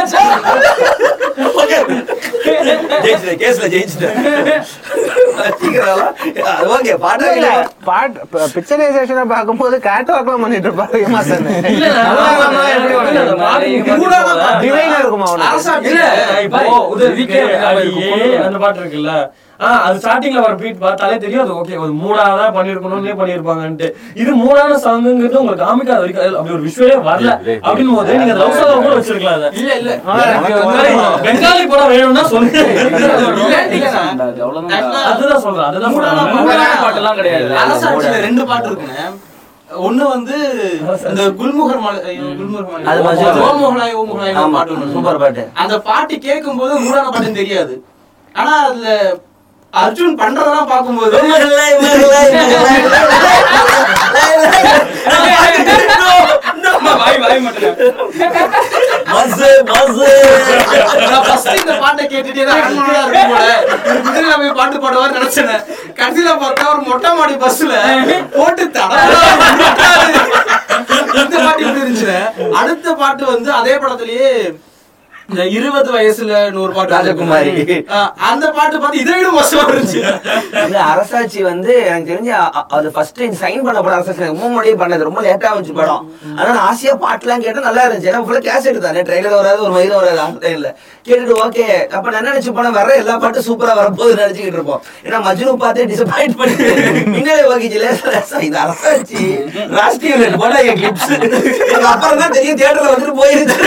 பிக்சரைசேஷனை 8.56 9.26
பார்க்கும்போது 9.28 9.76
கேட் 9.80 10.12
வாக்லாம் 10.12 10.44
பண்ணிட்டு 10.44 10.70
இருப்பாரு 10.70 11.00
இல்ல, 11.72 11.88
அந்த 18.44 18.60
பாட்டு 18.60 18.82
இருக்குல்ல. 18.82 19.14
அது 19.78 19.98
ஸ்டார்டிங்ல 20.00 20.42
வர 20.42 20.54
பீட் 20.56 20.78
பார்த்தாலே 20.80 21.16
தெரியும். 21.18 21.42
அது 21.42 21.54
ஓகே 21.54 21.80
ஒரு 21.80 21.94
மூணாவதா 22.02 22.46
பண்ணிருக்கணும்னே 22.58 23.14
பண்ணிருப்பாங்கன்ட்டு 23.14 23.88
இது 24.16 24.32
மூணான 24.36 24.78
சாங்குங்கிறது 24.84 25.40
உங்களுக்கு 25.42 25.66
காமிக்காத 25.66 26.00
வரைக்கும் 26.00 26.38
அப்படி 26.38 26.54
ஒரு 26.54 26.66
விஷுவலே 26.68 26.98
வரல. 27.08 27.32
அப்படின்னு 27.66 27.96
போது 27.96 28.18
நீங்க 28.18 28.36
லவ் 28.36 28.56
சாங் 28.60 28.84
கூட 28.84 28.94
வச்சிருக்கலாம் 28.96 29.38
அதை. 29.40 29.50
இல்ல 29.54 29.74
இல்ல. 29.76 29.92
பெங்காலி 31.24 31.64
படம் 31.66 31.92
வேணும்னா 31.92 32.24
சொல்லுங்க 32.28 32.60
அவ்வளவுதான் 34.40 34.86
அதுதான் 35.08 35.44
சொல்றேன் 35.46 35.68
அதுதான் 35.68 35.96
சொல்றேன் 35.96 36.32
மூடான 36.38 36.78
பாட்டெல்லாம் 36.84 37.20
கிடையாது 37.20 37.50
அரசாட்சியில 37.62 38.22
ரெண்டு 38.22 38.46
பாட்டு 38.46 38.70
இருக்குங்க 38.70 39.04
ஒண்ணு 39.80 40.04
வந்து 40.08 40.36
இந்த 41.10 41.24
குல்முகர் 41.40 41.82
மலை 41.82 42.00
பாட்டு 44.54 44.92
சூப்பர் 44.94 45.22
பாட்டு 45.24 45.44
அந்த 45.56 45.76
பாட்டு 45.90 46.16
கேட்கும்போது 46.20 46.76
மூடான 46.80 47.08
பாட்டுன்னு 47.08 47.42
தெரியாது 47.42 47.76
ஆனா 48.36 48.54
அதுல 48.64 48.88
அர்ஜுன் 49.74 50.20
பண்றதெல்லாம் 50.20 50.70
பார்க்கும்போது 50.70 51.18
வாய் 57.00 57.20
வாய் 57.20 57.42
மட்டும் 57.42 57.76
நான் 59.20 59.32
first 61.26 61.48
இந்த 61.56 61.74
பாட்டை 61.82 62.06
கேட்டுட்டே 62.06 62.46
தான் 62.46 62.60
அன்புள்ளா 62.60 63.02
இருக்கும் 63.04 63.32
போல. 63.32 63.48
ஒரு 63.88 64.00
குதிரையில 64.06 64.36
போய் 64.38 64.54
பாட்டு 64.60 64.78
பாடுவார் 64.84 65.18
நினைச்சேன். 65.18 65.52
கடைசியில 66.00 66.30
பார்த்தா 66.44 66.70
ஒரு 66.74 66.82
மொட்டை 66.88 67.10
மாடி 67.18 67.36
பஸ்ல 67.42 67.74
போட்டு 68.36 68.72
தடவை 68.72 69.02
இந்த 71.20 71.38
பாட்டு 71.38 71.64
இப்படி 71.64 71.76
இருந்துச்சு 71.76 72.12
அடுத்த 72.60 72.96
பாட்டு 72.96 73.24
வந்து 73.28 73.54
அதே 73.54 73.78
படத்துலயே 73.78 74.52
இருபது 75.58 75.90
வயசுல 75.96 76.38
ஒரு 76.64 76.72
பாட்டு 76.76 76.94
ராஜகுமாரி. 76.96 77.52
அந்த 78.30 78.46
பாட்டு 78.58 78.78
பார்த்து 78.84 79.02
இதை 79.02 79.14
விட 79.18 79.30
மோசமா 79.38 79.64
இருந்துச்சு. 79.70 80.02
அரசாட்சி 80.92 81.40
வந்து 81.50 81.74
எனக்கு 81.90 82.10
தெரிஞ்சு 82.12 82.34
அது 82.78 82.88
ஃபர்ஸ்ட் 82.96 83.22
சைன் 83.42 83.66
பண்ண 83.68 83.80
படம் 83.82 83.98
அரசாட்சி. 83.98 84.30
முன்னாடியே 84.42 84.76
பண்ணது. 84.82 85.08
ரொம்ப 85.10 85.22
லேட்டா 85.28 85.52
வந்துச்சு 85.54 85.76
படம். 85.82 86.06
ஆனா 86.40 86.50
ஆசையா 86.70 86.94
பாட்டுலாம் 87.06 87.44
கேட்டு 87.46 87.68
நல்லா 87.68 87.84
இருந்துச்சு. 87.88 88.12
ஏன்னா 88.12 88.24
ஃபுல்லா 88.26 88.42
கேசட் 88.50 88.80
தானே. 88.88 89.04
ட்ரெயிலர் 89.10 89.38
வராது 89.40 89.64
ஒரு 89.68 89.74
மயிலும் 89.78 90.00
வராது 90.00 90.40
டைம்ல 90.46 90.72
கேட்டுட்டு 91.08 91.36
ஓகே 91.46 91.68
அப்ப 91.98 92.08
நான் 92.16 92.28
நினைச்சு 92.30 92.56
போனா 92.58 92.72
வர 92.80 92.96
எல்லா 93.02 93.16
பாட்டும் 93.24 93.48
சூப்பரா 93.50 93.76
வரப்போகுது 93.82 94.20
நினைச்சுக்கிட்டு 94.24 94.60
இருப்போம். 94.60 94.82
ஏன்னா 95.06 95.20
மஜ்னு 95.28 95.56
பார்த்தே 95.66 95.88
டிசப்பாயிண்ட் 95.94 96.38
பண்ணிட்டு 96.42 96.68
முன்னாடி 97.16 97.46
ஓகேச்சு 97.54 97.80
லேசா 97.86 98.42
இது 98.50 98.60
அரசாட்சி. 98.66 99.24
ராஷ்டிரிய 99.78 100.36
போல 100.44 100.62
என் 100.70 100.80
கிளிப்ஸ் 100.82 101.14
அப்புறம் 101.94 102.22
தான் 102.24 102.36
தெரியும் 102.38 102.60
தியேட்டர்ல 102.62 102.92
வந்துட்டு 102.94 103.16
போயிருச்சு 103.22 103.58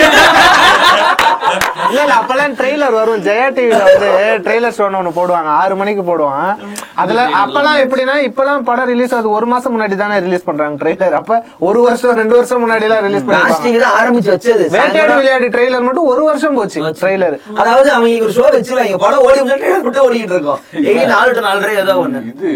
இல்ல 1.89 1.99
இல்ல 2.03 2.13
அப்பெல்லாம் 2.19 2.53
ட்ரெய்லர் 2.59 2.95
வரும். 2.99 3.21
ஜெயா 3.27 3.47
டிவில 3.57 3.79
வந்து 3.87 4.09
ட்ரெய்லர் 4.45 4.75
ஷோன்னு 4.77 4.99
ஒண்ணு 4.99 5.11
போடுவாங்க. 5.17 5.49
ஆறு 5.61 5.73
மணிக்கு 5.81 6.03
போடுவான். 6.09 6.49
அதுல 7.01 7.21
அப்பெல்லாம் 7.41 7.79
எப்படின்னா 7.83 8.15
இப்பெல்லாம் 8.27 8.65
படம் 8.69 8.89
ரிலீஸ் 8.91 9.13
ஆகுது. 9.17 9.35
ஒரு 9.37 9.47
மாசம் 9.53 9.73
முன்னாடி 9.75 9.95
தானே 10.03 10.17
ரிலீஸ் 10.27 10.47
பண்றாங்க 10.49 10.77
ட்ரெய்லர் 10.83 11.17
அப்ப 11.21 11.39
ஒரு 11.69 11.81
வருஷம் 11.87 12.17
ரெண்டு 12.21 12.35
வருஷம் 12.39 12.63
முன்னாடி 12.65 12.87
எல்லாம் 12.89 13.05
ரிலீஸ் 13.07 13.27
தான் 13.85 13.97
ஆரம்பிச்சு 13.99 14.33
வச்சது. 14.35 14.65
வேட்டையாடு 14.77 15.17
விளையாடு 15.21 15.49
ட்ரெய்லர் 15.55 15.87
மட்டும் 15.87 16.09
ஒரு 16.13 16.23
வருஷம் 16.29 16.57
போச்சு 16.59 16.79
ட்ரெய்லர் 17.01 17.37
அதாவது 17.61 17.91
அவங்க 17.97 18.25
ஒரு 18.27 18.35
ஷோ 18.39 18.47
வச்சிருவாங்க. 18.57 18.99
படம் 19.07 19.25
ஓடி 19.27 19.39
முடிச்சுட்டு 19.43 19.83
மட்டும் 19.87 20.05
ஓடிட்டு 20.07 20.37
இருக்கோம். 20.37 20.61
நாலு 21.15 21.31
டு 21.37 21.43
நாலரை 21.49 21.75
ஏதோ 21.83 21.95
ஒண்ணு. 22.05 22.21
இது 22.33 22.51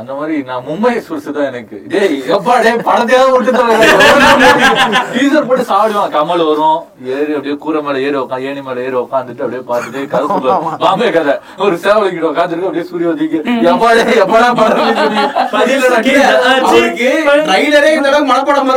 அந்த 0.00 0.12
மாதிரி 0.18 0.36
நான் 0.48 0.64
மும்பை 0.68 0.90
எக்ஸ்பிரஸ் 0.98 1.26
தான் 1.36 1.46
எனக்கு. 1.50 1.76
டேய் 1.92 2.14
எப்பா 2.36 2.54
டேய் 2.64 2.78
படத்தையாவது 2.86 3.34
விட்டு 3.34 3.52
டீசர் 5.14 5.46
போட்டு 5.48 5.64
சாப்பிடுவான். 5.70 6.10
கமல் 6.16 6.42
வரும். 6.48 6.78
ஏறி 7.16 7.32
அப்படியே 7.36 7.56
கூரை 7.64 7.80
மேல 7.86 8.00
ஏறி 8.06 8.16
உட்காந்து 8.22 8.48
ஏணி 8.50 8.62
மேல 8.68 8.78
ஏறி 8.86 8.96
உட்காந்துட்டு 9.02 9.44
அப்படியே 9.44 9.62
பார்த்துட்டு 9.70 10.00
கதை 10.14 10.26
சொல்லுவாங்க 10.32 10.72
பாம்பே 10.84 11.10
கதை. 11.18 11.34
ஒரு 11.66 11.76
சேவலிக்கிட்ட 11.84 12.26
உட்காந்துருக்கு 12.32 12.68
அப்படியே 12.70 12.86
சூரிய 12.90 13.12
உதிக்கு 13.14 13.38
எப்பா 13.72 13.90
டேய் 14.00 14.20
எப்படா 14.24 14.48
படம் 14.60 14.90
ட்ரைலரே 17.48 17.92
இந்த 17.98 18.08
அளவுக்கு 18.10 18.30
மனப்படம் 18.32 18.70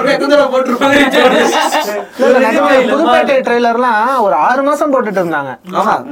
புதுப்பேட்டை 2.92 3.36
ட்ரெய்லர்லாம் 3.48 3.98
ஒரு 4.26 4.36
ஆறு 4.48 4.62
மாசம் 4.70 4.94
போட்டுட்டு 4.94 5.22
இருந்தாங்க. 5.24 5.52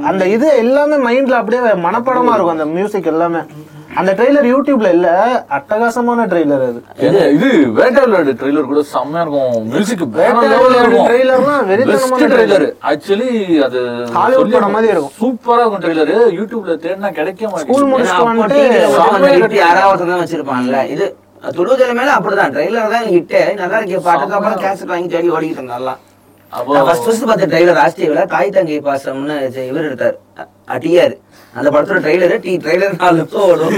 அந்த 0.09 0.23
இது 0.35 0.47
எல்லாமே 0.63 0.99
மைண்ட்ல 1.07 1.39
அப்படியே 1.41 1.61
மனப்படமா 1.87 2.33
இருக்கும். 2.35 2.55
அந்த 2.57 2.67
மியூசிக் 2.75 3.11
எல்லாமே. 3.13 3.41
அந்த 3.99 4.11
ட்ரெய்லர் 4.17 4.47
யூடியூப்ல 4.51 4.87
இல்ல 4.95 5.09
அட்டகாசமான 5.57 6.25
ட்ரெய்லர் 6.31 6.63
அது. 6.67 6.79
இது 7.35 7.47
வேட்டையாடு 7.77 8.33
ட்ரெய்லர் 8.41 8.69
கூட 8.71 8.81
செம்மையா 8.93 9.21
இருக்கும். 9.25 9.67
மியூசிக் 9.73 10.03
ட்ரெய்லர்லாம் 10.15 11.67
வெறித்தனமான. 11.71 12.29
ட்ரெய்லர் 12.33 12.65
ஆக்சுவலி 12.91 13.29
அது 13.67 13.81
Hollywood 14.17 14.49
படம் 14.55 14.75
மாதிரி 14.77 14.91
இருக்கும். 14.93 15.13
சூப்பரா 15.21 15.61
இருக்கும் 15.63 15.83
ட்ரெய்லர் 15.85 16.13
யூடியூப்ல 16.39 16.75
தேடினா 16.85 17.11
கிடைக்க 17.19 17.51
மாட்டேங்குது. 17.53 19.59
யாராவது 19.65 20.09
தான் 20.11 20.23
வச்சிருப்பாங்கல்ல 20.23 20.81
இது 20.95 21.07
துடுதல 21.57 21.93
மேல 21.99 22.11
அப்படிதான். 22.17 22.53
ட்ரெய்லர் 22.57 22.93
தான் 22.95 23.07
ஹிட் 23.13 23.33
நல்லா 23.63 23.77
இருக்கு. 23.79 24.03
பாட்டுக்கு 24.09 24.37
அப்புறம் 24.39 24.61
கேசட் 24.65 24.93
வாங்கி 24.95 25.09
தேடி 25.15 25.29
ஓடிக்கிட்டு 25.37 25.61
இருந்தா 25.61 25.77
நல்லா 25.79 25.95
அப்போ 26.53 26.71
நான் 26.75 26.85
ஃபர்ஸ்ட் 26.87 27.05
ஃபர்ஸ்ட் 27.05 27.25
பார்த்த 27.29 27.47
ட்ரெய்லர் 27.51 27.79
ஆஸ்திரேலியால 27.83 28.23
தாய் 28.33 28.51
தங்கை 28.55 28.75
பாசம்னு 28.87 29.35
இவர் 29.71 29.87
எடுத்தார். 29.89 30.15
அட்டியார் 30.73 31.13
அந்த 31.55 31.67
படத்தோட 31.71 31.99
ட்ரெய்லர் 32.05 32.33
டி 32.45 32.53
ட்ரெய்லர் 32.63 32.95
நாலு 33.01 33.17
நிமிஷம் 33.19 33.43
ஓடும். 33.45 33.75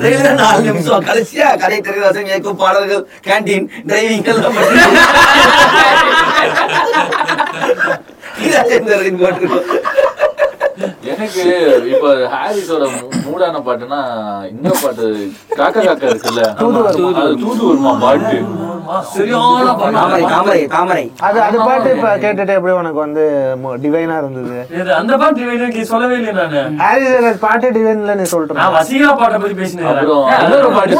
ட்ரெய்லர் 0.00 0.38
நாலு 0.40 0.62
நிமிஷம். 0.68 1.04
கடைசியா 1.08 1.48
கதை 1.62 1.78
தெரியாத 1.80 2.22
இயக்கும் 2.28 2.60
பாடல்கள் 2.62 3.04
கேண்டீன் 3.28 3.68
டிரைவிங் 3.90 4.28
எல்லாம் 4.32 4.58
எனக்கு 11.10 11.44
இப்ப 11.92 12.08
ஹாரிஸோட 12.32 12.84
மூடான 13.24 13.60
பாட்டுனா 13.66 13.98
இந்த 14.50 14.68
பாட்டு 14.82 15.06
காக்கா 15.58 15.80
காக்கா 15.80 16.08
இருக்குல்ல. 16.12 16.42
அது 17.20 17.34
தூது 17.42 17.62
வருமா 17.68 17.92
பாட்டு. 18.04 18.36
சரியான 19.10 19.64
தாமரை 19.94 20.22
தாமரை 20.26 20.60
தாமரை 20.74 21.04
அது 21.26 21.38
அது 21.46 21.56
பாட்டு 21.60 21.88
இப்ப 21.94 22.10
கேட்டுட்டு 22.22 22.56
எப்படி 22.56 22.72
உனக்கு 22.78 23.00
வந்து 23.04 23.24
டிவைனா 23.82 24.16
இருந்தது? 24.20 24.56
இது 24.78 24.90
அந்த 24.98 25.12
பாட்டு 25.22 25.48
எனக்கு 25.56 25.82
சொல்லவே 25.90 26.16
இல்லை 26.20 26.32
நானு. 26.38 26.60
ஹாரிஸ் 26.80 27.08
ஜெயராஜ் 27.08 27.40
பாட்டு 27.44 27.72
டிவைன்ல 27.76 28.14
நீ 28.20 28.26
சொல்ற 28.32 28.56
நான் 28.60 28.74
வசீகரா 28.76 29.12
பாட்டை 29.20 29.38
பத்தி 29.42 29.56
பேசினேன். 29.60 29.88
அப்புறம் 29.92 30.24
இன்னொரு 30.38 30.70
பாட்டு 30.76 30.96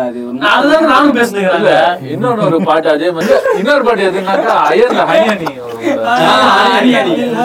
அது 0.00 0.20
ஒரு 0.22 0.36
நான் 0.38 0.52
அதுதான் 0.54 0.88
நானும் 0.92 1.16
பேசினேன். 1.18 1.48
இல்ல 1.58 1.72
இன்னொன்னு 2.14 2.44
ஒரு 2.48 2.60
பாட்டு 2.68 2.90
அதே 2.94 3.10
மாதிரி 3.16 3.36
இன்னொரு 3.60 3.84
பாட்டு 3.88 4.08
எதுனாக்கா 4.10 4.56
அயர்ல 4.70 5.04
ஹனியனி 5.10 5.50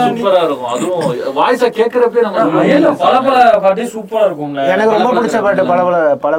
சூப்பரா 0.06 0.42
இருக்கும். 0.46 0.70
அதுவும் 0.74 1.04
வாய்ஸா 1.38 1.68
கேக்குறப்பே 1.78 2.24
நம்ம 2.28 2.64
ஏன்னா 2.74 2.92
பல 3.04 3.16
பல 3.28 3.36
பாட்டே 3.64 3.86
சூப்பரா 3.94 4.24
இருக்கும்ல. 4.28 4.62
எனக்கு 4.74 4.96
ரொம்ப 4.98 5.12
பிடிச்ச 5.18 5.38
பாட்டு 5.46 5.64
பல 5.72 5.80
பல 5.86 5.98
பல 6.26 6.34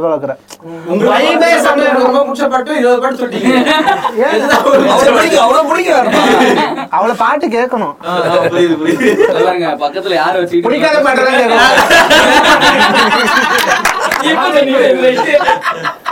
உங்களுக்கு 0.89 1.15
ரொம்ப 2.07 2.21
பிடிச்ச 2.27 2.47
பாட்டு 2.53 2.73
இருபது 2.97 3.05
பாட்டு 3.05 3.21
சொல்லிட்டீங்க. 3.21 3.53
அவ்வளவு 4.57 5.17
பிடிக்கும் 5.17 5.45
அவ்வளவு 5.45 5.69
பிடிக்கும் 5.71 5.95
அவளை 6.97 7.15
பாட்டு 7.23 7.47
கேட்கணும். 7.55 7.95
புரியுது 8.47 8.77
புரியுது. 8.81 9.09
பாருங்க 9.39 9.71
பக்கத்துல 9.83 10.17
யார 10.19 10.35
வச்சுக்கிட்டு 10.41 10.69
பிடிக்காத 10.69 11.01
பாட்டு 11.07 11.27
தான் 11.27 11.41
கேட்கணும். 11.41 11.73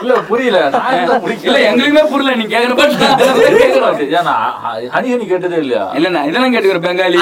இல்ல 0.03 0.15
புரியல. 0.29 0.59
நான் 0.75 0.95
என்ன 0.97 1.15
முடிக்கல 1.19 1.49
இல்ல 1.49 1.59
எங்களுக்குமே 1.69 2.03
புரியல 2.11 2.33
நீ 2.41 2.45
கேக்குற 2.47 2.75
பாட்டு 2.75 4.07
ஹனி 4.95 5.09
ஹனி 5.13 5.27
கேட்டதே 5.31 5.59
இல்லையா? 5.65 5.85
இல்ல 5.99 6.09
நான் 6.17 6.29
இதெல்லாம் 6.31 6.55
கேட்டுக்கிறேன் 6.55 6.87
பெங்காலி. 6.87 7.19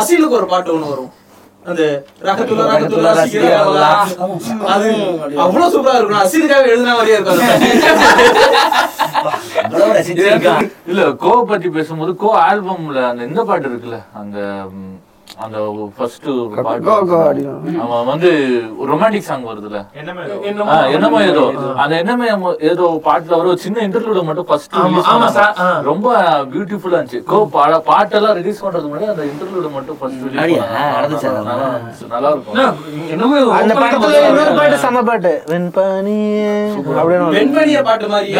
அசீலுக்கு 0.00 0.38
ஒரு 0.40 0.46
பாட்டு 0.46 0.74
ஒண்ணு 0.76 0.92
வரும். 0.92 1.10
அந்த 1.70 1.82
ரகத்துல்லா 2.28 3.12
சீக்கிரம் 3.22 3.68
அது 4.70 4.86
அவ்வளவு 5.44 5.72
சூப்பரா 5.74 5.98
இருக்கும். 5.98 6.22
அசீலுக்காக 6.22 6.70
எழுதின 6.72 6.94
மாதிரியே 6.94 7.18
இருக்கும் 7.18 7.40
இல்ல 10.90 11.00
கோ 11.22 11.32
பத்தி 11.48 11.68
பேசும்போது 11.70 12.12
கோ 12.16 12.28
ஆல்பம்ல 12.42 13.00
அந்த 13.10 13.22
இந்த 13.24 13.40
பாட்டு 13.48 13.66
இருக்குல்ல 13.70 13.98
அந்த 14.20 14.38
அந்த 15.40 15.90
ஃபர்ஸ்ட் 15.96 16.24
பாட்டு. 16.62 16.90
அவன் 17.80 18.06
வந்து 18.06 18.60
ரொமான்டிக் 18.88 19.18
சாங் 19.18 19.44
வருதுல 19.44 19.86
என்னமோ 20.82 21.22
ஏதோ. 21.22 21.52
அந்த 21.76 21.96
என்னமோ 21.96 22.54
ஏதோ 22.60 23.00
பாட்டுல 23.04 23.26
வர 23.26 23.42
ஒரு 23.42 23.58
சின்ன 23.58 23.88
இன்டர்வியூல 23.88 24.22
மட்டும் 24.22 24.44
ஃபர்ஸ்ட் 24.44 24.74
ஆமா, 24.74 25.02
ஆமா 25.12 25.26
சார், 25.26 25.56
ஆ. 25.58 25.80
ரொம்ப 25.80 26.22
பியூட்டிஃபுல்லா 26.44 26.90
இருந்துச்சு. 26.90 27.22
கோ 27.24 27.46
பாட 27.46 27.82
பாட்டெல்லாம் 27.86 28.32
ரிலீஸ் 28.32 28.64
பண்றதுக்கு 28.64 28.90
முன்னாடி 28.90 29.08
அந்த 29.08 29.24
இன்டர்வியூல 29.24 29.70
மட்டும் 29.72 29.98
ஃபர்ஸ்ட். 29.98 30.18
நல்லா 32.08 32.28
இருக்கும். 32.28 32.76
என்னமோ 33.10 33.52
அந்த 33.54 33.74
படத்துல 33.74 34.28
இன்னொரு 34.28 34.52
பாட்டு 34.56 34.78
செம 34.78 35.02
பாட்டு. 35.02 35.42
வெண்பனியே. 35.46 36.48
ஒரு- 36.88 37.28
வெண்மணிய 37.30 37.84
பாட்டு 37.84 38.08
மாதிரி. 38.08 38.30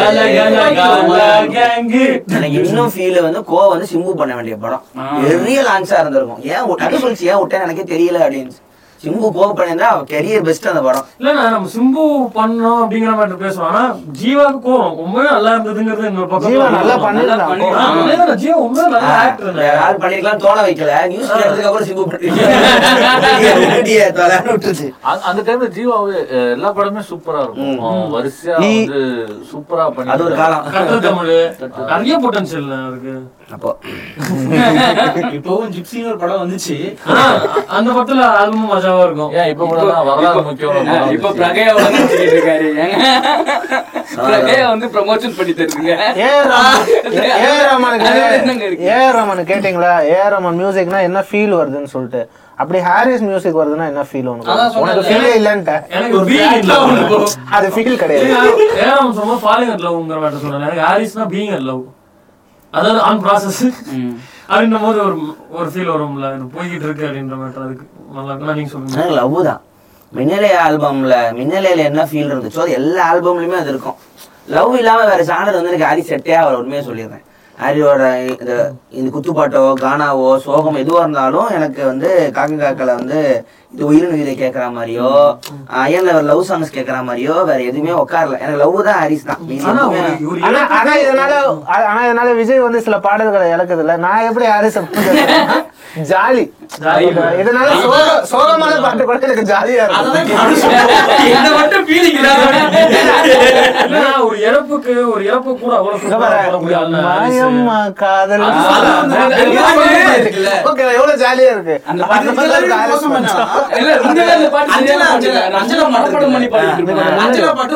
எனக்கு 1.47 2.23
இன்னும் 2.51 2.87
ஃபீல் 2.87 3.21
வந்து 3.21 3.43
கோ 3.43 3.67
வந்து 3.67 3.87
சிம்பு 3.93 4.13
பண்ண 4.13 4.33
வேண்டிய 4.33 4.55
படம். 4.55 4.81
பெரிய 5.21 5.61
லான்ச்சா 5.61 5.99
இருந்திருக்கும். 5.99 6.43
ஏன் 6.43 6.89
சொல்லிச்சு 6.97 7.31
ஏன் 7.31 7.41
விட்டேன்னு 7.41 7.67
எனக்கே 7.67 7.87
தெரியல 7.91 8.25
அப்படின்னு 8.25 8.59
சிம்பு 9.01 9.27
கோ 9.29 9.45
பண்ணியிருந்தா 9.51 9.87
கெரியர் 10.09 10.43
பெஸ்ட் 10.47 10.67
அந்த 10.67 10.81
படம் 10.81 11.05
இல்லண்ணா 11.19 11.43
நம்ம 11.49 11.69
சிம்பு 11.71 12.01
பண்ணோம் 12.35 12.81
அப்படிங்கிற 12.81 13.13
மாதிரி 13.15 13.37
பேசுவோம் 13.41 13.69
ஆனா 13.69 13.81
ஜீவாக்கு 14.19 14.59
கோவம் 14.65 14.91
ரொம்பவே 14.99 15.29
நல்லா 15.29 15.51
இருந்ததுங்கிறது 15.53 16.09
இன்னொரு 16.09 16.29
பக்கம் 16.29 16.51
ஜீவா 16.51 16.67
நல்லா 16.75 16.95
அதேதான், 16.97 18.35
ஜீவா 18.35 18.57
உண்மையா 18.59 18.85
நல்ல 18.91 19.09
ஆக்டர் 19.21 19.57
யாரும் 19.69 20.01
பண்ணிருக்கலாம் 20.03 20.43
தோண 20.43 20.57
வைக்கல 20.67 20.99
நியூஸ் 21.07 21.31
எடுத்ததுக்கு 21.35 21.69
அப்புறம் 21.69 21.87
சிம்பு 21.89 22.05
பண்ணிருக்கீங்க 22.05 22.45
அந்த- 25.23 25.43
டைம்ல 25.43 25.69
ஜீவாவே 25.75 26.19
எல்லா 26.53 26.69
படமே 26.73 27.03
சூப்பரா 27.09 27.41
இருக்கும் 27.43 27.75
வரிசையா 28.13 28.57
வந்து 28.59 29.01
சூப்பரா 29.51 29.87
பண்ணி 29.95 30.13
அது 30.13 30.23
ஒரு 30.23 30.35
காலம் 30.35 30.65
தமிழ் 31.03 31.33
நிறைய 31.91 32.17
பொட்டன்ஷியல் 32.23 32.71
அதுக்கு 32.81 33.15
அப்போ. 33.55 33.71
இப்பவும் 35.37 35.71
ஜிப்சின்னு 35.75 36.09
ஒரு 36.11 36.19
படம் 36.21 36.41
வந்துச்சு. 36.43 36.75
அந்த 37.77 37.87
படத்துல 37.95 38.25
ஆல்பம் 38.41 38.69
மஜாவா 38.73 39.03
இருக்கும். 39.07 39.31
ஏன் 39.39 39.49
இப்ப 39.53 39.63
கூட 39.71 39.81
வரலாறு 40.09 40.41
முக்கியம் 40.47 41.11
இப்ப 41.17 41.31
பிரகையா 41.39 41.71
வளர்ந்துட்டு 41.77 42.27
இருக்காரு. 42.27 42.69
பிரகையா 44.27 44.65
வந்து 44.73 44.87
ப்ரமோஷன் 44.95 45.35
பண்ணி 45.39 45.53
தருதுங்க? 45.59 45.93
ஏஆர் 46.27 46.47
ரஹ்மான் 49.19 49.49
கேட்டிங்களா? 49.51 49.93
ஏஆர் 50.13 50.33
ரஹ்மான் 50.35 50.59
மியூசிக்னா 50.61 51.01
என்ன 51.09 51.25
ஃபீல் 51.29 51.57
வருதுன்னு 51.59 51.93
சொல்லிட்டு. 51.95 52.23
அப்படி 52.61 52.79
ஹாரிஸ் 52.87 53.23
மியூசிக் 53.27 53.59
வருதுன்னா 53.61 53.85
என்ன 53.91 54.01
ஃபீல் 54.09 54.29
உனக்கு. 54.31 54.79
உனக்கு 54.81 55.05
ஃபீலே 55.09 55.31
இல்லன்ட்ட. 55.39 55.73
அது 57.57 57.67
ஃபீல் 57.75 58.01
கிடையாது. 58.03 58.27
ஏன் 58.85 59.15
சும்மா 59.19 59.37
ஃபாலிங் 59.45 59.71
அட் 59.75 59.85
லவ்ங்கிற 59.87 60.19
மாதிரி 60.25 60.41
சொன்னேன் 60.43 60.61
எனக்கு 60.67 60.85
ஹாரிஸ்னா 60.89 61.25
பீயிங் 61.33 61.53
அட் 61.57 61.67
லவ். 61.71 61.81
அதாவது 62.73 62.99
ஆன் 63.07 63.21
ப்ராசஸ் 63.25 63.61
அப்படின்னும் 64.51 64.85
போது 64.85 64.99
ஒரு 65.07 65.15
ஒரு 65.57 65.67
ஃபீல் 65.73 65.91
வரும்ல. 65.93 66.27
இது 66.35 66.45
போய்கிட்டு 66.55 66.85
இருக்கு 66.87 67.05
அப்படின்ற 67.07 67.35
மாதிரி 67.41 67.63
அதுக்கு 67.65 67.85
நல்லா 68.17 68.31
இருக்குன்னா 68.31 68.55
நீங்க 68.59 68.71
சொல்லுங்க. 68.73 68.95
எனக்கு 68.97 69.17
லவ் 69.19 69.37
தான். 69.49 69.61
மின்னலே 70.13 70.51
ஆல்பம்ல 70.65 71.17
மின்னலையில 71.39 71.83
என்ன 71.89 72.05
ஃபீல் 72.09 72.31
இருந்துச்சோ 72.33 72.63
அது 72.63 72.77
எல்லா 72.79 73.03
ஆல்பம்லயுமே 73.11 73.57
அது 73.61 73.71
இருக்கும். 73.73 73.97
லவ் 74.55 74.73
இல்லாம 74.81 75.03
வேற 75.11 75.21
சாணர் 75.29 75.57
வந்து 75.57 75.71
எனக்கு 75.71 75.89
ஹாரி 75.89 76.03
செட்டே 76.09 76.33
அவர் 76.43 76.59
உண்மையை 76.61 76.81
சொல்லிடுறேன் 76.87 77.25
ஹாரியோட 77.61 78.03
இந்த 78.33 78.53
இந்த 78.91 79.07
குத்துப்பாட்டோ 79.11 79.61
கானாவோ 79.81 80.29
சோகம் 80.45 80.79
எதுவா 80.79 81.01
இருந்தாலும் 81.01 81.49
எனக்கு 81.57 81.81
வந்து 81.85 82.07
காக்க 82.31 82.53
காக்கல 82.61 82.95
வந்து 82.95 83.19
இது 83.73 83.83
உயிரின் 83.89 84.15
உயிரை 84.15 84.33
கேட்கற 84.35 84.63
மாதிரியோ 84.71 85.09
அயன்ல 85.81 86.15
லவ் 86.25 86.47
சாங்ஸ் 86.47 86.73
கேட்கற 86.73 86.97
மாதிரியோ 87.05 87.35
வேற 87.43 87.59
எதுவுமே 87.67 87.93
உட்காரல. 87.99 88.39
எனக்கு 88.39 88.61
லவ் 88.61 88.75
தான் 88.87 88.99
ஹாரிஸ் 88.99 89.27
தான். 89.29 89.41
மீதி 89.43 89.63
ஆனா 89.65 89.83
எதுவுமே 89.83 90.01
ஒரு- 90.01 90.31
ஒரு 90.31 90.41
ஆனா 90.47 90.61
ஆனா 90.77 90.93
இதனால 91.01 91.35
ஆனா 91.83 92.01
இதனால 92.07 92.33
விஜய் 92.35 92.65
வந்து 92.65 92.81
சில 92.81 92.97
பாடல்களை 93.05 93.47
இழக்குது 93.53 93.83
இல்ல 93.85 93.95
நான் 93.99 94.27
எப்படி 94.29 94.47
ஹாரிஸ் 94.47 94.79
ஜாலி. 96.09 96.43
இதனால 97.41 97.69
சோக 97.81 97.95
சோகமான 98.31 98.73
பாட்டு 98.83 99.03
கூட 99.07 99.17
எனக்கு 99.27 99.43
ஜாலியா 99.51 99.83
இருக்கும். 99.85 100.19
ஒரு 104.27 104.37
இறப்புக்கு 104.47 104.93
ஒரு 105.13 105.21
இறப்பு 105.29 105.51
கூட 105.61 105.73
அவ்வளவு 105.79 106.11
காதல். 108.01 108.45
எவ்வளவு 110.97 111.21
ஜாலியா 111.23 111.49
இருக்கு. 111.55 111.75
அந்த 111.87 112.01
பாட்டு 112.11 112.29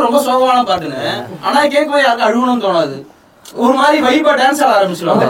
ரொம்ப 0.06 0.22
சோகமான 0.28 0.64
பாட்டுன்னு. 0.70 1.02
ஆனா 1.48 1.60
கேட்கவே 1.74 2.02
யாருக்கும் 2.06 2.30
அழுகணும்னு 2.30 2.66
தோணாது. 2.68 2.98
ஒரு 3.56 3.74
மாதிரி 3.74 4.06
வைபா 4.06 4.34
டான்ஸ் 4.34 4.64
ஆட 4.64 4.76
ஆரம்பிச்சிருவாங்க. 4.76 5.26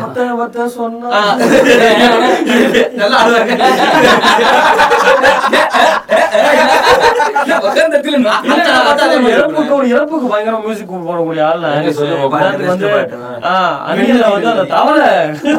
நல்லா 2.94 3.20
ஆடுவாங்க 3.20 3.56
இறப்புக்கு 9.88 10.28
பயங்கர 10.28 10.58
மியூசிக் 10.58 10.92
போடக்கூடிய 10.92 11.44
ஆள் 11.44 11.62
வந்து 12.66 12.90
வந்து 14.28 14.50
அந்த 14.50 14.66
தவளை. 14.66 15.36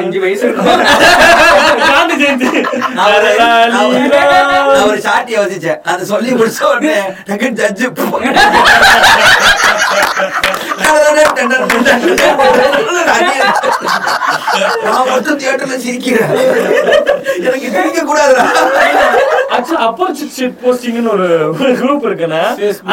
அஞ்சு 0.00 0.20
வயசு 0.20 0.54
அவர் 4.80 5.00
சாட்டி 5.00 5.32
யோசிச்சேன். 5.36 5.80
அதை 5.90 6.02
சொல்லி 6.12 6.30
முடிச்ச 6.32 6.62
உடனே 6.62 6.96
டக்கு 7.28 7.48
ஜட்ஜு 7.60 7.86
நான் 14.84 15.08
மட்டும் 15.10 15.38
தியேட்டர்ல 15.38 15.76
சிரிக்கிறேன். 15.84 16.32
எனக்கு 17.44 17.68
சிரிக்க 17.74 18.00
கூடாதுடா. 18.02 18.44
ஆக்சுவலா 19.50 19.84
அப்போசிட் 19.86 20.34
ஷிட் 20.36 20.58
போஸ்டிங்னு 20.62 21.10
ஒரு 21.14 21.28
குரூப் 21.80 22.04
இருக்குன்னா 22.08 22.42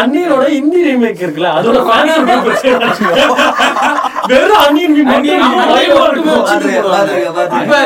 அந்நியனோட 0.02 0.46
ஹிந்தி 0.56 0.80
ரீமேக் 0.88 1.24
இருக்குல்ல 1.26 1.52
அதோட 1.58 1.82
ஃபேன்ஸ் 1.88 2.22
குரூப் 2.24 2.48
வெறும் 4.32 4.78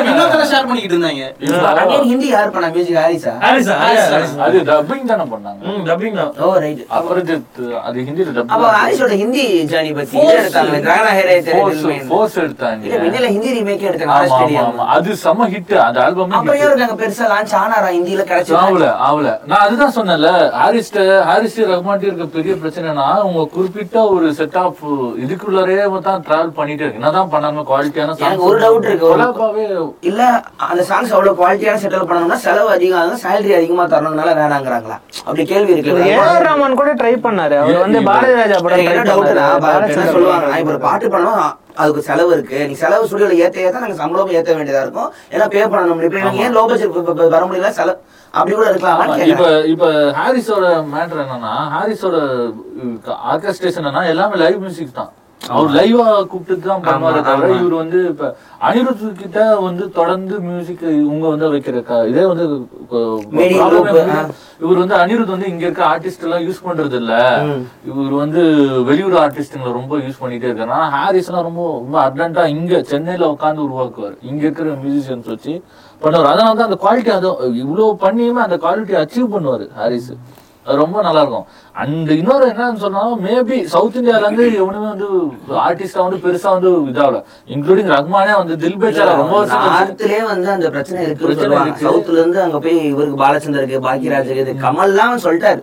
வினோதனை 0.06 0.46
ஷேர் 0.52 0.68
பண்ணிக்கிட்டு 0.68 0.96
இருந்தாங்க. 0.96 1.24
அகைன் 1.72 2.06
ஹிந்தி 2.12 2.28
யார் 2.30 2.54
பண்ணா? 2.54 2.68
மியூசிக் 2.76 2.98
ஹாரிஸா? 3.00 3.34
ஹாரிஸா 3.44 3.76
அது 4.46 4.58
டப்பிங் 4.70 5.10
தானே 5.12 5.26
பண்ணாங்க. 5.34 5.60
ம் 5.72 5.84
டப்பிங் 5.90 6.16
தான். 6.20 6.32
ஓ 6.40 6.50
ரைட் 6.64 6.82
அபரிஜித் 6.98 7.60
அது 7.84 8.06
ஹிந்தில 8.08 8.28
அப்ப 8.34 8.38
டப்பிங் 8.40 8.76
ஹாரிஸோட 8.78 9.14
ஹிந்தி 9.22 9.44
ஜேர்னி 9.72 9.92
பத்தி 10.00 10.18
எடுத்தாங்க 10.36 10.80
கிரானா 10.88 11.12
ஹேரே 11.20 11.36
தெரியல 11.48 12.00
ஃபோர்ஸ் 12.10 12.38
எடுத்தாங்க. 12.44 12.82
இல்ல 12.88 13.00
மின்னல 13.06 13.30
ஹிந்தி 13.36 13.52
ரீமேக் 13.58 13.86
எடுத்தாங்க 13.90 14.12
ஆமா 14.12 14.20
ஆமா 14.20 14.32
ஆஸ்திரேலியா 14.32 14.64
ஆமா. 14.66 14.88
அது 14.96 15.18
செம 15.24 15.48
ஹிட் 15.54 15.74
அந்த 15.86 16.00
ஆல்பமே 16.06 16.36
அப்புறம் 16.40 16.60
ஏன் 16.60 16.68
இருக்காங்க 16.70 16.98
பெருசா 17.02 17.28
லான்ச் 17.34 17.56
ஆனாரா? 17.62 17.92
ஹிந்தில 17.98 18.26
கிடைச்சு 18.32 18.56
ஆவல 18.62 18.86
ஆவல. 19.08 19.28
நான் 19.50 19.64
அதுதான் 19.66 19.94
சொன்னேன்ல 19.96 20.30
ஹாரிஸ்ட 20.60 20.98
ஹாரிஸ் 21.28 21.58
ரஹ்மான்ட்டு 21.72 22.08
இருக்க 22.08 22.26
பெரிய 22.36 22.54
பிரச்சனைனா 22.62 23.06
உங்க 23.28 23.42
குறிப்பிட்ட 23.54 23.80
ஒரு 24.14 24.28
செட் 24.40 24.58
ஆஃப் 24.62 24.82
இதுக்குள்ளரே 25.24 25.76
தான் 26.08 26.24
டிராவல் 26.28 26.54
பண்ணிட்டே 26.58 26.84
இருக்கு. 26.84 27.00
என்னதான் 27.02 27.32
பண்ணாம 27.34 27.64
குவாலிட்டியான 27.70 28.16
எனக்கு 28.22 28.48
ஒரு 28.50 28.60
doubt 28.64 28.86
இருக்கு. 28.90 29.08
கொலாபாவே 29.08 29.66
இல்ல 30.10 30.22
அந்த 30.70 30.84
சாங்ஸ் 30.90 31.14
அவ்வளவு 31.16 31.40
குவாலிட்டியான 31.42 31.82
செட்டில் 31.84 32.08
பண்ணணும்னா 32.10 32.40
செலவு 32.46 32.70
அதிகம் 32.76 33.00
ஆகும் 33.02 33.22
சேலரி 33.26 33.56
அதிகமா 33.60 33.86
தரணும்னால 33.94 34.34
வேணாங்கிறாங்களா? 34.40 34.98
அப்படி 35.26 35.46
கேள்வி 35.46 35.74
இருக்கு. 35.76 35.96
ஏஆர் 36.14 36.46
ரஹ்மான் 36.48 36.80
கூட 36.82 36.92
ட்ரை 37.02 37.14
பண்ணாரு. 37.26 37.58
அவர் 37.62 37.84
வந்து 37.86 38.02
பாரதி 38.10 38.36
ராஜா 38.40 38.60
படம் 38.60 38.86
என்ன 39.90 40.08
சொல்லுவாங்க 40.12 40.48
நான் 40.52 40.62
இப்ப 40.64 40.80
பாட்டு 40.88 41.08
பண்ணணும் 41.16 41.42
அதுக்கு 41.82 42.02
செலவு 42.10 42.32
இருக்கு. 42.36 42.60
நீ 42.70 42.74
செலவு 42.84 43.08
ஸ்டுடியோல 43.10 43.38
ஏத்த 43.44 43.66
ஏத்த 43.68 43.84
நாங்க 43.84 44.00
சம்பளம் 44.02 44.34
ஏத்த 44.40 44.56
வேண்டியதா 44.58 44.84
இருக்கும். 44.86 45.12
ஏன்னா 45.34 45.48
பே 45.54 45.64
பண்ணணும். 45.74 46.04
இப்ப 46.08 46.20
எனக்கு 46.24 46.44
ஏன் 46.46 46.58
லோ 46.58 46.64
பட்ஜெட் 46.72 47.32
வர 47.38 47.44
முடியல? 47.46 47.72
செலவு 47.80 47.98
அப்படி 48.34 48.56
கூட 48.56 48.68
இருக்கலாம். 48.72 49.00
இப்ப 49.34 49.46
இப்ப 49.74 49.88
ஹாரிஸோட 50.20 50.68
மேட்டர் 50.96 51.24
என்னன்னா 51.26 51.56
ஹாரிஸோட 51.78 52.18
ஆர்கஸ்ட்ரேஷன் 53.32 54.06
எல்லாமே 54.14 54.38
லைவ் 54.44 54.62
மியூசிக் 54.66 55.00
தான். 55.02 55.12
அவர் 55.42 55.70
லைவா 55.76 56.06
கூப்பிட்டு 56.32 56.66
தான் 56.68 56.84
பண்ணுவாரு 56.86 57.20
தவிர. 57.28 57.48
இவர் 57.60 57.76
வந்து 57.82 58.00
இப்ப 58.10 58.26
அனிருத் 58.68 59.02
கிட்ட 59.22 59.40
வந்து 59.68 59.84
தொடர்ந்து 59.96 60.36
மியூசிக் 60.48 60.84
இவங்க 61.04 61.26
வந்து 61.34 61.48
வைக்கிற 61.54 61.78
இதே 62.10 62.24
வந்து. 62.32 62.46
இவர் 64.64 64.82
வந்து 64.82 64.96
அனிருத் 65.00 65.34
வந்து 65.36 65.50
இங்க 65.54 65.64
இருக்க 65.68 65.84
ஆர்டிஸ்ட் 65.94 66.26
எல்லாம் 66.26 66.44
யூஸ் 66.48 66.62
பண்றது 66.68 66.98
இல்ல 67.02 67.14
இவர் 67.90 68.14
வந்து 68.24 68.42
வெளியூர் 68.90 69.18
ஆர்டிஸ்டுங்களை 69.24 69.72
ரொம்ப 69.80 69.98
யூஸ் 70.06 70.22
பண்ணிட்டே 70.24 70.50
இருக்காரு. 70.50 70.74
ஆனா 70.78 70.90
ஹாரிஸ் 70.98 71.30
எல்லாம் 71.32 71.48
ரொம்ப 71.50 71.64
ரொம்ப 71.80 71.98
அர்ஜென்ட்டா 72.06 72.46
இங்க 72.58 72.84
சென்னையில 72.92 73.32
உட்காந்து 73.36 73.66
உருவாக்குவார். 73.68 74.16
இங்க 74.30 74.42
இருக்கிற 74.48 74.76
மியூசிஷியன்ஸ் 74.84 75.32
வச்சு 75.34 75.56
பண்ணுவார். 76.04 76.32
அதனால 76.34 76.56
தான் 76.60 76.70
அந்த 76.70 76.80
குவாலிட்டி 76.86 77.14
அது 77.18 77.32
இவ்வளவு 77.64 77.90
பண்ணியுமே 78.06 78.44
அந்த 78.48 78.60
குவாலிட்டி 78.66 78.96
அச்சீவ் 79.04 79.34
பண்ணுவாரு 79.36 79.68
ஹாரிஸ் 79.82 80.12
அது 80.66 80.78
ரொம்ப 80.78 81.02
நல்லா 81.02 81.22
இருக்கும் 81.22 81.46
அண்ட் 81.76 82.10
இன்னொரு 82.12 82.46
என்னன்னு 82.50 82.82
சொன்னா 82.84 83.04
மேபி 83.24 83.58
சவுத் 83.74 83.98
இந்தியால 84.00 84.26
இருந்து 84.26 84.46
எவனுமே 84.60 84.88
வந்து 84.88 85.08
ஆர்டிஸ்டா 85.68 86.02
வந்து 86.06 86.20
பெருசா 86.26 86.50
வந்து 86.58 86.72
இதாகல. 86.92 87.20
இன்க்ளூடிங் 87.54 87.92
ரஹ்மானே 87.94 88.34
வந்து 88.42 88.58
தில் 88.64 88.80
பேச்சால 88.84 89.16
ரொம்ப 89.22 89.40
நார்த்லயே 89.54 90.22
வந்து 90.32 90.50
அந்த 90.52 90.70
பிரச்சனை 90.70 91.04
இருக்கு. 91.06 91.34
சவுத்துல 91.86 92.20
இருந்து 92.22 92.42
அங்க 92.42 92.60
போய் 92.60 92.80
இவருக்கு 92.94 93.22
பாலச்சந்தருக்கு 93.24 93.86
பாக்கியராஜுக்கு 93.88 94.44
இது 94.46 94.56
கமல்லாம் 94.66 95.24
சொல்லிட்டாரு. 95.26 95.62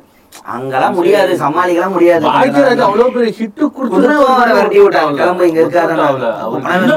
அங்கெல்லாம் 0.55 0.95
முடியாது 0.99 1.33
சமாளிக்கலாம் 1.43 1.95
முடியாது. 1.95 2.24
பாக்கியராஜ் 2.26 2.83
அவ்வளவு 2.87 3.12
பெரிய 3.14 3.33
ஹிட் 3.39 3.62
குதிரை 3.76 4.14
விரட்டி 4.57 4.79
விட்டாங்க. 4.83 5.16
கிளம்பு 5.20 5.47
இங்க 5.49 5.61
இருக்காரு 5.62 5.93
என்ன 5.93 6.07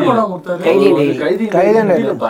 படம் 0.07 0.29
கொடுத்தாரு? 0.31 0.59
கைதி 0.65 0.89
டெய்லி. 0.97 1.47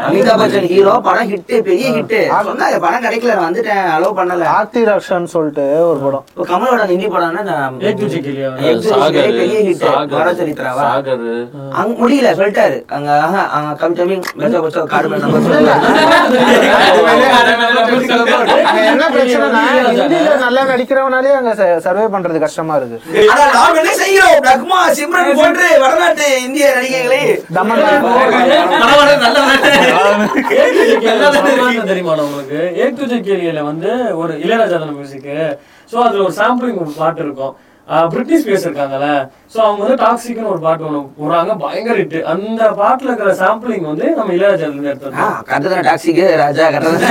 அமிதாப் 0.07 0.39
பச்சன் 0.41 0.67
ஹீரோ 0.71 0.93
படம் 1.07 1.29
ஹிட் 1.31 1.51
பெரிய 1.67 1.87
ஹிட் 1.97 2.15
சொன்னாங்க 2.47 2.77
படம் 2.85 3.03
கிடைக்கல 3.05 3.35
நான் 3.37 3.47
வந்துட்டேன் 3.49 3.83
அலோவ் 3.95 4.17
பண்ணல. 4.19 4.47
ஆர்த்தி 4.57 4.83
ரக்ஷன் 4.89 5.27
சொல்லிட்டு 5.35 5.65
ஒரு 5.89 5.99
படம். 6.05 6.23
இப்போ 6.31 6.45
கமலோட 6.51 6.85
ஹிந்தி 6.93 7.09
படம்னா 7.15 7.57
லியே 7.83 7.93
பெரிய 9.39 9.59
ஹிட் 9.67 9.85
வரச்சரித்ராவா 10.17 10.85
சாகர். 10.87 11.27
அங்க 11.81 11.91
முடியல 12.01 12.31
சொல்லிட்டாரு. 12.41 12.79
அங்க 12.97 13.09
ஆஹா, 13.27 13.43
அங்க 13.57 13.71
கம் 13.83 13.97
தமிங் 14.01 14.25
மெச்சோ 14.41 14.61
பச்சோ 14.65 14.81
அங்க 18.71 18.81
என்ன 18.91 19.05
பிரச்சனைனா 19.15 19.61
ஹிந்தில 19.99 20.31
நல்லா 20.45 20.61
நடிக்கிறவனாலே 20.91 21.31
அங்க 21.39 21.51
சர்வே 21.85 22.05
பண்றது 22.13 22.37
கஷ்டமா 22.43 22.73
இருக்கு 22.79 22.97
ஆனா 23.33 23.43
நாம் 23.55 23.77
என்ன 23.81 23.91
செய்கிறோம்? 23.99 24.37
ரகுமா 24.47 24.79
சிம்ரன் 24.97 25.29
போன்று 25.39 25.67
வடநாட்டு 25.83 26.25
இந்திய 26.45 26.65
நடிகைகளை. 26.77 27.19
தமன் 27.57 27.83
தெரியுமா 31.91 32.13
உங்களுக்கு? 32.25 32.59
ஏக் 32.83 32.97
துஜே 32.99 33.19
கே 33.27 33.35
லியேல 33.41 33.63
வந்து 33.71 33.89
ஒரு 34.21 34.33
இளையராஜா 34.43 34.79
மியூசிக் 34.97 35.29
சோ 35.91 35.97
அதுல 36.05 36.23
ஒரு 36.27 36.35
சாம்பிளிங் 36.41 36.97
பாட்டு 36.99 37.21
இருக்கும். 37.25 37.53
பிரிட்டிஷ் 38.13 38.45
பேஸ் 38.47 38.65
இருக்காங்கல்ல. 38.67 39.07
சோ 39.53 39.57
அவங்க 39.67 39.81
வந்து 39.83 39.97
டாக்ஸிக்னு 40.03 40.49
ஒரு 40.51 40.61
பாட்டு 40.65 40.85
ஒண்ணு 40.89 40.99
போடுறாங்க. 41.19 41.55
பயங்கர 41.63 41.95
ஹிட் 42.01 42.17
அந்த 42.33 42.61
பாட்டுல 42.81 43.09
இருக்கிற 43.09 43.33
சாம்பிளிங் 43.43 43.89
வந்து 43.91 44.07
நம்ம 44.19 44.35
இளையராஜால 44.37 44.71
இருந்து 44.73 44.91
எடுத்தோம் 44.93 45.17
கட்டதான 45.51 45.85
டாக்ஸிக்கு 45.89 46.27
ராஜா 46.43 46.67
கட்டதான 46.75 47.09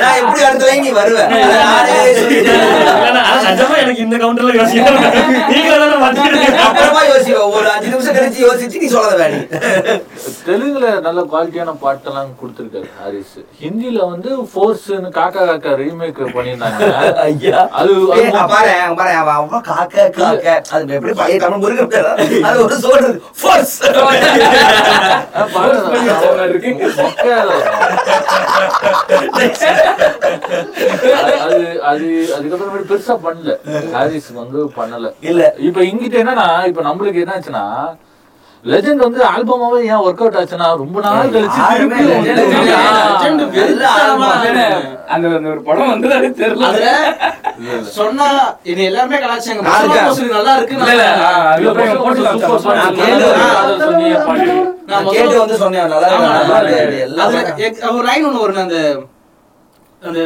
நான் 0.00 0.18
எப்படி 0.20 0.42
அடுத்த 0.48 0.74
நீ 0.84 0.90
வருவ? 0.98 1.18
நானே 1.62 1.96
சொல்லிட்டேன். 2.18 2.62
நிஜமா 3.46 3.76
எனக்கு 3.82 4.04
இந்த 4.04 4.16
கவுண்டர்ல 4.22 4.52
யோசிக்கிறேன் 4.60 6.60
அப்புறமா 6.66 7.02
யோசிப்போம் 7.10 7.54
ஒரு 7.58 7.68
அஞ்சு 7.74 7.90
நிமிஷம் 7.94 8.16
கழிச்சு 8.18 8.40
யோசிச்சு 8.46 8.82
நீ 8.84 8.88
சொல்லத 8.94 9.16
வேணி 9.22 9.40
தெலுங்குல 10.48 10.86
நல்ல 11.06 11.20
குவாலிட்டியான 11.32 11.74
பாட்டெல்லாம் 11.84 12.30
கொடுத்திருக்காரு 12.40 12.88
ஹாரிஸ். 13.00 13.36
ஹிந்தில 13.62 14.00
வந்து 14.12 14.30
ஃபோர்ஸ்னு 14.52 15.10
காக்கா 15.18 15.42
காக்கா 15.50 15.72
ரீமேக் 15.82 16.22
பண்ணியிருந்தாங்க. 16.36 16.80
ஐயா. 17.26 17.60
அது 17.80 17.92
பாரு 18.48 18.72
அங்க 18.78 18.96
பாரு 18.96 19.12
அவன் 19.16 19.36
அவ்வளவு 19.36 19.60
காக்க 19.68 19.96
காக்க. 20.18 20.46
அது 20.72 20.94
எப்படி 20.96 21.14
பழைய 21.14 21.38
தமிழ் 21.40 21.62
முருகன் 21.62 21.92
பேரா? 21.92 22.12
அது 22.48 22.58
ஒரு 22.64 22.76
சொல்றது 22.84 23.16
ஃபோர்ஸ் 23.40 23.76
அது 31.44 31.58
அது 31.84 32.06
அதுக்கப்புறம் 32.36 32.88
பெருசா 32.90 33.14
பண்ணல. 33.24 33.52
ஹாரிஸ் 33.92 34.30
வந்து 34.34 34.60
பண்ணல. 34.76 35.10
இல்ல. 35.22 35.42
இப்ப 35.66 35.80
இங்கிட்ட 35.84 36.16
என்னன்னா 36.22 36.48
இப்ப 36.66 36.82
நம்மளுக்கு 36.82 37.22
என்னாச்சுன்னா 37.24 37.64
லெஜெண்ட் 38.64 39.04
வந்து 39.04 39.20
ஆல்பமாவே 39.30 39.80
ஏன் 39.90 40.02
ஒர்க் 40.06 40.22
அவுட் 40.22 40.38
ஆச்சுன்னா 40.40 40.68
ரொம்ப 40.82 41.00
நாள் 41.04 41.32
கழிச்சு 41.34 41.60
அந்த 45.14 45.26
ஒரு 45.50 45.60
படம் 45.66 45.90
வந்து 45.92 46.08
தெரியல. 46.40 46.88
சொன்னா 47.98 48.26
இது 48.70 48.80
இருக்கேன். 49.46 49.66
மசாலா 49.66 50.02
நல்லா 50.36 50.54
இருக்கு 50.56 50.76
கேட்டு 55.14 55.38
வந்து 55.42 55.56
சொன்னேன் 55.62 55.88
நல்லா 55.94 56.08
இருக்கு, 56.60 56.98
எல்லாம். 57.06 57.32
ஒரு 57.96 58.04
லைன் 58.08 58.26
ஒண்ணு 58.28 58.42
வரும் 58.44 58.64
அந்த 58.66 58.78
அந்த 60.02 60.20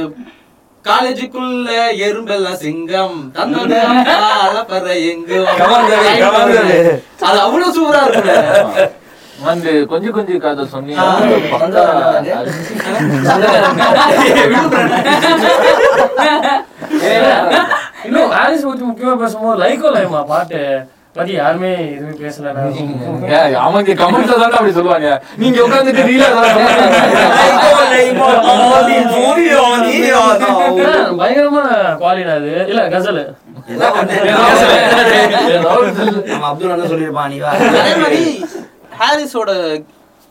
காலேஜுக்குள்ள 0.85 1.71
எறும்பெல்லாம் 2.07 2.61
சிங்கம். 2.65 3.17
தன்னோட 3.37 3.73
அலப்பற 4.47 4.87
எங்கும். 5.11 5.49
அது 7.29 7.39
அவ்வளவு 7.45 7.75
சூப்பரா 7.77 8.01
இருக்குல்ல 8.07 8.35
வந்து 9.49 9.71
கொஞ்சம் 9.91 10.15
கொஞ்சம் 10.17 10.43
காதல் 10.45 10.73
சொன்னீங்க. 10.73 11.03
இன்னும் 18.07 18.33
ஹாரிஸ் 18.37 18.67
பத்தி 18.69 18.85
முக்கியமா 18.89 19.15
பேசும்போது 19.23 19.61
லைக்கோ 19.63 19.91
லைமா 19.97 20.21
பாட்டு. 20.33 20.63
பத்தி 21.17 21.33
யாருமே 21.37 21.71
எதுவுமே 21.95 22.13
பேசல 22.23 22.51
அவங்க 23.63 23.95
கமெண்ட்ல 24.01 24.35
தான் 24.43 24.57
அப்படி 24.59 24.75
சொல்லுவாங்க. 24.77 25.09
நீங்க 25.43 25.59
உட்காந்துட்டு 25.67 26.03
ரீலா 26.09 26.29
பயங்கரமான 31.21 31.71
குவாலிட்டி 32.03 32.33
அது. 32.37 32.53
இல்ல 32.71 32.83
கசல். 32.95 33.21
அப்துல் 36.51 36.75
நீ 38.15 38.25
ஹாரிஸோட 39.01 39.51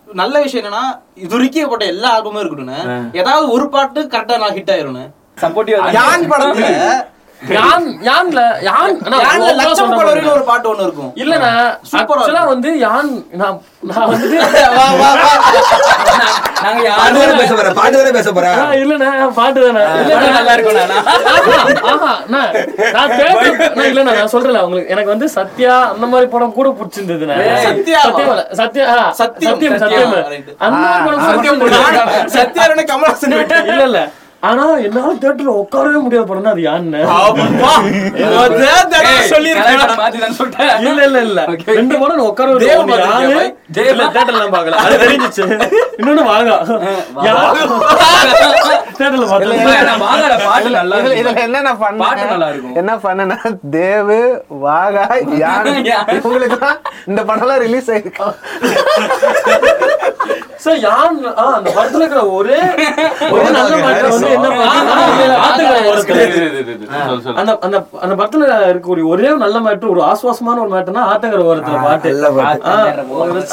நல்ல 0.07 0.36
விஷயம் 0.43 0.61
என்னன்னா 0.63 0.84
இது 1.23 1.32
வரைக்கும் 1.36 1.71
போட்ட 1.71 1.86
எல்லா 1.93 2.09
ஆல்பமும் 2.15 2.41
இருக்கட்டும்னு. 2.41 2.80
ஏதாவது 3.21 3.45
ஒரு 3.55 3.65
பாட்டு 3.75 3.99
கரெக்டா 4.13 4.38
நான் 4.43 4.55
ஹிட் 4.57 4.73
ஆயிரும்னு. 4.75 5.05
சப்போர்ட்டிவ் 5.43 5.95
யான் 5.99 6.30
படத்துல 6.32 6.69
யான் 7.50 7.86
யான்ல 8.06 8.40
யான் 8.64 8.96
லட்சம் 9.60 9.78
சொல்றேன். 9.92 10.26
ஒரு 10.32 10.44
பாட்டு 10.48 10.68
ஒண்ணு 10.70 10.86
இருக்கும் 10.86 11.12
இல்லண்ணா 11.16 11.52
சூப்பரா 11.92 12.18
ஆக்சுவலா 12.18 12.42
வந்து 12.50 12.70
யான் 12.80 13.12
நான் 13.34 13.60
நான் 13.90 14.10
வந்து 14.10 14.38
வா, 14.78 14.88
வா, 14.94 15.10
வா. 15.20 15.30
நாங்க 16.64 16.82
பாட்டு 16.92 17.16
வேற 17.16 17.24
யாரும் 17.24 17.40
பேச 17.42 17.54
போற 17.54 17.70
பாட்டு 17.78 17.98
வேற 18.00 18.10
பேச 18.18 18.30
போற 18.32 18.48
ஆ, 18.56 18.66
இல்லண்ணா 18.80 19.10
பாட்டு 19.38 19.60
தானே 19.62 19.84
படம் 20.10 20.36
நல்லா 20.38 20.54
இருக்கும் 20.56 20.80
நானா 20.80 20.98
ஆஹா, 21.34 21.56
ஆஹா, 21.92 22.12
நான் 22.30 22.52
நான் 22.96 23.14
theatre- 23.14 23.72
நான் 23.72 23.88
இல்லண்ணா, 23.90 24.16
நான் 24.20 24.34
சொல்றேன்ல 24.34 24.64
உங்களுக்கு 24.66 24.94
எனக்கு 24.94 25.14
வந்து 25.14 25.30
சத்யா 25.38 25.76
அந்த 25.90 26.06
மாதிரி 26.08 26.30
படம் 26.30 26.54
கூட? 26.54 26.68
சத்யம் 27.64 28.02
இல்ல, 28.30 28.44
சத்யா, 28.60 28.86
சத்தியம். 29.22 29.80
சத்தியம். 29.80 30.14
Right. 30.28 30.50
அந்த 30.60 30.84
மாதிரி 30.84 31.06
படம் 31.08 31.62
பிடிச்சிருந்தது. 31.62 32.32
சத்யாரோட 32.36 32.84
கமலஹாசன் 32.92 33.38
விட்டு 33.40 33.60
இல்ல 33.66 33.84
இல்ல 33.84 34.02
ஆனா 34.44 34.66
என்னால 34.80 35.14
தியேட்டர்ல 35.16 35.54
உட்காரவே 35.62 36.00
முடியாத 36.00 36.26
படம்னா 36.28 36.52
அது 40.06 40.20
நான் 40.20 40.38
சொல்லிட்டேன். 40.38 40.76
இல்ல 40.84 41.02
இல்ல 41.06 41.20
இல்ல. 41.22 41.40
ரெண்டு 41.74 41.96
படம் 41.98 42.28
உட்கார 42.28 42.54
பார்க்கல. 43.72 44.78
அது 44.80 44.95
தெரிஞ்சிச்சு. 44.97 45.43
இன்னொன்னு 45.99 46.24
வாங்க. 46.26 46.51
பாட்டு 50.43 50.70
நல்லா 50.72 50.97
இதுல 51.11 51.34
என்னென்ன 51.39 51.72
பண்ண? 51.76 51.99
பாட்டு 52.03 52.26
நல்லா 52.26 52.49
இருக்கும். 52.49 52.76
என்ன 52.76 52.95
பண்ணனா 52.97 53.38
தேவு 53.72 54.20
வாகா 54.59 55.05
யான். 55.38 55.70
இந்த 57.07 57.22
படம்லாம் 57.24 57.61
ரிலீஸ் 57.61 57.91
ஆயிருக்கு. 57.91 58.26
சார் 60.63 60.80
யான் 60.80 61.17
ஆ, 61.34 61.43
அந்த 61.57 61.70
படத்துல 61.70 62.01
இருக்கிற 62.01 62.22
ஒரே 62.30 62.57
ஒரே 63.30 63.45
நல்ல 63.49 63.76
பாட்டு 63.84 64.09
வந்து 64.09 64.32
என்ன 64.32 64.47
அந்த 67.36 67.51
அந்த 67.61 67.78
அந்த 68.01 68.13
படத்துல 68.15 68.41
இருக்கக்கூடிய 68.65 69.05
ஒரே 69.05 69.30
நல்ல 69.38 69.57
மேட்ரு 69.59 69.89
ஒரு 69.89 70.01
ஆசுவாசமான 70.03 70.61
ஒரு 70.61 70.72
மேட்ருனா 70.74 71.03
ஆத்தங்கர 71.11 71.45
ஓரத்துல 71.49 71.78
பாட்டு. 71.84 72.11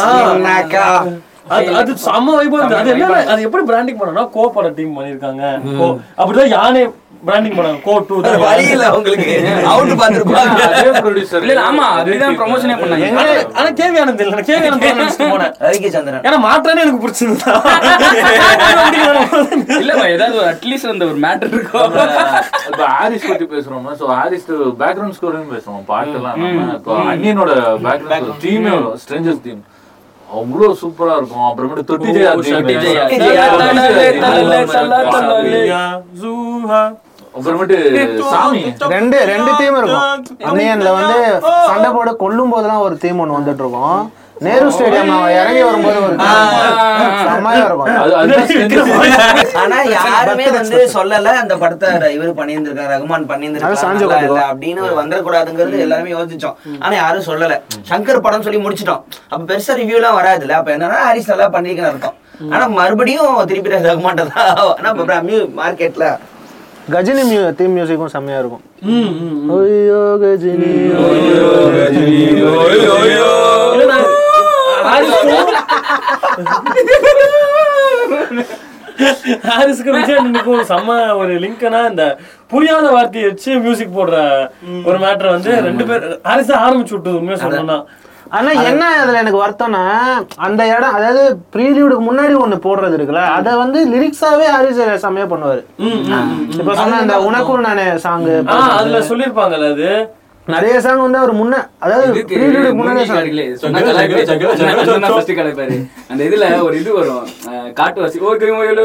பாட்டு. 0.07 1.15
அது 1.55 1.67
அது 1.81 1.91
செம்ம 2.05 2.33
வைபா 2.37 2.59
இருக்கு 2.61 2.77
அது 2.79 2.89
என்ன 2.93 3.09
அது 3.33 3.41
எப்படி 3.47 3.63
பிராண்டிங் 3.69 3.99
பண்ணனா 3.99 4.23
கோ 4.33 4.45
பட 4.55 4.69
டீம் 4.79 4.95
பண்ணிருக்காங்க 4.97 5.43
அப்படிதான் 6.21 6.51
யானே 6.55 6.81
பிராண்டிங் 7.27 7.55
பண்ணாங்க 7.59 7.79
கோ 7.85 7.93
டூ 8.09 8.17
வேற 8.25 8.39
வழி 8.43 8.65
இல்ல 8.73 8.87
உங்களுக்கு 8.97 9.29
அவுட் 9.73 9.93
பாத்துருப்பாங்க 10.01 10.57
producer. 11.05 11.39
இல்ல 11.41 11.47
இல்ல, 11.47 11.55
ஆமா 11.69 11.85
அதுதான் 11.99 12.37
ப்ரொமோஷனே 12.41 12.77
பண்ணாங்க. 12.81 13.07
ஆனா 13.59 13.69
கேவி 13.81 13.97
ஆனந்த் 14.03 14.23
இல்ல. 14.25 14.43
கேவி 14.49 14.67
ஆனந்த் 14.69 14.87
நினைச்சிட்டு 14.91 15.29
போனேன். 15.35 15.55
ரவிகே 15.65 15.91
சந்திரன். 15.97 16.25
ஏன்னா 16.27 16.39
மாற்றானே 16.47 16.83
எனக்கு 16.85 17.03
பிடிச்சிருந்தா 17.05 17.53
இல்ல 19.81 19.93
ஏதாவது 20.09 20.37
ஒரு 20.41 20.49
அட்லீஸ்ட் 20.53 20.91
அந்த 20.93 21.05
ஒரு 21.11 21.19
மேட்டர் 21.25 21.51
இருக்கும் 21.53 21.95
இப்ப 22.71 22.83
ஹாரிஸ் 22.95 23.27
பத்தி 23.31 23.47
பேசுறோம்னா 23.55 23.95
சோ 24.01 24.07
ஹாரிஸ் 24.15 24.47
பேக்ரவுண்ட் 24.83 25.17
ஸ்கோரையும் 25.19 25.53
பேசுறோம் 25.55 25.87
பாட்டுலாம் 25.93 26.39
நம்ம 26.45 26.75
இப்போ 26.79 26.97
அன்னியனோட 27.15 27.53
பேக்ரவுண்ட் 27.87 28.33
தீமே 28.45 28.73
ஸ்ட்ரேஞ்சர்ஸ் 29.05 29.43
தீம் 29.47 29.63
அவ்வளோ 30.39 30.69
சூப்பரா 30.81 31.15
இருக்கும். 31.19 31.47
அப்புறமேட்டு 31.49 31.85
தொட்டி. 31.91 32.11
அப்புறமேட்டு 37.37 37.77
சாமி. 38.33 38.61
ரெண்டு 38.95 39.19
ரெண்டு 39.33 39.51
தீம் 39.61 39.79
இருக்கும். 39.81 40.05
அன்னியன்ல 40.49 40.93
வந்து 40.99 41.19
சண்டை 41.69 41.91
போட 41.97 42.13
கொல்லும் 42.23 42.53
போதெல்லாம் 42.55 42.85
ஒரு 42.87 42.97
தீம் 43.03 43.21
ஒண்ணு 43.25 43.39
வந்துட்டு 43.39 43.65
இருக்கும் 43.65 43.99
நேரு 44.45 44.67
ஸ்டேடியம் 44.75 45.13
இறங்கி 45.41 45.63
வரும்போது 45.67 45.99
ஒரு. 46.07 46.17
ஆனா 49.63 49.79
யாருமே 49.95 50.47
வந்து 50.57 50.79
சொல்லல 50.97 51.33
அந்த 51.43 51.55
படத்தை 51.63 51.89
இவரு 52.17 52.33
பண்ணியிருந்திருக்காரு 52.41 52.93
ரகுமான் 52.95 53.27
பண்ணியிருந்திருக்காரு. 53.31 54.29
அப்படின்னு 54.51 54.85
ஒரு 54.89 54.95
வந்துடக்கூடாதுங்கிறது 55.01 55.85
எல்லாருமே 55.87 56.15
யோசிச்சோம். 56.17 56.57
ஆனா 56.85 56.95
யாரும் 57.03 57.27
சொல்லல. 57.31 57.57
சங்கர் 57.91 58.25
படம் 58.29 58.47
சொல்லி 58.47 58.61
முடிச்சிட்டோம். 58.67 59.03
அப்ப 59.33 59.43
பெருசா 59.51 59.79
ரிவ்யூ 59.81 59.99
எல்லாம் 60.01 60.19
வராதுல்ல. 60.21 60.59
அப்ப 60.61 60.71
என்னன்னா 60.77 61.01
ஹாரிஸ் 61.07 61.33
நல்லா 61.33 61.49
பண்ணிருக்கேன்னு 61.57 61.93
அர்த்தம். 61.93 62.17
ஆனா 62.55 62.65
மறுபடியும் 62.79 63.35
திருப்பி 63.51 63.77
ரகுமான் 63.91 64.23
தான் 64.23 64.33
ஆனா 64.79 64.91
மார்க்கெட்ல 65.61 66.07
கஜினி 66.95 67.23
மியூ 67.29 67.45
தீம் 67.59 67.73
மியூசிக்கும் 67.77 68.13
செம்மையா 68.13 68.39
இருக்கும். 68.43 68.65
ஓய்யோ 69.55 70.03
கஜினி 70.23 70.69
இல்லைண்ணா, 73.73 73.99
ஹாரிஸ்க்கும் 73.99 74.06
ஹாரிஸ்க்கு 79.49 79.95
விஜய் 79.97 80.19
அண்ணனுக்கும் 80.19 80.67
செம்ம 80.71 80.91
ஒரு 81.21 81.33
லிங்க்னா 81.45 81.81
இந்த 81.91 82.05
புரியாத 82.53 82.87
வார்த்தையை 82.95 83.27
வச்சு 83.29 83.51
மியூசிக் 83.65 83.97
போடுற 83.97 84.17
ஒரு 84.89 84.99
மேட்டர் 85.05 85.35
வந்து 85.35 85.53
ரெண்டு 85.69 85.87
பேர் 85.89 86.05
ஹாரிஸ் 86.29 86.53
தான் 86.53 86.65
ஆரம்பிச்சு 86.67 86.95
விட்டது 86.97 87.19
உண்மையா 87.21 87.39
சொல்லணும்னா. 87.43 87.79
ஆனா 88.37 88.51
என்ன 88.71 88.85
அதுல 89.01 89.21
எனக்கு 89.23 89.43
வருத்தம்னா 89.43 89.83
அந்த 90.47 90.63
இடம் 90.73 90.97
அதாவது 90.99 91.23
ப்ரீலியூடுக்கு 91.55 92.05
முன்னாடி 92.09 92.35
ஒண்ணு 92.45 92.57
போடுறது 92.65 92.97
இருக்குல்ல 92.99 93.25
அத 93.37 93.57
வந்து 93.63 93.81
லிரிக்ஸாவே 93.93 94.47
ஹாரிஸ் 94.55 94.81
செம்மையா 95.05 95.27
பண்ணுவாரு. 95.33 95.63
இப்ப 96.59 96.75
சொன்ன 96.81 97.01
இந்த 97.05 97.17
உனக்கும் 97.29 97.67
நானே 97.69 97.87
சாங் 98.07 98.27
அதுல 98.79 99.01
சொல்லிருப்பாங்கல்ல 99.11 99.69
அது. 99.75 99.91
நிறைய 100.47 100.75
சாங் 100.81 101.01
வந்து 101.01 101.19
அவர் 101.19 101.33
முன்ன 101.35 101.55
அதாவது 101.79 102.07
முன்னாடி. 102.79 103.01
அந்த 106.11 106.23
இதுல 106.25 106.49
ஒரு 106.63 106.77
இது 106.77 106.91
வரும் 106.95 107.25
கிருமயோலு, 108.41 108.85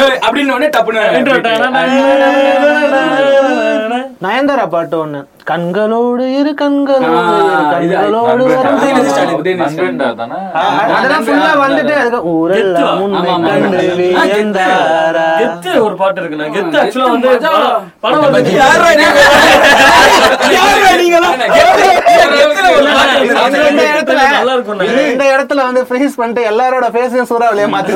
ஏய், 0.00 0.18
அப்படின்னு 0.20 0.52
உடனே 0.52 0.68
டப்புன்னு 0.68 1.04
நயன்தாரா 4.20 4.66
பாட்டு 4.68 4.96
ஒண்ணு 4.98 5.20
கண்களோடு 5.50 6.24
இரு 6.38 6.52
கண்களோடு 6.54 7.36
இரு 7.38 7.62
கண்களோடு 7.72 8.44
அதெல்லாம் 10.92 11.24
ஃபுல்லா 11.26 11.52
வந்துட்டு 11.62 11.94
அதுக்கு 12.00 12.20
ஊரெல்லாம் 12.34 13.00
உன்னை 13.04 13.18
ஆமா, 13.22 13.34
ஆமா. 13.36 13.48
கண்டு 13.52 13.78
ஆ, 13.78 13.80
கெத்து. 13.80 14.06
வியந்தாரா. 14.26 15.26
கெத்து 15.40 15.70
ஒரு 15.82 15.94
பாட்டு 16.00 16.20
இருக்குண்ணா. 16.20 16.48
கெத்து 16.56 16.78
ஆக்சுவலா 16.80 17.08
வந்து 17.10 17.30
படம் 18.00 18.24
வந்து. 18.26 18.52
இந்த 25.12 25.24
இடத்துல 25.34 25.60
வந்து 25.68 25.82
ஃப்ரீஸ் 25.88 26.16
பண்ணிட்டு 26.20 26.42
எல்லாரோட 26.50 26.86
ஃபேஸையும் 26.94 27.30
சூறாவளியே 27.30 27.68
மாத்தி 27.74 27.92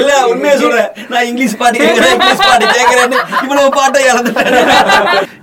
இல்ல 0.00 0.12
உண்மையை 0.32 0.54
சொல்றேன். 0.62 0.90
நான் 1.12 1.26
இங்கிலீஷ் 1.30 1.58
பாட்டு 1.62 1.82
கேட்கிறேன் 1.84 2.14
இங்கிலீஷ் 2.16 2.46
பாட்டு 2.48 2.66
கேட்கிறேன்னு 2.76 3.18
இவ்வளவு 3.42 3.68
பாட்டை 3.78 4.02
இழந்துட்டேன். 4.10 4.52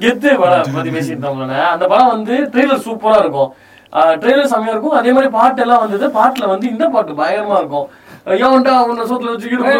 கெத்து 0.06 0.30
படம் 0.44 0.74
பத்தி 0.78 0.90
அந்த 1.74 1.86
படம் 1.92 2.14
வந்து 2.16 2.36
ட்ரெய்லர் 2.54 2.86
சூப்பரா 2.88 3.20
இருக்கும். 3.24 3.52
ட்ரெய்லர் 4.22 4.52
செம்மையா 4.52 4.74
இருக்கும். 4.76 4.98
அதே 5.00 5.12
மாதிரி 5.16 5.32
பாட்டு 5.40 5.62
எல்லாம் 5.64 5.82
வந்தது. 5.84 6.06
பாட்டுல 6.20 6.46
வந்து 6.54 6.66
இந்த 6.74 6.86
பாட்டு 6.94 7.20
பயங்கரமா 7.22 7.58
இருக்கும். 7.64 7.88
ஏன்டா 8.28 8.74
உன்னை 8.84 9.04
சோத்துல 9.06 9.32
வச்சுக்கிட்டு. 9.32 9.72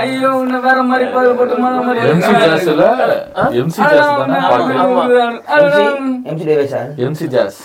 ஐயோ 0.00 0.30
உன்னை 0.32 0.58
வேற 0.60 0.78
மாதிரி 0.82 1.06
பாரு 1.10 1.30
போட்டு 1.34 1.56
மாற 1.58 1.76
மாதிரி 1.80 2.00
எம்சி 2.10 2.32
ஜாஸ்ல 2.42 2.84
எம்சி 3.58 3.80
ஜாஸ் 3.86 4.10
தானே 4.18 4.40
பாட்டு 4.44 4.76
ஆமா. 4.82 5.04
எம்சி 6.30 6.44
தேவேஷா 6.50 6.82
எம்சி 7.04 7.28
ஜாஸ் 7.28 7.58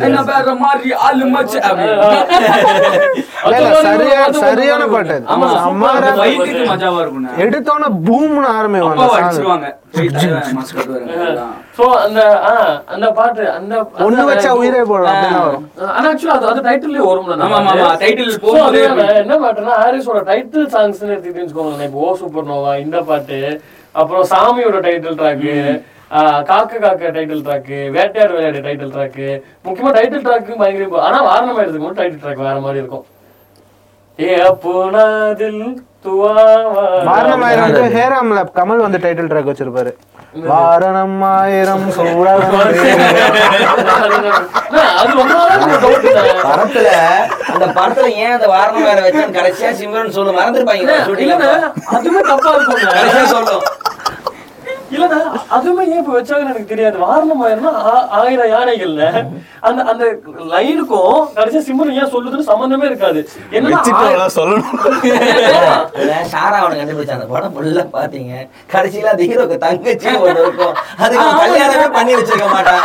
என்ன 0.00 0.22
வேற 0.24 0.54
மாதிரி 0.56 0.92
ஆளு 1.00 1.26
மச்சு 1.26 1.58
அப்படின்னு. 1.60 2.08
இல்ல, 3.44 3.56
இல்ல, 3.58 3.72
சரியா 3.82 4.20
சரியான 4.40 4.82
பாட்டு 4.88 5.14
அது. 5.14 5.26
ஆமா, 5.28 5.48
செம்ம 5.56 5.88
அந்த 5.90 6.06
rap. 6.08 6.18
fight 6.20 6.38
க்கு 6.44 6.64
மஜாவா 6.70 7.00
இருக்கும்ண்ணே. 7.02 7.32
எடுத்தோன்னே 7.38 7.88
பூம்னு 8.06 8.48
ஆரம்பிக்கும் 8.54 8.92
அப்பாவை 8.94 9.18
அந்த 9.18 9.34
song. 9.34 9.50
அடிச்சிருவாங்க. 9.50 9.68
போயிட்டு 9.94 10.26
mask 10.56 10.72
கட்டுவாரு. 10.76 11.04
அதான். 11.26 11.52
சோ 11.78 11.84
அந்த 11.98 12.20
ஆ, 12.46 12.54
அந்த 12.88 13.06
பாட்டு 13.12 13.42
அந்த 13.52 13.74
ஒண்ணு 14.00 14.16
அந்த- 14.16 14.28
வச்சா 14.30 14.50
உயிரே 14.60 14.82
போடும் 14.82 15.10
அப்படின்னா 15.10 15.40
வரும் 15.40 15.47
ஆனா 15.96 16.06
ஆக்சுவலா 16.10 16.36
அது 16.38 16.46
அது 16.52 16.60
டைட்டில்லே 16.68 17.02
வரும்ல 17.08 17.36
ஆமா, 17.46 17.58
ஆமா, 17.62 17.74
So, 18.34 18.40
போகும்போதே 18.44 18.80
என்ன 19.22 19.36
பாட்டுன்னா 19.44 19.74
ஹாரிஸோட 19.82 20.20
டைட்டில் 20.30 20.72
சாங்ஸ் 20.74 21.02
எடுத்துக்கிட்டு 21.04 21.42
வச்சுக்கோங்களேன். 21.42 21.88
இப்போ 21.88 22.00
ஓ 22.06 22.16
சூப்பர் 22.22 22.48
நோவா 22.50 22.72
இந்த 22.84 22.98
பாட்டு. 23.10 23.40
அப்புறம் 23.94 24.26
சாமியோட 24.32 24.78
டைட்டில் 24.86 25.18
ட்ராக்கு 25.20 25.54
காக்க 26.50 26.72
காக்க 26.84 27.10
title 27.16 27.44
track 27.46 27.78
Vettaiyaadu 27.96 28.34
Vilaiyaadu 28.36 28.60
title 28.66 28.92
track 28.94 29.26
முக்கியமா 29.66 29.90
டைட்டில் 29.96 30.24
ட்ராக்கு 30.26 30.60
பயங்கர 30.62 31.02
ஆனா 31.08 31.18
வாரணம் 31.28 31.60
எடுத்துக்கும் 31.62 31.88
போது 31.88 32.00
டைட்டில் 32.00 32.22
ட்ராக் 32.24 32.44
வேற 32.46 32.58
மாதிரி 32.66 32.82
இருக்கும். 32.82 33.06
ஏ 34.18 34.28
ஹேராம்ல 37.96 38.40
கமல் 38.58 38.84
வந்து 38.84 38.98
டைட்டில் 39.04 39.30
ட்ராக் 39.32 39.50
வச்சிருப்பாரு. 39.50 39.90
வாரணம் 40.34 41.22
ஆயிரம். 41.28 41.84
படத்துல 46.44 46.88
அந்த 47.52 47.66
படத்துல 47.76 48.08
ஏன் 48.16 48.32
அந்த 48.32 48.46
வாரணம் 48.46 48.84
வேற 48.84 48.98
வச்சான்னு 49.00 49.36
கடைசியா 49.38 49.70
சிம்ரன் 49.72 50.10
சொல்லு 50.10 50.32
மறந்துருப்பாங்க 50.32 50.98
அதுவுமே 51.92 52.22
தப்பா 52.28 52.50
இருக்கும்ண்ணா. 52.50 52.92
கடைசியா 52.92 53.24
சொல்லும் 53.26 53.64
இல்லண்ணா, 54.92 55.18
அதுவுமே 55.50 55.84
ஏன் 55.88 55.98
இப்ப 55.98 56.20
வச்சாங்கன்னு 56.20 56.50
எனக்கு 56.50 56.64
தெரியாது. 56.64 56.98
வாரணம் 56.98 57.42
ஆயிரம்னா 57.44 57.72
ஆயிரம் 58.08 58.50
யானைகள்ல. 58.54 59.02
அந்த 59.60 59.82
அந்த 59.82 60.04
லைனுக்கும் 60.52 61.28
கடைசியா 61.36 61.58
சிம்மன் 61.58 61.92
ஏன் 61.92 62.12
சொல்லுதுன்னு 62.12 62.48
சம்பந்தமே 62.50 62.86
இருக்காது. 62.86 63.20
அவ்வளவு 63.92 64.30
சொல்லணும். 64.36 64.78
சாரா 66.24 66.58
அவனை 66.58 66.78
கண்டுபிடிச்ச 66.78 67.10
அந்த 67.10 67.24
படம் 67.24 67.54
ஃபுல்லா 67.54 67.84
பாத்தீங்க. 67.92 68.32
கடைசியில 68.72 69.04
அந்த 69.04 69.22
ஹீரோக்கு 69.22 69.56
தங்கச்சி 69.56 70.08
ஒண்ணு 70.08 70.40
இருக்கும். 70.40 70.74
அதுக்கு 70.98 71.26
கல்யாணமே 71.42 71.92
பண்ணி 71.92 72.14
வச்சிருக்க 72.14 72.48
மாட்டான். 72.52 72.82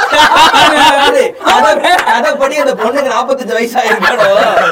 அது, 1.08 1.24
அத- 1.56 2.04
அதப்படி 2.16 2.58
அந்த 2.58 2.74
பொண்ணுக்கு 2.74 3.14
நாற்பத்தஞ்சு 3.16 3.54
வயசு 3.54 3.80
ஆயிருக்கணும் 3.80 4.72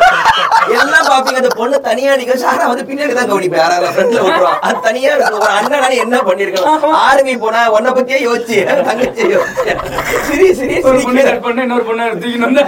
எல்லாம் 0.72 1.06
பாப்பீங்க 1.06 1.36
அந்த 1.36 1.56
பொண்ணு 1.58 1.82
தனியா 1.82 2.14
நிக்க 2.14 2.36
சாரா 2.36 2.68
வந்து 2.68 2.84
பின்னாடி 2.84 3.14
தான் 3.14 3.32
கவனிப்பேன். 3.32 3.56
யாராவது 3.56 3.88
ஃப்ரெண்ட்ல 3.88 4.22
விட்டுருவான். 4.26 4.60
அது 4.62 4.80
தனியா 4.82 5.16
ஒரு 5.16 5.48
அண்ணனால 5.60 5.90
என்ன 5.98 6.18
பண்ணிருக்கணும் 6.18 6.92
ஆர்மி 7.22 7.34
போனா 7.42 7.60
உன்னை 7.76 7.90
பத்தியே 7.96 8.20
யோசிச்சு. 8.28 8.58
தங்கச்சி 8.88 9.24
சிரி 10.28 10.48
சிரி 10.60 10.76
ஒரு 10.90 11.00
பொண்ணு 11.06 11.24
cut 11.28 11.40
பண்ணு, 11.46 11.62
இன்னொரு 11.66 11.84
பொண்ணை 11.90 12.06
வந்தா. 12.10 12.64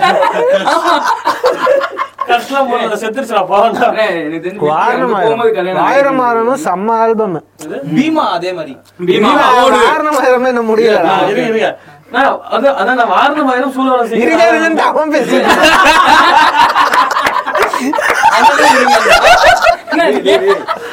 செம்ம 6.65 6.91
ஆல்பம். 7.01 7.35
பீமா 7.95 8.23
அதே 8.35 8.51
மாதிரி. 8.57 8.73
இன்னும் 9.15 10.69
முடியல 10.69 10.99
அதான் 12.55 13.11
வாரணம் 13.15 13.51
ஆயிரம் 13.53 13.75
இருங்கன்னு 14.49 14.85
அவன் 14.89 15.13
பேசிட்டு 15.15 15.53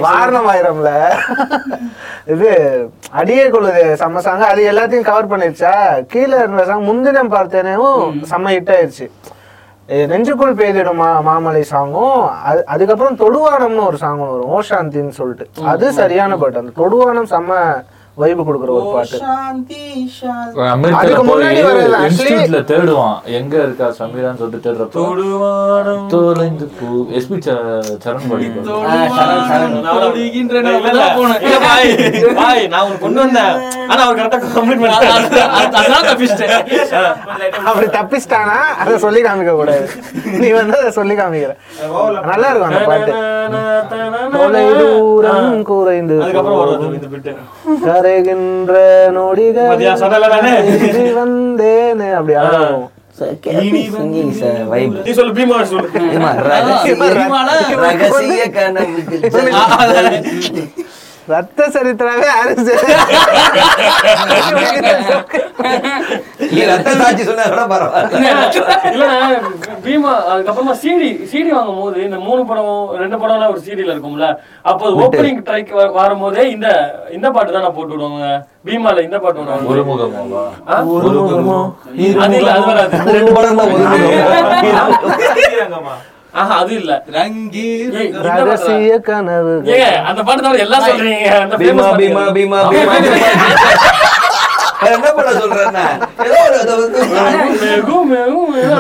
வாரணம் 0.04 0.48
ஆயிரம்ல 0.52 0.90
இது 2.32 2.48
அடியே 3.20 3.44
கொள்ளுது 3.54 3.82
செம்ம 4.00 4.22
சாங் 4.26 4.44
அது 4.52 4.62
எல்லாத்தையும் 4.72 5.08
கவர் 5.10 5.30
பண்ணிருச்சா? 5.32 5.72
கீழே 6.12 6.36
இருந்த 6.44 6.64
சாங் 6.70 6.88
முன்தினம் 6.88 7.32
பார்த்தேனேவும் 7.36 8.02
செம்ம 8.32 8.52
ஹிட் 8.56 8.72
ஆயிருச்சு. 8.76 9.06
இது 9.94 10.02
நெஞ்சுக்குள் 10.12 10.58
பெய்திடும் 10.58 11.00
மா 11.02 11.08
மாமலை 11.28 11.62
சாங்கும் 11.72 12.18
அது 12.50 12.60
அதுக்கப்புறம் 12.74 13.16
தொடுவானம்னு 13.22 13.86
ஒரு 13.90 13.98
சாங் 14.02 14.20
வரும். 14.24 14.50
ஓஷாந்தின்னு 14.58 15.14
சொல்லிட்டு. 15.20 15.46
அது 15.72 15.86
சரியான 16.00 16.36
பாட்டு. 16.42 16.62
அந்த 16.62 16.74
தொடுவானம் 16.82 17.30
செம்ம 17.34 17.56
வைப் 18.22 18.40
கொடுக்குற 18.48 18.70
ஒரு 18.78 18.86
பாட்டு. 18.94 19.18
அமெரிக்கால 20.74 21.20
போய் 21.28 21.44
இன்ஸ்டியூட்ல 22.06 22.60
தேடுவான். 22.70 23.18
எங்க 23.38 23.54
இருக்கா 23.66 23.86
சமீரான்னு 24.00 24.40
சொல்லிட்டு 24.42 24.64
தேடுறப்போ 24.66 25.02
தோலைந்து 26.14 26.66
பூ. 26.78 26.88
எஸ்பி 27.18 27.38
சரண் 28.04 28.28
தப்பிச்சிட்டேன். 36.08 36.56
அப்படி 37.68 37.86
தப்பிச்சிட்டானா 37.98 38.58
அதை 38.82 38.94
சொல்லி 39.04 39.20
காமிக்க 39.26 39.52
கூடாது. 39.60 39.84
நீ 40.42 40.48
வந்து 40.58 40.76
அதை 40.80 40.90
சொல்லி 40.98 41.14
காமிக்கிற. 41.20 41.52
நல்லா 42.30 42.48
இருக்கும் 42.50 42.70
அந்த 42.70 42.82
பாட்டு. 42.90 43.12
தொலை 44.36 44.64
தூரம் 44.80 45.62
குறைந்து 45.70 46.16
கரைகின்ற 48.10 48.74
நொடிகள் 49.16 49.68
வந்தேனே. 51.18 52.08
அப்படி 52.18 52.34
பெருமாள 57.02 57.48
ரகசிய 57.82 58.42
கனவுகள் 58.56 59.24
ரத்த 61.30 61.60
சரித்திராவே 61.74 62.28
அரிசி 62.38 62.74
நீ 66.50 66.60
ரத்த 66.70 66.90
சாட்சி 67.00 67.22
சொன்னா 67.24 67.44
கூட 67.48 67.62
பரவாயில்ல. 67.72 68.20
இல்ல 68.90 69.04
பீமா 69.84 70.12
அதுக்கப்புறமா 70.30 70.74
சிடி 70.82 71.10
சிடி 71.32 71.50
வாங்கும் 71.56 71.80
போது 71.80 71.98
இந்த 72.06 72.18
மூணு 72.26 72.42
படம் 72.50 72.70
ரெண்டு 73.02 73.18
படம்லாம் 73.22 73.52
ஒரு 73.54 73.62
சிடில 73.66 73.92
இருக்கும்ல 73.94 74.28
அப்போ 74.64 74.92
ஓப்பனிங் 75.00 75.42
ட்ரைக் 75.48 75.70
வரும்போதே 75.98 76.44
இந்த 76.54 76.68
இந்த 77.12 77.26
பாட்டு 77.30 77.56
தான் 77.56 77.76
போட்டு 77.76 77.94
விடுவாங்க? 77.94 78.30
பீமால 78.66 79.02
இந்த 79.02 79.18
பாட்டு 79.18 79.40
விடுவாங்க 79.40 79.68
ஒரு 80.94 81.10
முகமோ 81.20 81.58
அது 82.22 83.18
ரெண்டு 83.18 83.34
படம் 83.34 83.60
தான் 83.60 83.70
ஆஹா 86.34 86.58
அது 86.62 86.74
இல்ல. 86.74 87.04
ரங்கி 87.10 87.90
ரகசிய 88.26 88.98
கனவு. 89.06 89.54
அந்த 90.08 90.22
பாட்டு 90.22 90.60
எல்லாம் 90.64 90.82
சொல்றீங்க. 90.88 91.28
அந்த 91.40 91.56
பீமா 91.56 91.82
famous 91.82 91.96
பீமா 92.00 92.22
பாட்டு. 92.22 92.34
பீமா 92.36 92.36
பீமா. 92.36 92.60
என்ன 94.90 95.08
பண்ண 95.16 95.30
சொல்றேன்னா 95.40 95.82
ஏதோ 96.26 96.36
ஒரு 96.44 96.56
அது 96.60 96.76
வந்து 96.76 97.00
மேகு, 97.64 97.96
மேகு, 98.10 98.38
மேகு, 98.52 98.70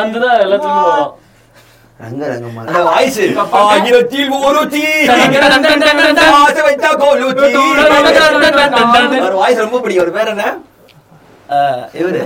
அந்த 0.00 0.18
தான் 0.18 0.40
வரும். 0.82 1.14
ரங்க 2.00 2.22
ரங்கம்மா 2.32 2.60
அந்த 2.62 2.80
வாய்ஸ். 2.88 3.18
ஆயிரத்தில் 3.62 4.30
ஒரு 4.40 4.68
தீ. 4.74 4.82
ஆசை 6.36 6.62
வைத்தா 6.68 6.90
கோலு 7.02 7.28
தீ. 7.38 7.48
ஒரு 9.22 9.36
வாய்ஸ் 9.36 9.58
ரொம்ப 9.58 9.80
பிடிக்கும். 9.80 10.04
ஒரு 10.06 10.12
பேர் 10.12 10.28
என்ன? 10.28 10.56
இவரு. 12.00 12.20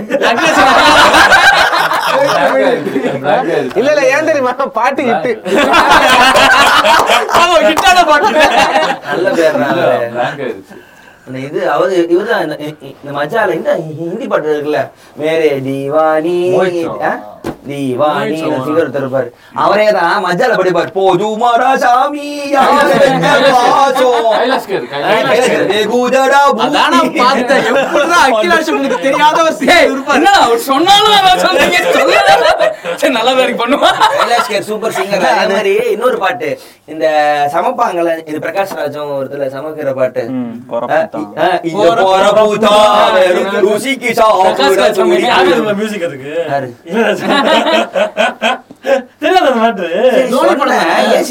இல்ல 3.75 3.89
இல்ல 3.91 4.01
ஏன் 4.09 4.27
தெரியுமா? 4.27 4.53
பாட்டு 4.71 5.01
ஹிட்டு 5.03 5.31
நல்ல 9.07 9.29
பேர் 9.31 9.57
blank 9.57 10.39
ஆயிடுச்சு. 10.39 10.75
அந்த 11.27 11.37
இது 11.39 11.59
அவரு 11.69 12.07
இவர்தான் 12.09 12.41
இந்த- 12.43 12.57
மஜால 13.13 13.53
இந்த 13.53 13.71
ஹிந்தி 13.99 14.25
பாட்டு 14.27 14.55
இருக்குல்ல? 14.55 14.81
மேரே 15.19 15.49
தீவானி? 15.59 16.37
தீவானி 17.67 18.39
அவரே 19.63 19.85
தான் 19.91 20.23
மஜால 20.25 20.53
படிப்பார். 20.59 20.89
போது 20.97 21.27
சூப்பர் 34.67 34.95
சிங்கர் 34.97 35.25
அதே 35.33 35.53
மாதிரி 35.53 35.73
இன்னொரு 35.91 36.17
பாட்டு. 36.17 36.49
இந்த 36.85 37.05
சமப்பாங்கல்ல 37.53 38.13
இது 38.29 38.39
பிரகாஷ் 38.39 38.75
ராஜும் 38.79 39.11
ஒருத்தர் 39.17 39.53
சமக்கிற 39.55 39.91
பாட்டு. 39.93 40.23
ருசிக்கு 43.67 44.09
அதுக்கு? 46.07 46.31
தெரியாத 49.21 49.49
தோனி 50.31 50.53
படம் 50.61 50.79
ஏன் 50.79 51.27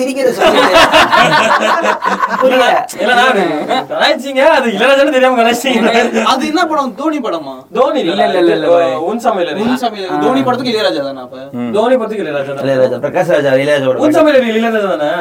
கலாய்ச்சீங்க, 3.90 4.42
அது 4.57 4.68
இளையராஜான்னு 4.76 5.14
தெரியாம 5.16 5.36
கலாய்ச்சீங்க. 5.40 5.90
அது 6.32 6.42
என்ன 6.50 6.62
படம்? 6.70 6.92
தோனி 7.00 7.18
படமா? 7.26 7.55
தோனி 7.76 8.00
இல்ல, 8.03 8.12
இல்ல, 8.12 8.38
இல்ல, 8.42 8.55
இல்ல, 8.57 8.68
இல்ல. 8.70 8.98
உன் 9.11 9.20
சமையலறை. 9.26 9.61
உன் 9.64 9.80
சமையல். 9.84 10.14
தோனி 10.24 10.42
படத்துக்கு 10.46 10.72
இளையராஜா 10.74 11.03
தானே 11.09 11.22
அப்ப? 11.26 11.36
தோனி 11.76 11.96
படத்துக்கு 12.00 12.24
இளையராஜா. 12.26 12.57
இளையராஜா 12.64 12.98
பிரகாஷ் 13.07 13.34
ராஜா 13.36 13.53
இளையராஜாவோட 13.59 13.96
உன் 13.96 14.03
பாட்டு. 14.07 14.18
சமையலறை 14.18 14.48
இளையராஜா 14.53 14.82
தானே? 14.94 15.12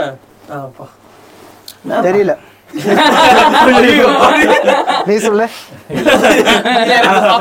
தெரியல. 2.07 2.33
நீ 5.05 5.17
சொல்லு. 5.17 5.45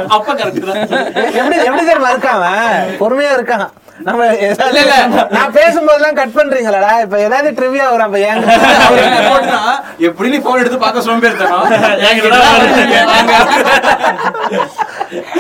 அப்ப- 0.09 0.37
எப்படி 1.33 1.85
இருக்கான் 1.97 2.39
அவன்? 2.39 2.73
பொறுமையா 3.01 3.33
இருக்கான். 3.37 3.69
நம்ம 4.03 4.27
நான் 5.31 5.53
பேசும்போதெல்லாம் 5.53 6.15
கட் 6.15 6.35
பண்றீங்களா 6.35 7.01
இப்ப 7.01 7.19
ஏதாவது 7.21 7.51
ட்ரிவியா 7.51 7.87
வரும் 7.91 8.01
அப்ப 8.01 8.19
ஏங்க 8.21 8.47
எப்படி 9.99 10.29
நீ 10.31 10.39
போன் 10.39 10.61
எடுத்து 10.61 10.79
பார்க்க 10.79 11.01
சோம்பேறித்தனம்? 11.01 11.67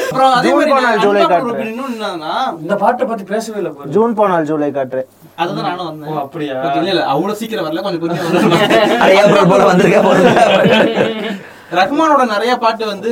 அப்புறம் 0.02 0.34
ஜூன் 0.42 0.68
போனால் 0.68 0.98
ஜூலை 0.98 1.22
என்னன்னா, 1.22 2.32
இந்த 2.60 2.74
பாட்டை 2.76 3.06
பத்தி 3.06 3.24
பேசவே 3.24 3.58
இல்ல 3.58 3.70
பாரு. 3.70 3.90
ஜூன் 3.90 4.14
போனால் 4.14 4.44
ஜூலை 4.44 4.70
காற்று. 4.70 5.02
அதுதான் 5.40 5.66
நானும் 5.68 5.82
ஓ, 5.82 5.84
வந்தேன் 5.88 6.16
அப்படியா? 6.22 6.54
இல்ல 6.72 6.90
இல்ல 6.92 7.04
அவ்வளவு 7.12 7.38
சீக்கிரம் 7.40 7.64
வரல 7.66 7.82
கொஞ்சம் 7.82 8.02
போல 8.02 8.12
ரஹ்மானோட 11.78 12.24
நிறைய 12.32 12.58
பாட்டு 12.58 12.86
வந்து 12.86 13.10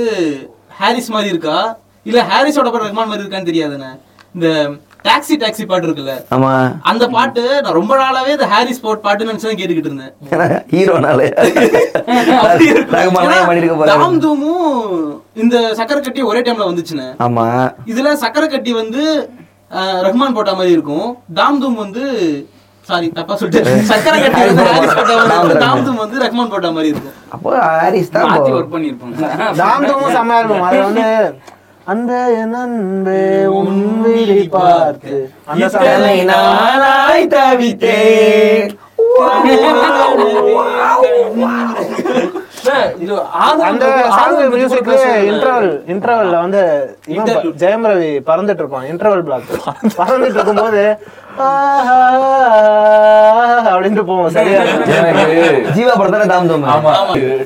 ஹாரிஸ் 0.78 1.10
மாதிரி 1.10 1.28
இருக்கா? 1.28 1.76
இல்ல 2.06 2.20
ஹாரிஸோட 2.30 2.66
பாட்டு 2.66 2.86
ரஹ்மான் 2.86 3.08
மாதிரி 3.08 3.24
இருக்கான்னு 3.24 3.50
தெரியாதுண்ணே. 3.50 3.90
இந்த 4.34 4.78
டாக்ஸி 5.04 5.42
டாக்ஸி 5.42 5.66
பாட்டு 5.66 5.88
இருக்குல்ல? 5.88 6.14
ஆமா. 6.34 6.80
அந்த 6.84 7.08
பாட்டு 7.08 7.62
நான் 7.62 7.72
ரொம்ப 7.72 7.96
நாளாவே 7.96 8.36
இந்த 8.36 8.46
ஹாரிஸ் 8.46 8.82
போட் 8.82 9.04
பாட்டுன்னு 9.04 9.30
நினைச்சு 9.30 9.60
கேட்டுக்கிட்டு 9.60 9.90
இருந்தேன். 9.90 10.12
ஹீரோனாலே 10.72 11.28
தாம் 13.92 14.20
தூமும் 14.20 15.22
இந்த 15.36 15.74
சக்கரை 15.80 16.00
கட்டி 16.00 16.22
ஒரே 16.22 16.40
டைம்ல 16.40 16.70
வந்துச்சுண்ணே. 16.70 17.16
ஆமா. 17.20 17.74
இதுல 17.86 18.14
சக்கரை 18.24 18.48
கட்டி 18.48 18.74
வந்து 18.74 19.30
ரஹ்மான் 20.06 20.36
போட்ட 20.36 20.52
மாதிரி 20.58 20.72
இருக்கும். 20.76 21.08
தாம் 21.40 21.60
தூம் 21.62 21.82
வந்து 21.84 22.04
சாரி 22.86 23.06
தப்பா 23.16 23.34
சொல்லிட்டு 23.40 23.72
சக்கரை 23.90 24.18
கட்டி 24.22 24.40
வந்து 24.48 24.64
ஹாரிஸ் 24.70 24.96
போட்ட 24.98 25.12
மாதிரி 25.18 25.34
இருக்கும். 25.34 25.62
தாம் 25.66 25.84
தூம் 25.86 26.00
வந்து 26.04 26.16
ரஹ்மான் 26.24 26.52
போட்ட 26.54 26.68
மாதிரி 26.76 26.90
இருக்கும். 26.92 27.16
அப்போ 27.34 27.50
ஹாரிஸ் 27.66 28.12
தான் 28.16 28.28
மாத்தி 28.32 28.50
ஒர்க் 28.56 28.74
பண்ணிருப்பாங்க 28.74 29.16
தாம் 29.62 29.86
தூமும் 29.88 30.14
செம்மையா 30.16 30.40
இருக்கும். 30.42 30.66
அது 30.70 30.80
வந்து 30.88 31.06
அந்த 31.92 32.12
அன்பே 32.62 33.20
உன் 33.58 33.76
விழி 34.04 34.40
பார்த்து 34.56 35.14
அந்த 35.52 35.64
சமயம் 35.76 36.28
நாளாய் 36.32 37.32
தவித்தேன். 37.36 38.74
இன்டர்வல் 45.30 45.70
இன்டர்வல்ல 45.92 46.36
வந்து 46.40 46.62
ஜெயம் 47.62 47.86
ரவி 47.90 48.10
பறந்துட்டு 48.28 48.62
இருப்பான் 48.62 48.88
இன்டர்வல் 48.90 49.24
பிளாக் 49.24 49.50
பறந்துட்டு 49.98 50.38
இருக்கும்போது 50.38 50.82
அப்படின்ட்டு 53.70 54.04
போவோம் 54.04 54.32
சரியா? 54.32 54.60
ஜீவா 55.76 55.92
படத்துல 55.92 56.26
தாம் 56.26 56.48
தூம். 56.50 56.66
ஆமா. 56.72 56.92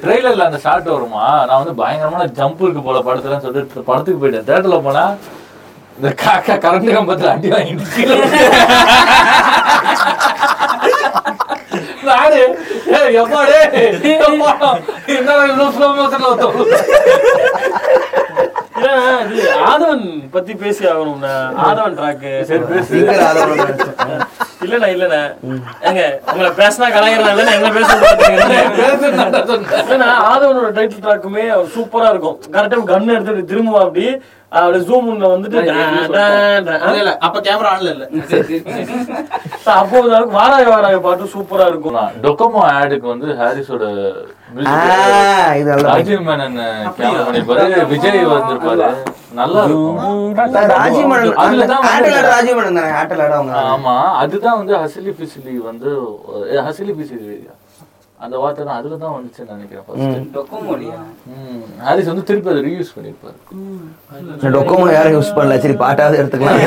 ட்ரெய்லர்ல 0.05 0.47
அந்த 0.47 0.59
ஷாட் 0.59 0.89
வருமா? 0.89 1.25
நான் 1.47 1.61
வந்து 1.61 1.75
பயங்கரமான 1.75 2.27
ஜம்ப் 2.39 2.63
இருக்கு 2.63 2.83
போல 2.83 3.01
படத்துலன்னு 3.01 3.47
சொல்லிட்டு 3.47 3.87
படத்துக்கு 3.91 4.21
போயிட்டேன். 4.23 4.49
தேட்டர்ல 4.49 4.81
போனா 4.83 5.05
இந்த 5.99 6.11
காக்கா 6.23 6.55
கரண்ட் 6.59 6.97
கம்பத்துல 6.97 7.33
அடி 7.33 7.49
வாங்கிட்டு 7.51 8.07
நானு 12.09 12.41
ஏய் 12.99 13.17
எப்பா 13.21 13.41
டேய் 13.51 13.93
எப்பா 14.15 14.71
என்னடா 15.15 15.43
இவ்வளவு 15.45 15.73
ஸ்லோ 15.77 15.89
மோஷன்ல 15.99 16.31
வந்து 16.33 16.79
ஏன்னா, 18.83 18.95
இது 19.31 19.43
ஆதவன் 19.65 20.05
பத்தி 20.33 20.53
பேசி 20.55 20.83
ஆகணும்ண்ணா. 20.87 21.35
ஆதவன் 21.67 21.97
ட்ராக்கு 21.99 22.31
இல்லண்ணா 24.65 24.89
இல்லண்ணா. 24.95 25.21
ஏங்க 25.89 26.03
உங்களை 26.33 26.51
பேசினா 26.59 26.89
கலாயிரம் 26.95 27.29
என்ன 27.53 27.71
பேச 27.79 27.91
இல்லண்ணா 29.85 30.09
ஆதவனோட 30.31 30.69
டைட்டில் 30.79 31.05
ட்ராக்குமே 31.07 31.45
சூப்பரா 31.75 32.09
இருக்கும். 32.15 32.39
கரெக்டா 32.55 32.83
கன் 32.93 33.15
எடுத்து 33.17 33.51
திரும்ப 33.53 33.79
அப்படி. 33.85 34.07
அப்படி 34.53 34.79
ஜூம் 34.89 35.07
வந்துட்டு 35.27 35.59
அப்ப 37.27 37.37
கேமரா 37.47 37.71
ஆன்ல 37.75 37.93
இல்ல. 37.95 38.05
அப்போ 39.75 39.99
வாராய 40.35 40.65
வாராய 40.73 40.97
பாட்டு 41.07 41.33
சூப்பரா 41.35 41.67
இருக்கும். 41.73 41.97
டொக்கோமோ 42.25 42.61
ஆடுக்கு 42.73 43.07
வந்து 43.13 43.29
ஹாரிஸோட 43.41 43.85
ராஜீவ் 45.89 46.25
மேனன் 46.29 46.59
கேமரா 46.91 47.23
பண்ணிருப்பாரு 47.27 47.87
விஜய் 47.93 48.25
வந்திருப்பாரு. 48.33 48.89
நல்லா 49.41 49.61
இருக்கும். 49.65 49.99
ராஜீவ் 50.75 51.15
அதுலதான் 51.45 51.85
ராஜீவ் 52.33 52.61
ஆமா 53.73 53.97
அதுதான் 54.23 54.59
வந்து 54.61 54.77
ஹசிலி 54.83 55.15
பிசிலி 55.21 55.55
வந்து 55.71 55.91
ஹசிலி 56.69 56.95
பிசிலி 57.01 57.37
அந்த 58.23 58.35
வார்த்தை 58.43 58.63
தான் 58.65 58.79
அதுல 58.81 58.97
தான் 59.03 59.15
வந்துச்சுன்னு 59.15 59.55
நினைக்கிறேன். 59.55 59.85
ஹாரிஸ் 61.87 62.11
வந்து 62.11 62.25
திருப்பி 62.29 62.51
அதை 62.53 62.61
ரீயூஸ் 62.67 62.93
பண்ணிருப்பாரு 62.97 64.53
டொக்கோமோ 64.57 64.87
யாரும் 64.93 65.17
யூஸ் 65.17 65.33
பண்ணல. 65.37 65.57
சரி 65.65 65.77
பாட்டாவது 65.83 66.21
எடுத்துக்கலாம். 66.21 66.61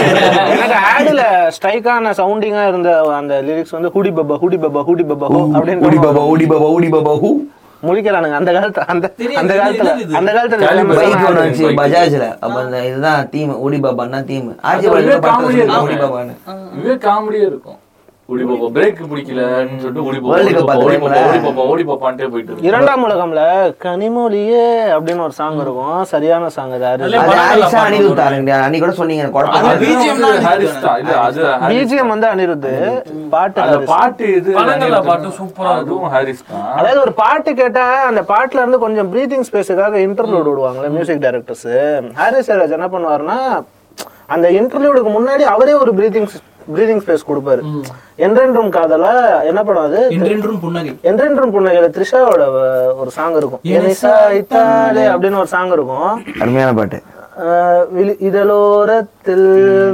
எனக்கு 0.55 0.77
ஆடுல 0.91 1.23
ஸ்ட்ரைக்கான 1.57 2.13
சவுண்டிங்கா 2.19 2.63
இருந்த 2.71 2.89
அந்த 3.19 3.35
லிரிக்ஸ் 3.47 3.75
வந்து 3.77 3.91
hoodie 3.95 4.11
Papa 4.17 4.37
hoodie 4.43 4.59
Papa 4.65 4.83
hoodie 4.89 5.05
பப்பா 5.11 5.29
ஹோ 5.33 5.41
அப்படின்னு 5.51 6.01
பாபா 6.05 6.23
ஊடி 6.31 6.47
பாபா 6.47 6.69
ஊடி 6.75 6.89
பாபா 6.95 7.13
ஹூ? 7.23 7.31
முடிக்கிறானுங்க 7.83 8.37
அந்த 8.39 8.51
காலத்து 8.55 8.83
அந்த 8.91 9.05
அந்த 9.41 9.53
காலத்துல? 9.57 9.89
அந்த 10.19 10.29
காலத்துல 10.35 10.61
பைக் 10.91 11.25
ஒன்று. 11.27 11.41
வந்துச்சு 11.41 11.65
பஜாஜ்ல. 11.79 12.27
அப்ப 12.43 12.55
அந்த 12.63 12.77
இதுதான் 12.89 13.27
தீம் 13.33 13.51
ஊடி 13.65 13.77
பாபான்னா 13.85 14.19
தீம் 14.29 14.47
ஆஜி 14.69 14.87
பாபா 14.87 15.17
பாபான்னு 15.99 16.35
காமெடியா 17.05 17.45
இருக்கும். 17.51 17.79
ஓடி 18.29 18.43
பிரேக் 18.75 18.99
பிடிக்கலன்னு 19.09 19.79
சொல்லிட்டு 19.81 20.03
ஓடி 20.07 20.19
ஓடி 20.29 20.53
ஓடி? 21.07 21.49
ஓடி 21.71 21.83
பாப்பான்ட்டே 21.89 22.27
போயிட்டு. 22.33 22.55
இரண்டாம் 22.69 23.03
உலகம்ல 23.07 23.41
கனிமொழியே 23.83 24.63
அப்படின்னு 24.95 25.23
ஒரு 25.25 25.35
சாங் 25.39 25.59
இருக்கும். 25.63 25.99
சரியான 26.11 26.47
சாங் 26.55 26.73
அது 26.77 26.87
அனிருத் 27.83 28.21
அன்னைக்கு 28.23 28.81
கூட 28.85 28.95
சொன்னீங்க. 29.01 29.25
பிஜிஎம் 31.73 32.11
வந்து 32.13 32.27
அனிருத். 32.31 32.67
பாட்டு. 33.35 33.61
பாட்டு 33.93 34.25
இது 34.39 34.57
படங்கள்ல 34.57 35.01
பாட்டு 35.09 35.29
சூப்பரா 35.37 35.75
இருக்கும். 35.75 35.85
அதுவும் 35.85 36.09
ஹாரிஸ் 36.15 36.43
தான். 36.49 36.65
அதாவது 36.79 36.99
ஒரு 37.05 37.13
பாட்டு 37.21 37.53
கேட்டா 37.61 37.85
அந்த 38.09 38.23
பாட்டுல 38.33 38.63
இருந்து 38.63 38.81
கொஞ்சம் 38.85 39.11
ப்ரீத்திங் 39.13 39.47
ஸ்பேஸுக்காக 39.51 40.01
இன்டர்வியூட் 40.07 40.49
விடுவாங்கல்ல 40.51 40.91
மியூசிக் 40.97 41.23
டைரக்டர்ஸ் 41.27 41.69
ஹாரிஸ் 42.23 42.51
என்ன 42.79 42.89
பண்ணுவாருன்னா 42.95 43.39
அந்த 44.35 44.47
இன்டர்வியூடுக்கு 44.59 45.11
முன்னாடி 45.19 45.43
அவரே 45.55 45.73
ஒரு 45.83 45.91
ப்ரீத்திங் 45.97 46.29
ப்ரீதிங் 46.73 47.01
ஸ்பேஸ் 47.03 47.27
கொடுப்பாரு. 47.29 47.61
என்றென்றும் 48.15 48.71
காதலா 48.71 49.13
என்ன 49.49 49.63
அது 49.87 49.99
என்றென்றும் 50.09 50.59
புன்னகை. 50.59 50.93
என்றென்றும் 51.01 51.53
புன்னகையில 51.55 51.89
த்ரிஷாவோட 51.97 52.43
ஒரு 53.01 53.11
சாங் 53.17 53.35
இருக்கும். 53.35 53.63
அப்படின்னு 55.15 55.41
ஒரு 55.43 55.47
சாங் 55.47 55.71
இருக்கும். 55.71 56.23
அருமையான 56.41 56.73
பாட்டு. 56.73 57.01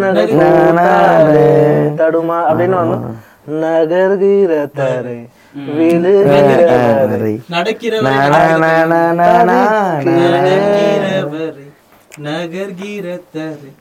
நகர்கிற 0.01 1.37
தடுமா 2.01 2.37
அப்படின்னு 2.49 2.77
நகர்கிற 3.61 4.51
தரை 4.73 5.19
விழுகிற 5.77 6.67
தரை 7.11 7.33
நடக்கிறவரை 7.51 8.01
நா, 8.01 8.13
நா, 8.33 8.41
நா, 8.63 8.71
நா, 8.91 8.99
நா, 9.19 9.29
நா, 9.43 9.43
நா. 9.49 9.57
நடக்கிறவரை 10.19 11.67
நகர்கிற 12.27 13.07
தரை 13.33 13.71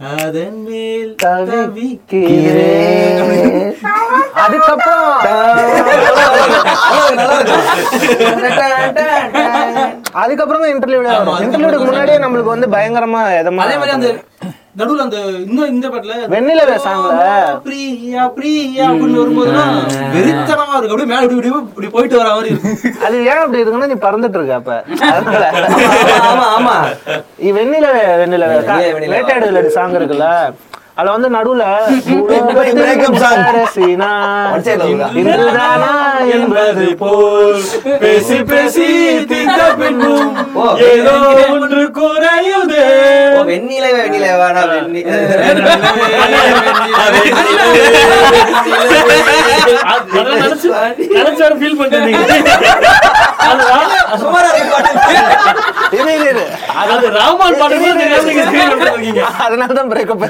அதன் 0.00 0.62
மேல் 0.62 1.14
தவிக்கிறேன். 1.14 1.74
அதுக்கப்புறம். 4.34 5.18
அதுக்கப்புறம் 10.14 10.64
இன்டர்வியூ 10.64 11.00
இன்டர்வியூக்கு 11.42 11.84
முன்னாடியே 11.84 12.18
நம்மளுக்கு 12.18 12.46
வந்து 12.46 12.66
பயங்கரமா 12.66 13.32
அதே 13.32 13.50
மாதிரி 13.76 13.90
அந்த 13.90 14.14
நடுவுல 14.78 15.04
அந்த 15.04 15.18
இன்னும் 15.42 15.70
இந்த 15.70 15.86
பாட்டுல 15.88 16.16
வெண்ணிலவே 16.28 16.76
சாங்ல 16.84 17.14
பிரியா 17.64 18.22
பிரியா 18.36 18.84
அப்படின்னு 18.90 19.20
வரும்போதுதான் 19.20 19.72
வெறித்தனமா 20.14 20.74
இருக்கு. 20.76 20.92
அப்படியே 20.94 21.10
மேல 21.10 21.24
இப்படி 21.28 21.50
இப்படி 21.64 21.88
போயிட்டு 21.88 22.18
வர 22.18 22.28
மாதிரி 22.30 22.52
அது 23.06 23.16
ஏன் 23.26 23.42
அப்படி 23.42 23.62
இருக்குன்னா 23.62 23.88
நீ 23.88 23.98
பறந்துட்டு 24.02 24.38
இருக்க 24.38 24.54
அப்ப. 24.54 24.74
ஆமா 26.30 26.46
ஆமா 26.56 26.76
இ- 27.40 27.54
வெண்ணிலவே 27.56 28.02
வெண்ணிலவே 28.14 28.54
வெண்ணிலவே, 28.54 28.88
வெண்ணிலவே. 28.88 29.12
வேட்டையாடு 29.14 29.48
விளையாடு 29.48 29.70
சாங் 29.72 29.98
இருக்குல்ல. 29.98 30.28
அதுல 30.98 31.12
வந்து 31.14 31.28
நடுவுல. 31.30 31.64
இன்றுதானா 35.20 35.90
என்பது 36.34 36.86
போல் 36.96 37.60
பேசி 38.00 38.38
பேசி 38.42 38.86
தீர்த்த 39.30 39.60
ஏதோ 40.88 41.14
ஒன்று 41.54 41.84
குறையுதே. 41.98 42.84
ஓ, 43.32 43.44
வெண்ணிலவே 43.50 44.00
வெண்ணிலவே 44.00 44.48
நான் 44.56 44.72
வெண்ணி 44.74 45.02
நினைச்சு 51.12 51.48
ஃபீல் 51.58 51.78
பண்ணிட்டீங்க. 51.80 52.22
சுமாரா 54.22 54.48
இருக்கு 54.52 54.72
பாட்டு. 54.74 54.90
இரு 55.98 56.12
இரு 56.16 56.26
இரு. 56.32 56.44
அது 56.80 57.10
ராமான் 57.18 57.58
பாட்டு 57.60 57.76
கூட 57.78 57.92
தெரியாம 58.00 58.24
நீங்க 58.30 58.44
feel 58.54 58.70
பண்ணிருக்கீங்க 58.72 59.22
அதனால 59.46 59.76
தான் 59.80 59.90
பிரேக்கப் 59.92 60.24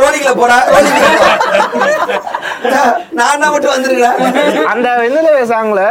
ரோலிங்ல. 0.00 0.30
நான் 3.18 3.44
மட்டும் 3.52 3.74
வந்துருக்கேன். 3.74 4.18
அந்த 4.72 4.88
வெண்ணிலவே 5.00 5.42
சாங்ல 5.52 5.82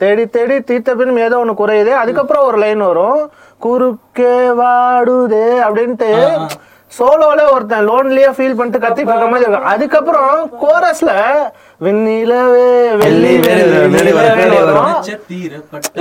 தேடி 0.00 0.24
தேடி 0.36 0.56
தீர்த்த 0.68 0.94
பின் 1.00 1.18
ஏதோ 1.26 1.36
ஒண்ணு 1.42 1.60
குறையுது. 1.60 1.92
அதுக்கப்புறம் 2.02 2.46
ஒரு 2.48 2.58
லைன் 2.64 2.86
வரும். 2.88 3.20
குறுக்கே 3.64 4.32
வாடுதே 4.60 5.46
அப்படின்ட்டு 5.66 6.10
சோலோல 6.98 7.40
ஒருத்தன் 7.54 7.86
லோன்லியா 7.88 8.30
ஃபீல் 8.36 8.56
பண்ணிட்டு 8.58 8.82
கத்திட்டு 8.84 9.12
இருக்க 9.12 9.28
மாதிரி 9.32 9.44
இருக்கும். 9.44 9.70
அதுக்கப்புறம் 9.72 10.34
கோரஸ்ல 10.62 11.10
வெண்ணிலவே 11.84 12.68
வெள்ளி 13.02 13.32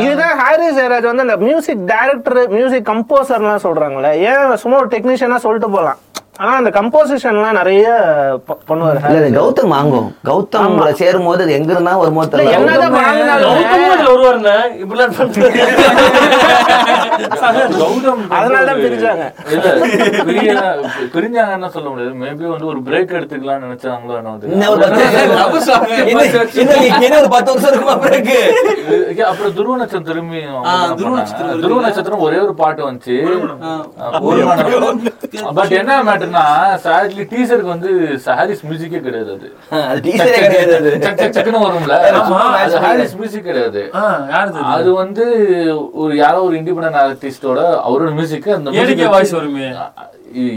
இதுதான் 0.04 0.38
ஹாரி 0.42 0.68
ஜெயராஜ் 0.78 1.10
வந்து 1.10 1.26
அந்த 1.26 1.38
மியூசிக் 1.46 1.84
டைரக்டர் 1.94 2.40
மியூசிக் 2.56 2.90
கம்போசர்லாம் 2.92 3.66
சொல்றாங்களே. 3.68 4.12
ஏன் 4.30 4.56
சும்மா 4.64 4.78
ஒரு 4.84 4.92
டெக்னீஷியனா 4.96 5.40
சொல்லிட்டு 5.46 5.70
போலாம்? 5.78 6.00
ஆனா 6.38 6.56
அந்த 6.56 6.70
கம்போசிஷன்லாம் 6.70 7.52
நிறைய 7.52 7.88
பண்ணுவாரு. 8.68 9.10
இல்ல 9.10 9.42
கௌதம் 9.42 9.68
வாங்கும் 9.68 10.16
கௌதம் 10.26 10.66
உங்களை 10.66 10.94
சேரும் 10.94 11.26
போது 11.26 11.44
அது 11.44 11.52
எங்க 11.52 11.72
இருந்தா 11.72 11.98
பிரிஞ்சாங்க 18.74 19.32
பிரிஞ்சாங்கன்னு 21.14 21.68
சொல்ல 21.68 21.90
முடியாது. 21.90 22.16
மேபி 22.16 22.50
வந்து 22.50 22.66
ஒரு 22.66 22.80
பிரேக் 22.80 22.84
எடுத்துக்கலாம்னு 22.86 23.66
நினைச்சாங்களோ 23.66 24.14
ஒரு 24.70 24.82
பத்து- 24.82 27.20
ஒரு 27.20 27.28
வருஷம் 27.28 27.68
இருக்குமா 27.68 27.94
அப்புறம் 29.26 29.54
துருவ 29.54 29.78
நட்சத்திரம் 29.78 30.04
திரும்பி 30.04 30.42
துருவ? 30.96 31.16
நட்சத்திரம். 31.16 31.62
துருவ 31.62 31.82
நட்சத்திரம் 31.82 32.20
ஒரே 32.20 32.38
ஒரு 32.38 32.54
பாட்டு 32.54 32.92
வந்துச்சு. 32.92 33.24
பட் 35.54 35.70
என்ன 35.70 36.04
டீசருக்கு 37.32 37.72
வந்து 37.72 37.90
ஹாரிஸ் 38.38 38.64
மியூசிக்கே 38.66 39.00
கிடையாது 39.00 39.32
அது 39.34 39.48
அது 39.90 40.00
டீச்சரே 40.06 40.40
கிடையாது 40.40 40.74
அது. 40.80 40.92
சக் 41.06 41.20
சக் 41.22 41.36
சக்குன்னு 41.38 41.62
வரும்ல 41.66 41.96
ஆமா. 42.20 42.40
அது 42.60 42.82
ஹாரிஸ் 42.86 43.16
மியூசிக் 43.20 43.48
கிடையாது? 43.48 43.82
அது 44.74 44.90
வந்து 44.96 45.26
ஒரு 46.04 46.14
யாரோ 46.18 46.42
ஒரு 46.48 46.56
இண்டிபெண்டன்ட் 46.62 47.00
ஆர்டிஸ்டோட 47.04 47.60
அவரோட 47.86 48.12
மியூசிக் 48.18 48.50
அந்த 48.56 48.78
ஏடிகே 48.84 49.08
வாய்ஸ் 49.14 49.36
வருமே 49.38 49.68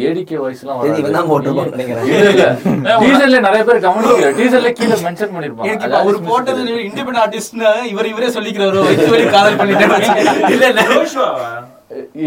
ஏடிகே 0.07 0.37
வாய்ஸ் 0.43 0.63
எல்லாம் 0.63 0.79
வராது. 0.79 1.01
இவன் 1.01 1.17
தான் 1.17 1.29
நினைக்கிறேன். 1.73 2.57
டீசர்ல 3.03 3.41
நிறைய 3.47 3.63
பேர் 3.69 3.83
கமெண்ட் 3.85 4.37
டீசர்ல 4.39 4.71
கீழ 4.79 4.93
மென்ஷன் 5.05 5.35
பண்ணிருப்பாங்க 5.35 5.99
அவர் 6.01 6.21
போட்டது 6.29 6.61
music 6.69 6.87
இண்டிபெண்ட் 6.89 7.21
ஆர்டிஸ்ட்னா 7.25 7.73
இவர் 7.93 8.11
இவரே 8.13 8.31
சொல்லிக்கிறாரோ 8.37 8.85
காதல் 9.33 9.61
பண்ணிட்டேன் 9.61 9.95
இல்ல 10.55 10.65
இல்ல 10.67 10.83
கிடையாது. 10.85 11.27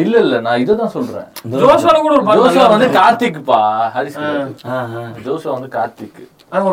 இல்ல 0.01 0.13
இல்ல 0.23 0.35
நான் 0.45 0.61
இததான் 0.61 0.91
சொல்றேன். 0.93 1.27
ஜோஷால 1.53 1.97
கூட 1.99 2.13
ஒரு 2.13 2.23
பாட்டு 2.27 2.41
ஜோஷுவா 2.41 2.53
நல்லா 2.55 2.71
வந்து 2.73 2.85
இருக்கு. 2.85 2.99
கார்த்திக்பா 2.99 3.59
ஹாரிஸ். 3.95 4.17
ஜோஷுவா 5.25 5.53
வந்து 5.57 5.69
கார்த்திக். 5.75 6.21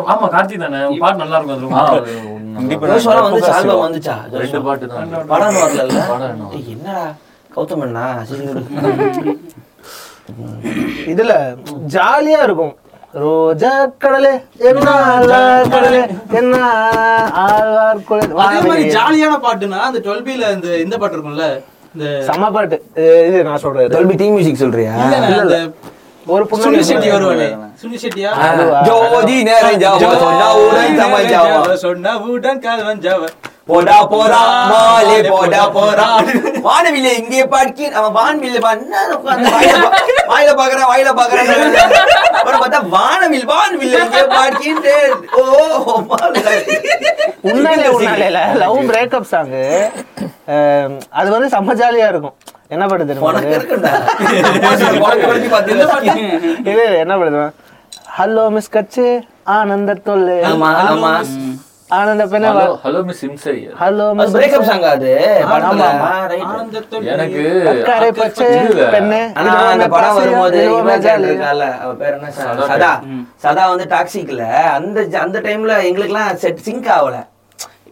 ஆமா 0.07 0.27
கார்த்தி 0.35 0.55
தானே. 0.63 0.79
பாட்டு 1.03 1.21
நல்லா 1.23 1.37
இருக்கும் 1.39 1.75
அது. 1.81 2.15
ஜோஷுவா 2.85 3.15
வந்துச்சா 3.27 3.53
ஆல்பம் 3.57 3.83
வந்துச்சா 3.85 4.15
ரெண்டு 4.35 4.61
பாட்டு 4.67 4.87
தான் 4.93 5.13
படம் 5.33 5.59
வரல 5.59 5.99
படம் 6.11 6.31
என்ன? 6.31 6.49
என்னடா 6.73 7.05
கௌதம் 7.51 7.83
அண்ணா. 7.85 8.05
இதுல 11.11 11.33
ஜாலியா 11.93 12.39
இருக்கும். 12.47 12.73
ரோஜா 13.21 13.71
கடலே 14.03 14.33
என்ன 14.69 14.87
கடலே 15.73 16.01
என்ன 16.39 16.55
ஆழ்வார் 17.43 18.01
அதே 18.43 18.59
மாதிரி 18.67 18.83
ஜாலியான 18.95 19.35
பாட்டுனா 19.45 19.79
அந்த 19.87 19.99
டுவெல் 20.05 20.25
பில 20.27 20.51
இந்த 20.57 20.67
இந்த 20.83 20.95
பாட்டு 21.01 21.17
இருக்கும்ல? 21.17 21.47
செம்ம 21.97 22.51
பாட்டு. 22.51 22.83
இது- 22.95 23.43
நான் 23.43 23.57
சொல்றேன். 23.57 23.87
Dolby 23.87 24.11
Team 24.11 24.35
Music 24.35 24.53
சொல்றியா? 24.53 24.91
ஒரு 26.25 26.43
புண்ணு 26.43 26.79
செட்டி 26.79 27.11
வருவானே? 27.11 27.57
சுனில் 27.81 27.99
செட்டியா? 28.01 28.81
ஜோதி 28.83 29.43
நேரம் 29.43 29.79
ஜாவா. 29.79 30.03
சொன்னவுடன் 30.03 30.99
சமைஜாவா 30.99 31.77
சொன்னவுடன் 31.81 32.59
காதவன் 32.59 32.99
ஜாவ. 32.99 33.27
போடா 33.69 33.97
போடா 34.11 34.39
மாலே 34.71 35.17
போடா 35.31 35.61
போடா. 35.77 36.05
வானவில்லை 36.67 37.11
இங்கே 37.21 37.43
பாட்கி 37.53 37.85
அவன் 37.99 38.13
வான்வில்ல 38.17 38.59
வாயில 40.31 40.51
பாக்குறேன் 40.59 40.89
வாயில 40.91 41.09
பாக்குறேன். 41.19 41.49
அப்புறம் 42.39 42.61
பார்த்தா 42.63 42.79
வானவில் 42.95 43.47
வான்வில்ல 43.51 43.99
இங்கே 44.05 44.23
பாட்கின்ட்டு 44.35 44.95
ஓ 45.39 45.41
உன்னாலே 47.51 47.89
உன்னாலே 47.97 48.29
லவ் 48.63 48.79
பிரேக்கப் 48.91 49.29
சாங் 49.33 49.53
அது 51.19 51.27
வந்து 51.35 51.49
செம்ம 51.55 51.73
ஜாலியா 51.81 52.07
இருக்கும். 52.13 52.35
என்ன 52.73 52.83
பார்த்தீங்கன்னா 52.89 53.89
இது 56.71 56.83
என்ன 57.03 57.13
பாட்டு 57.17 57.43
ஹலோ 58.17 58.43
மிஸ் 58.55 58.73
கட்சி 58.75 59.05
ஆனந்த 59.55 59.91
தொல்லை. 60.07 60.35
ஆமா 60.49 60.69
ஆமா. 60.89 61.11
ஆனந்த 61.89 62.27
பெண்ண 62.27 62.47
ஹலோ 62.83 63.03
மிஸ் 63.03 63.25
இம்சையர். 63.25 63.71
ஹலோ 63.79 64.13
மிஸ் 64.13 64.35
பிரேக்கப் 64.35 64.61
சாங் 64.61 64.81
அது 64.81 65.11
ஆமா. 65.69 65.87
எனக்கு 67.05 67.41
அக்கறை 67.69 68.11
பச்சை 68.11 68.47
இதுல, 68.47 68.91
பெண்ணே. 68.91 69.21
ஆனா 69.33 69.51
இது 69.51 69.65
அந்த 69.67 69.87
படம் 69.87 70.15
வரும்போது. 70.15 70.59
இருக்கால 71.27 71.79
அவ 71.79 71.93
பேர் 71.93 72.13
என்ன? 72.13 72.29
ச- 72.29 72.67
சதா. 72.67 72.91
சதா 73.35 73.69
வந்து 73.69 73.85
டாக்ஸிக்ல 73.85 74.45
அந்த 74.69 75.19
அந்த 75.19 75.41
டைம்ல 75.41 75.73
எங்களுக்குலாம் 75.89 76.33
செட் 76.35 76.57
சிங்க் 76.57 76.85
ஆகல. 76.97 77.17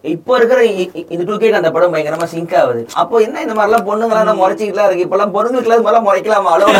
இப்போ 0.01 0.35
இருக்கிற 0.35 0.61
இ- 0.61 0.89
இ- 0.93 1.05
இது 1.09 1.25
டூ 1.25 1.33
கேக்கு 1.33 1.51
அந்த 1.51 1.71
படம் 1.71 1.93
பயங்கரமா 1.93 2.23
சிங்க் 2.23 2.55
ஆகுது. 2.55 2.87
அப்போ 2.93 3.17
என்ன 3.17 3.41
இந்த 3.41 3.53
மாதிரிலாம் 3.53 3.85
பொண்ணுங்களாம் 3.89 4.39
முறைச்சிக்கலாம் 4.41 4.91
இருக்கு? 4.91 5.05
இப்பெல்லாம் 5.05 5.35
பொண்ணுங்களுக்கு 5.35 5.65
இது 5.65 5.81
மாதிரிலாம் 5.81 6.07
முறைக்கலாமா? 6.07 6.43
அளவு 6.43 6.71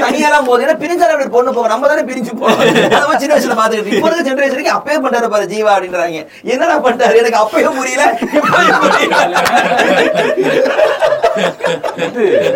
தனியெல்லாம் 0.00 0.44
போகுது? 0.44 0.64
ஏன்னா 0.64 0.76
பிரிஞ்சாலும் 0.76 1.12
அப்படி 1.12 1.28
பொண்ணு 1.28 1.52
போகும். 1.52 1.66
நம்ம 1.66 1.86
தானே 1.86 2.00
பிரிஞ்சு 2.00 2.30
போறோம் 2.40 2.82
அந்த 2.82 3.06
மாதிரி 3.06 3.18
சின்ன 3.18 3.34
வயசுல 3.34 3.58
பாத்துக்கிட்டு 3.58 3.86
இப்போ 3.86 4.08
இருக்க 4.08 4.30
ஜென்ரேஷனுக்கு 4.30 4.72
அப்பயே 4.76 4.98
பண்றாரு 5.06 5.28
பாரு 5.28 5.44
ஜீவா 5.44 5.72
அப்படின்றாங்க. 5.76 6.26
என்னடா 6.42 6.78
பண்ணிட்டாரு 6.84 7.16
எனக்கு 7.16 7.40
அப்பயும் 7.42 7.76
புரியல. 7.76 8.18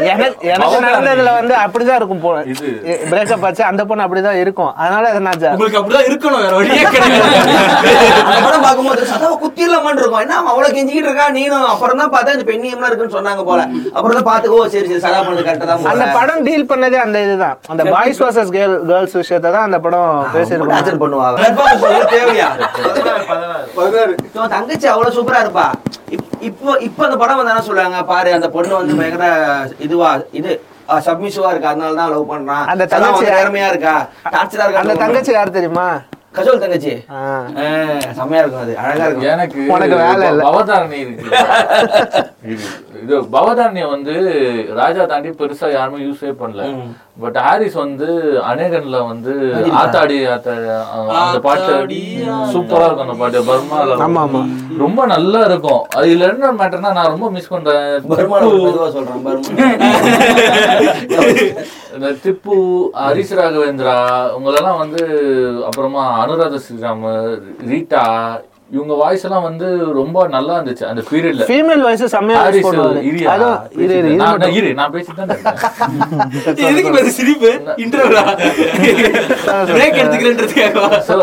எனக்கு 0.01 0.49
நடந்ததுல 0.51 1.33
வந்து 1.33 1.55
அப்படிதான் 1.55 1.95
இருக்கும். 1.95 2.23
பிரேக்கப் 3.11 3.47
ஆச்சு. 3.47 3.65
அந்த 3.65 3.85
பொண்ணு 3.85 4.05
அப்படிதான் 4.05 4.41
இருக்கும். 4.41 4.75
அதனால 4.75 5.09
அதை 5.09 5.21
நான் 5.21 5.39
ஜா- 5.39 5.51
உங்களுக்கு 5.51 5.81
அப்படிதான் 5.81 6.09
இருக்கணும் 6.11 6.41
வேற 6.41 6.55
வழியே 6.55 6.83
கிடையாது. 6.83 7.51
அந்த 8.25 8.41
படம் 8.45 8.65
பார்க்கும்போது 8.83 9.11
சதாவை 9.13 9.37
குத்திடலாமான்னு 9.41 10.01
இருக்கும் 10.01 10.23
என்ன 10.23 10.35
அவன் 10.37 10.51
அவ்வளவு 10.53 10.75
கெஞ்சிக்கிட்டு 10.75 11.09
இருக்கா? 11.09 11.27
நீனும் 11.31 11.67
அப்புறம் 11.71 12.01
தான் 12.01 12.13
பார்த்தா 12.13 12.35
இந்த 12.37 12.47
பெண்ணியம்லாம் 12.49 12.91
இருக்குன்னு 12.91 13.17
சொன்னாங்க 13.17 13.43
போல. 13.45 13.61
அப்புறம் 13.95 14.17
தான் 14.19 14.29
பார்த்து 14.29 14.53
ஓ 14.53 14.61
சரி 14.67 14.87
சரி 14.89 15.03
சதா 15.05 15.21
பண்ணது 15.21 15.45
கரெக்டா 15.47 15.67
தான் 15.67 15.87
அந்த. 15.93 16.07
படம் 16.17 16.45
டீல் 16.47 16.69
பண்ணதே 16.71 17.01
அந்த 17.01 17.19
இதுதான். 17.27 17.57
அந்த 17.69 17.85
பாய்ஸ் 17.93 18.23
வர்சஸ் 18.23 18.53
கேர்ள் 18.57 18.77
கேர்ள்ஸ் 18.87 19.17
விஷயத்தை 19.21 19.51
தான் 19.51 19.67
அந்த 19.69 19.81
படம் 19.81 20.09
பேசியிருக்கோம் 20.35 21.03
பண்ணுவாங்க. 21.03 21.39
தேவையா? 22.15 22.49
தங்கச்சி 24.51 24.87
அவ்வளவு 24.89 25.17
சூப்பரா 25.17 25.41
இருப்பா. 25.45 25.67
இப்- 26.11 26.27
இப்போ 26.41 26.71
இப்போ 26.81 27.03
அந்த 27.05 27.17
படம் 27.17 27.39
வந்து 27.39 27.53
என்ன 27.53 27.65
சொல்றாங்க 27.67 28.01
பாரு 28.07 28.31
அந்த 28.33 28.49
பொண்ணு 28.51 28.75
வந்து 28.77 28.97
பயங்கர 28.97 29.27
இதுவா 29.81 30.11
இது 30.33 30.53
சப்மிசிவா 31.07 31.51
இருக்கு? 31.51 31.69
அதனால 31.69 31.95
தான் 31.95 32.11
லவ் 32.11 32.31
பண்றான். 32.31 32.65
அந்த 32.67 32.85
தங்கச்சி- 32.93 33.29
நேர்மையா 33.33 33.69
இருக்கா? 33.69 33.95
டார்ச்சரா 34.33 34.65
இருக்கா? 34.65 34.83
அந்த 34.83 34.97
தங்கச்சி 34.97 35.33
யார் 35.33 35.51
தெரியுமா? 35.51 35.89
கஜோல் 36.35 36.59
தங்கச்சி. 36.59 37.05
ஆ. 37.11 37.21
ஆ, 37.57 37.65
செம்மையா 38.13 38.43
இருக்கும் 38.43 38.61
அது. 38.61 38.79
அழகா 38.79 39.05
இருக்கும். 39.05 39.27
எனக்கு 39.27 39.67
உனக்கு 39.69 39.97
வேலை 39.97 40.29
இல்ல. 40.29 40.51
பவதாரணி 40.51 40.93
இருக்கு. 40.93 41.25
இது 42.45 42.63
இது 43.03 43.23
பவதாரணிய 43.23 43.91
வந்து 43.91 44.15
ராஜா 44.75 45.05
தாண்டி 45.05 45.29
பெருசா 45.31 45.73
யாருமே 45.73 46.05
யூஸே 46.05 46.33
பண்ணல. 46.41 46.65
பட் 47.21 47.39
ஹாரிஸ் 47.39 47.77
வந்து 47.77 48.07
அநேகன்ல 48.51 48.99
வந்து 49.07 49.33
ஆத்தாடி 49.81 50.17
ஆத்த 50.33 50.55
அந்த 51.21 51.39
பாட்டு 51.47 51.73
சூப்பரா 52.53 52.85
இருக்கும் 52.87 53.07
அந்த 53.07 53.17
பாட்டு. 53.21 53.41
பர்மால 53.49 53.97
ஆமா, 54.05 54.23
ஆமா. 54.27 54.43
ரொம்ப 54.79 55.01
நல்லா 55.07 55.41
இருக்கும். 55.45 55.83
அதுல 55.97 56.29
என்ன 56.29 56.53
மேட்டர்னா 56.61 56.93
நான் 56.93 57.13
ரொம்ப 57.15 57.31
மிஸ் 57.31 57.49
பண்றேன். 57.49 57.89
இந்த 61.95 62.09
திப்பு 62.25 62.57
ஹரிஷ் 63.01 63.35
ராகவேந்திரா 63.39 63.97
இவங்களெல்லாம் 64.31 64.79
வந்து 64.79 65.03
அப்புறமா 65.67 66.05
அனுராதா 66.23 66.61
ஸ்ரீராம் 66.67 67.05
ரீட்டா 67.71 68.05
இவங்க 68.71 68.95
வாய்ஸ் 68.95 69.25
எல்லாம் 69.27 69.45
வந்து 69.47 69.67
ரொம்ப 69.97 70.27
நல்லா 70.29 70.57
இருந்துச்சு 70.57 70.85
அந்த 70.89 71.03
பீரியட்ல 71.09 71.47
ஃபீமேல் 71.49 71.83
வாய்ஸ் 71.87 72.03
செம்மையா 72.13 72.41
இரு 72.51 72.61
இரு, 73.85 73.97
நான். 74.21 74.45
இரு 74.59 74.69
நான் 74.75 74.93
பேசிட்டு 74.95 75.23
தான் 75.23 75.33
எதுக்கு 76.69 76.91
பேச 76.97 77.09
சிரிப்பு? 77.17 77.51
இன்டர்வியூடா 77.85 78.23
பிரேக் 79.71 79.99
எடுத்துக்கிறேன்றதுக்காக 80.01 81.01
ஸோ 81.09 81.17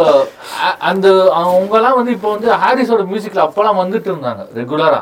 அந்த 0.90 1.08
அவங்கெல்லாம் 1.40 1.98
வந்து 2.00 2.14
இப்போ 2.18 2.32
வந்து 2.34 2.50
ஹாரிஸோட 2.64 3.06
மியூசிக்ல 3.10 3.46
அப்பெல்லாம் 3.46 3.82
வந்துட்டு 3.82 4.12
இருந்தாங்க 4.12 4.44
ரெகுலரா 4.60 5.02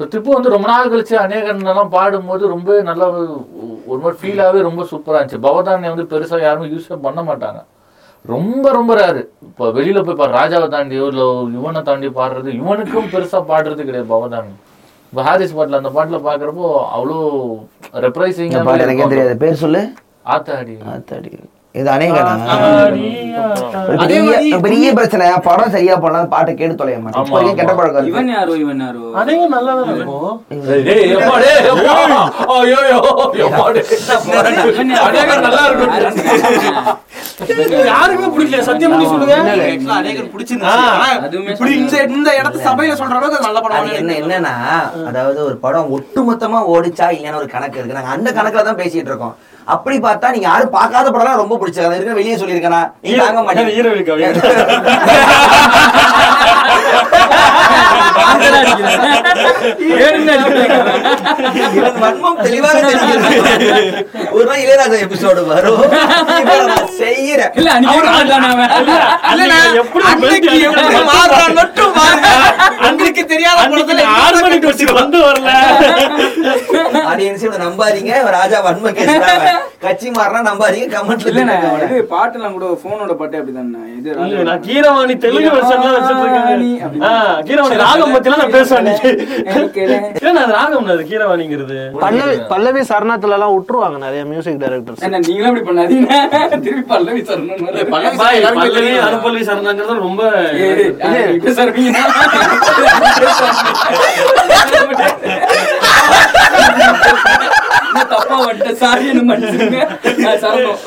ஸோ 0.00 0.06
திப்பு 0.12 0.30
வந்து 0.34 0.54
ரொம்ப 0.54 0.66
நாள் 0.68 0.90
கழிச்சு 0.92 1.14
அநேகன் 1.20 1.62
எல்லாம் 1.66 1.92
பாடும்போது 1.92 2.44
ரொம்ப 2.48 2.80
நல்லா 2.88 3.06
ஒரு- 3.86 4.02
மாதிரி 4.02 4.18
ஃபீலாகவே 4.20 4.60
ரொம்ப 4.64 4.82
சூப்பரா 4.90 5.18
இருந்துச்சு. 5.18 5.44
பவதானியை 5.44 5.90
வந்து 5.92 6.10
பெருசா 6.10 6.38
யாரும் 6.42 6.70
யூஸே 6.72 6.96
பண்ண 7.04 7.20
மாட்டாங்க. 7.28 7.60
ரொம்ப 8.26 8.72
ரொம்ப 8.72 8.92
ரேரு 8.94 9.22
இப்போ 9.48 9.64
வெளியில 9.72 10.00
போய் 10.02 10.14
பாரு 10.14 10.32
ராஜாவை 10.32 10.68
தாண்டியோ 10.68 11.04
இல்லை 11.06 11.26
இவனை 11.52 11.80
தாண்டி 11.82 12.08
பாடுறது 12.16 12.50
இவனுக்கும் 12.54 13.10
பெருசா 13.12 13.40
பாடுறது 13.50 13.82
கிடையாது 13.84 14.08
பவதானி 14.08 14.52
இப்போ 15.12 15.22
ஹாரிஸ் 15.22 15.56
பாட்டில் 15.56 15.80
அந்த 15.80 15.90
பாட்டுல 15.96 16.18
பாக்குறப்போ 16.24 16.68
அவ்வளோ 16.94 17.18
பாட்டு 18.64 18.86
எனக்கே 18.86 19.06
தெரியாது? 19.12 19.34
பேர் 19.36 19.62
சொல்லு. 19.62 19.82
ஆத்தாடி. 20.26 20.74
ஆத்தாடி. 20.92 21.30
இது 21.76 21.88
ஒரு 24.52 24.58
பெரிய 24.66 24.86
பிரச்சனை. 24.98 25.24
படம் 25.46 25.72
சரியா 25.74 25.94
பண்ணலாம் 26.02 26.30
பாட்டை 26.34 26.52
கேட்டு 26.60 26.78
தொலைய 26.80 26.98
மாட்டேன். 27.04 27.56
கெட்ட 27.58 27.72
பழக்கம். 27.80 28.06
இவன் 28.10 28.30
யாரோ 28.36 28.52
இவன் 28.62 28.80
யாரோ? 28.84 29.02
அதையும் 29.20 29.54
நல்லா 29.56 29.72
தான் 29.78 29.90
இருக்கும்? 29.96 30.38
நல்லா 35.46 35.64
இருக்கும். 35.68 35.92
யாருக்குமே 37.90 38.28
பிடிக்கல 38.36 38.62
சத்தியம் 38.68 38.92
பண்ணி 38.92 39.06
சொல்லுங்க. 39.12 39.34
அநேகர் 39.98 40.28
இப்படி 41.52 41.74
இந்த 42.16 42.30
இடத்து 42.38 42.60
சபையில 42.68 42.96
சொல்ற 43.00 43.18
அளவுக்கு 43.18 43.46
நல்ல 43.48 43.60
படம் 43.66 43.98
என்ன 44.00 44.14
என்னன்னா 44.22 44.54
அதாவது 45.10 45.38
ஒரு 45.48 45.58
படம் 45.66 45.92
ஒட்டுமொத்தமா 45.98 46.60
ஓடிச்சா 46.76 47.08
இல்லைன்னு 47.16 47.40
ஒரு 47.42 47.50
கணக்கு 47.56 47.78
இருக்கு. 47.80 47.98
நாங்க 47.98 48.14
அந்த 48.16 48.30
கணக்குல 48.38 48.64
தான் 48.70 48.80
பேசிட்டு 48.82 49.12
இருக்கோம். 49.12 49.36
அப்படி 49.66 49.96
பார்த்தா 49.98 50.32
நீங்க 50.32 50.48
யாரும் 50.48 50.74
பார்க்காத 50.74 51.10
படம் 51.10 51.40
ரொம்ப 51.40 51.54
பிடிச்சது 51.60 51.86
அது 51.86 51.96
இருக்க 51.98 52.14
வெளியே 52.14 52.36
சொல்லியிருக்கேனா? 52.36 52.82
நீங்க 53.02 53.22
தெளிவாக 62.44 62.80
ஒரு 64.32 64.44
நாள் 64.46 64.62
இளையராஜா 64.62 64.98
எபிசோடு 65.04 65.42
வரும். 65.46 65.80
செய்யறேன். 66.98 67.52
மட்டும் 71.56 71.92
அன்னைக்கு 72.86 73.22
தெரியாத 73.32 73.60
படத்துல 73.72 74.02
ஆறு 74.20 74.36
மணிக்கு 74.44 74.68
வச்சு 74.70 74.86
வந்து 74.98 75.18
வரல. 75.26 75.50
ஆடியன்ஸ் 77.10 77.44
இவனை 77.46 77.60
நம்பாதீங்க. 77.66 78.12
ராஜா 78.36 78.58
வன்ம 78.66 78.92
கேசுறாங்க 78.98 79.50
கட்சி 79.84 80.08
மாறினா 80.16 80.40
நம்பாதீங்க 80.48 80.86
கமெண்ட்ல 80.94 81.42
இது 81.86 81.98
பாட்டுலாம் 82.12 82.54
கூட 82.56 82.66
போனோட 82.84 83.12
பாட்டு 83.20 83.36
அப்படிதானே 83.40 83.82
இது 83.98 84.08
இல்ல, 84.26 84.42
நான் 84.48 84.62
கீரவாணி 84.66 85.14
தெலுங்கு 85.24 85.50
வெர்ஷன்ல 85.56 85.92
வச்சிட்டு 85.96 86.24
கீரவாணி 87.48 87.76
ராகம் 87.84 88.14
பத்திலாம் 88.14 88.42
நான் 88.42 88.54
பேசுவேன். 88.56 88.88
இல்ல 90.20 90.40
அது 90.44 90.54
ராகம் 90.58 90.90
அது 90.94 91.04
கீரவாணிங்கிறது? 91.10 91.78
பல்லவி 92.04 92.36
பல்லவி 92.52 92.82
சரணத்துல 92.90 93.36
எல்லாம் 93.38 93.54
விட்டுருவாங்க 93.56 93.98
நிறைய 94.06 94.22
மியூசிக் 94.32 94.60
டைரக்டர்ஸ் 94.64 95.04
என்ன 95.08 95.20
நீங்களும் 95.26 95.50
அப்படி 95.50 95.64
பண்ணாதீங்க. 95.68 96.10
திருப்பி 96.64 96.84
பல்லவி 96.94 97.22
சரணம் 97.28 97.60
பல்லவி. 97.94 98.90
அனுப்பல்லவி 99.08 99.44
சரணங்கிறது 99.50 100.00
ரொம்ப 100.06 100.22
தப்பா 108.10 108.36
சாரி 108.80 109.04
என்ன 109.10 109.36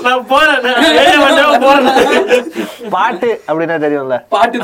நான் 0.04 0.26
போறேன் 0.28 0.66
போறேன் 1.60 1.88
பாட்டு 2.92 3.30
அப்படின்னா 3.48 3.78
தெரியும்ல. 3.82 4.18
பாட்டு 4.30 4.58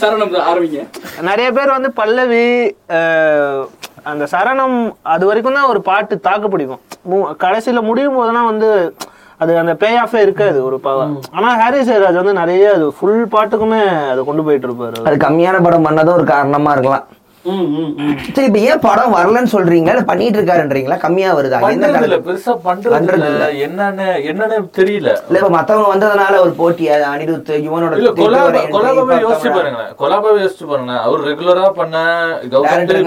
சரணம் 0.00 0.34
ஆரம்பிங்க 0.44 0.82
நிறைய 1.22 1.48
பேர் 1.52 1.74
வந்து 1.74 1.90
பல்லவி 1.92 2.44
அந்த 4.04 4.24
சரணம் 4.32 4.76
அது 5.06 5.24
வரைக்கும் 5.26 5.54
தான் 5.54 5.68
ஒரு 5.68 5.80
பாட்டு 5.82 6.14
தாக்கு 6.20 6.48
பிடிக்கும். 6.48 6.80
மு- 7.10 7.30
கடைசியில 7.42 7.82
முடியும் 7.82 8.16
போதெல்லாம் 8.16 8.50
வந்து 8.50 8.70
அது 9.38 9.58
அந்த 9.58 9.74
பே 9.74 9.98
ஆஃபே 9.98 10.20
இருக்காது 10.20 10.64
ஒரு 10.64 10.80
ப- 10.80 10.92
ஆனா 11.32 11.48
ஹாரி 11.56 11.80
ஜெயராஜ் 11.80 12.20
வந்து 12.20 12.32
நிறைய 12.32 12.72
அது 12.72 12.86
ஃபுல் 12.90 13.26
பாட்டுக்குமே 13.32 13.80
அதை 14.10 14.24
கொண்டு 14.24 14.44
போயிட்டு 14.44 14.68
இருப்பாரு 14.68 14.98
அது 15.04 15.16
கம்மியான 15.26 15.62
படம் 15.62 15.86
பண்ணதும் 15.86 16.12
ஒரு 16.12 16.24
காரணமா 16.26 16.72
இருக்கலாம். 16.72 17.06
சரி 18.34 18.46
இப்ப 18.48 18.58
ஏன் 18.68 18.82
படம் 18.84 19.14
வரலன்னு 19.14 19.50
சொல்றீங்களா 19.54 20.04
பண்ணிட்டு 20.10 20.38
இருக்காருன்றீங்களா 20.38 20.96
கம்மியா 21.02 21.30
வருதா? 21.38 21.58
என்ன? 21.74 21.88
பெருசா 22.26 22.52
பண்றது. 22.66 23.28
என்னன்னு 23.66 24.06
என்னன்னு 24.30 24.56
தெரியல. 24.78 25.10
இல்ல 25.28 25.38
இப்ப 25.40 25.50
மத்தவங்க 25.56 25.88
வந்ததுனால 25.92 26.38
ஒரு 26.44 26.52
போட்டி 26.60 26.84
அனிருத் 27.10 27.52
யுவனோட 27.66 27.92
கொலாபாவே 28.72 29.18
யோசிச்சு 29.26 29.50
பாருங்களேன். 29.56 29.92
கொலாபாவே 30.00 30.40
யோசிச்சு 30.44 30.68
பாருங்க 30.72 30.96
அவர் 31.06 31.26
ரெகுலரா 31.30 31.66
பண்ண 31.80 31.96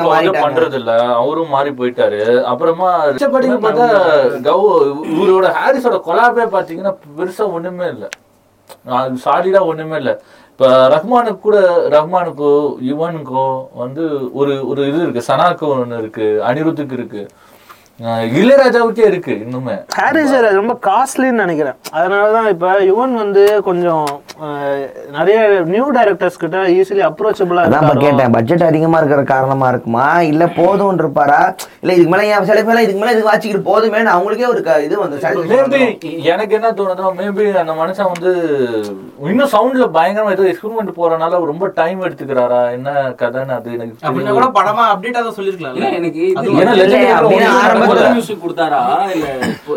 மாறிட்டாங்க. 0.07 0.45
பண்றது 0.45 0.77
இல்ல 0.81 0.91
அவரும் 1.22 1.53
மாறி 1.55 1.73
போயிட்டாரு. 1.80 2.22
அப்புறமா 2.51 2.89
ரிச்சபடிக்கு 3.14 3.59
பார்த்தா 3.65 3.89
கௌ 4.49 4.59
இவரோட 5.18 5.49
ஹாரிஸோட 5.59 5.99
கொலாபே 6.07 6.47
பாத்தீங்கன்னா 6.57 6.93
பெருசா 7.19 7.47
ஒண்ணுமே 7.57 7.88
இல்ல. 7.95 8.05
சாலிடா 9.23 9.59
ஒண்ணுமே 9.72 9.97
இல்ல. 10.01 10.11
இப்ப 10.59 10.67
ரஹ்மானுக்கு 10.93 11.39
கூட 11.39 11.57
ரஹ்மானுக்கோ 11.95 12.51
யுவனுக்கோ 12.81 13.43
வந்து 13.81 14.03
ஒரு 14.39 14.53
ஒரு 14.67 14.81
இது 14.88 15.01
இருக்கு 15.01 15.21
சனாக்கு 15.27 15.65
ஒண்ணு 15.73 15.97
இருக்கு 15.97 16.27
அனிருத்துக்கு 16.47 16.95
இருக்கு. 16.99 17.21
இளையராஜாவுக்கே 18.36 19.06
இருக்கு 19.06 19.34
இன்னுமே. 19.44 19.76
ஹாரிஸ் 19.95 20.32
ஜெயராஜ் 20.32 20.53
ரொம்ப 20.53 20.74
காஸ்ட்லின்னு 20.84 21.44
நினைக்கிறேன். 21.44 21.78
அதனாலதான் 21.94 22.49
இப்ப 22.49 22.72
யுவன் 22.88 23.14
வந்து 23.15 23.61
கொஞ்சம் 23.61 24.06
நிறைய 25.11 25.38
நியூ 25.65 25.91
டைரக்டர்ஸ் 25.91 26.38
கிட்ட 26.38 26.57
ஈஸிலி 26.74 27.03
அப்ரோச்சபிளா 27.07 27.61
அதான் 27.64 27.86
இப்ப 27.86 27.95
கேட்டேன் 27.99 28.32
பட்ஜெட் 28.32 28.64
அதிகமா 28.64 28.98
இருக்கிற 28.98 29.24
காரணமா 29.26 29.69
இருக்குமா? 29.69 30.03
இல்ல 30.24 30.48
போதும் 30.57 30.99
இருப்பாரா? 30.99 31.40
இல்ல 31.82 31.94
இதுக்கு 31.94 32.11
மேல 32.11 32.28
ஏன் 32.30 32.45
சில 32.45 32.61
பேர் 32.61 32.84
இதுக்கு 32.84 33.02
மேல 33.02 33.11
இதுக்கு 33.11 33.32
வாச்சிக்கிட்டு 33.32 33.64
போதுமே 33.64 34.03
அவங்களுக்கே 34.11 34.48
ஒரு 34.48 34.61
க- 34.61 34.82
இது 34.82 34.95
வந்து 34.99 35.18
மேபி. 35.53 35.82
எனக்கு 36.32 36.56
என்ன 36.56 36.72
தோணுதுன்னா 36.74 37.11
மேபி 37.19 37.45
அந்த 37.60 37.74
மனுஷன் 37.74 38.11
வந்து 38.14 38.32
இன்னும் 39.26 39.52
சவுண்ட்ல 39.52 39.86
பயங்கரமா 39.94 40.32
ஏதோ 40.32 40.45
எக்ஸ்பெரிமெண்ட் 40.49 40.98
போறனால 40.98 41.41
ரொம்ப 41.48 41.72
டைம் 41.76 42.03
எடுத்துக்கிறாரா? 42.03 42.72
என்ன 42.72 42.90
கதைன்னு 43.22 43.56
அது 43.56 43.74
எனக்கு 43.74 43.95
அப்படின்னா. 44.03 44.34
கூட 44.34 44.48
படமா 44.56 44.86
அப்டேட்டா 44.91 45.22
தான் 45.22 45.38
சொல்லிருக்கலாம் 45.38 45.76
இல்ல 45.76 45.90
எனக்கு 45.98 46.22
ஏன்னா 46.53 46.76
மியூசிக் 48.15 48.43
கொடுத்தாரா? 48.43 48.80
இல்ல 49.15 49.27
இப்போ 49.53 49.72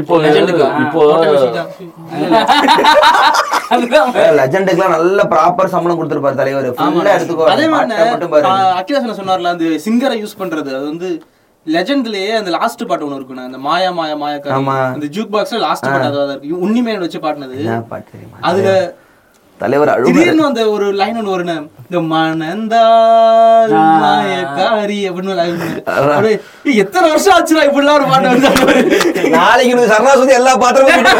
இப்போ 0.00 0.14
லெஜண்டுக்குலாம் 0.24 0.74
நல்ல 4.96 5.20
ப்ராப்பர் 5.32 5.72
சம்பளம் 5.74 5.98
கொடுத்துருப்பாரு 5.98 6.40
தலைவர். 6.40 6.66
ஃபுல்லா 6.78 7.12
எடுத்துக்கோ 7.18 7.46
அதே 7.54 7.66
மாதிரி 7.74 9.18
சொன்னார்ல 9.20 9.52
அந்த 9.54 9.64
சிங்கரை 9.86 10.18
யூஸ் 10.22 10.40
பண்றது. 10.42 10.68
அது 10.78 10.84
வந்து 10.92 11.08
லெஜண்ட்லயே 11.66 12.32
அந்த 12.38 12.50
லாஸ்ட் 12.56 12.82
பாட்டு 12.88 13.06
ஒண்ணு 13.06 13.18
இருக்குண்ணா. 13.18 13.46
அந்த 13.50 13.58
மாயா 13.66 13.90
மாயா 13.98 14.16
மாயா. 14.22 14.38
அந்த 14.96 15.06
ஜூக் 15.16 15.32
பாக்ஸ்ல 15.34 15.60
லாஸ்ட் 15.68 15.86
பாட்டு 15.86 16.08
அதான் 16.10 16.34
இருக்கு. 16.34 16.60
உன்னிமேன் 16.66 17.04
வச்சு 17.06 17.20
பாடினது 17.24 17.56
அதுல 18.50 18.68
தலைவர் 19.60 19.90
திடீர்னு 20.06 20.44
அந்த 20.46 20.62
ஒரு 20.72 20.86
லைன் 20.98 21.18
ஒண்ணு 21.18 21.34
வருண்ணே 21.34 21.56
இந்த 21.84 21.98
மணந்தால் 22.08 23.74
மாயக்காரி 24.02 24.98
அப்படின்னு 25.08 26.32
எத்தனை 26.82 27.06
வருஷம் 27.06 27.34
ஆச்சுடா 27.36 27.66
இப்படிலாம் 27.68 27.98
ஒரு 27.98 28.06
பாட்டு 28.06 28.32
வந்து 28.32 28.50
நாளைக்கு 29.36 29.72
எனக்கு 29.74 29.92
சரணாசுதி 29.94 30.34
எல்லா 30.40 30.54
பாத்திரமும் 30.56 31.10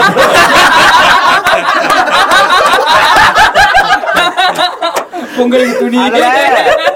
பொங்கலுக்கு 5.36 5.77
துணி 5.82 5.98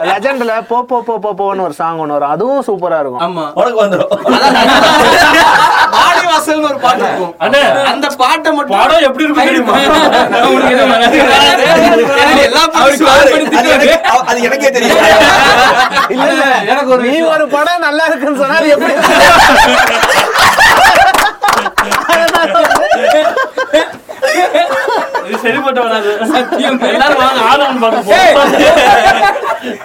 லெஜண்ட்ல 0.08 0.52
போ 0.68 0.76
போ 0.82 0.98
போ 1.06 1.14
போ 1.18 1.30
போன்னு 1.38 1.64
ஒரு 1.64 1.74
சாங் 1.78 2.00
ஒன்று 2.02 2.14
வரும். 2.16 2.32
அதுவும் 2.34 2.64
சூப்பரா 2.68 2.98
இருக்கும். 3.02 3.22
ஆமா. 3.26 3.44
உனக்கு 3.58 3.80
வந்துடும் 3.82 4.10
வாசல்னு 6.26 6.68
ஒரு 6.70 6.78
பாட்டு 6.78 7.04
இருக்கும். 7.04 7.32
அண்ணே 7.40 7.60
அந்த 7.90 8.06
பாட்டை 8.22 8.50
மட்டும் 8.52 8.76
படம் 8.76 9.06
எப்படி 9.08 9.24
இருக்கும் 9.24 9.48
தெரியுமா. 9.48 9.74
அது 14.28 14.38
எனக்கே 14.42 14.70
தெரியும் 14.70 15.00
இல்ல 16.14 16.26
இல்ல 16.34 16.44
எனக்கு 16.72 16.92
ஒரு 16.96 17.02
நீ 17.06 17.18
ஒரு 17.34 17.46
படம் 17.48 17.84
நல்லா 17.86 18.06
இருக்குன்னு 18.06 18.40
சொன்னா 18.42 18.58
அது 18.60 18.74
எப்படி? 18.76 18.94
இது 25.28 25.38
சரிப்பட்டு 25.44 25.80
வராது 25.86 26.10
எல்லாரும் 26.92 27.20
வாங்க 27.22 27.40
ஆதவன் 27.52 27.80
பார்க்க 27.84 28.02
போறோம். 28.08 28.36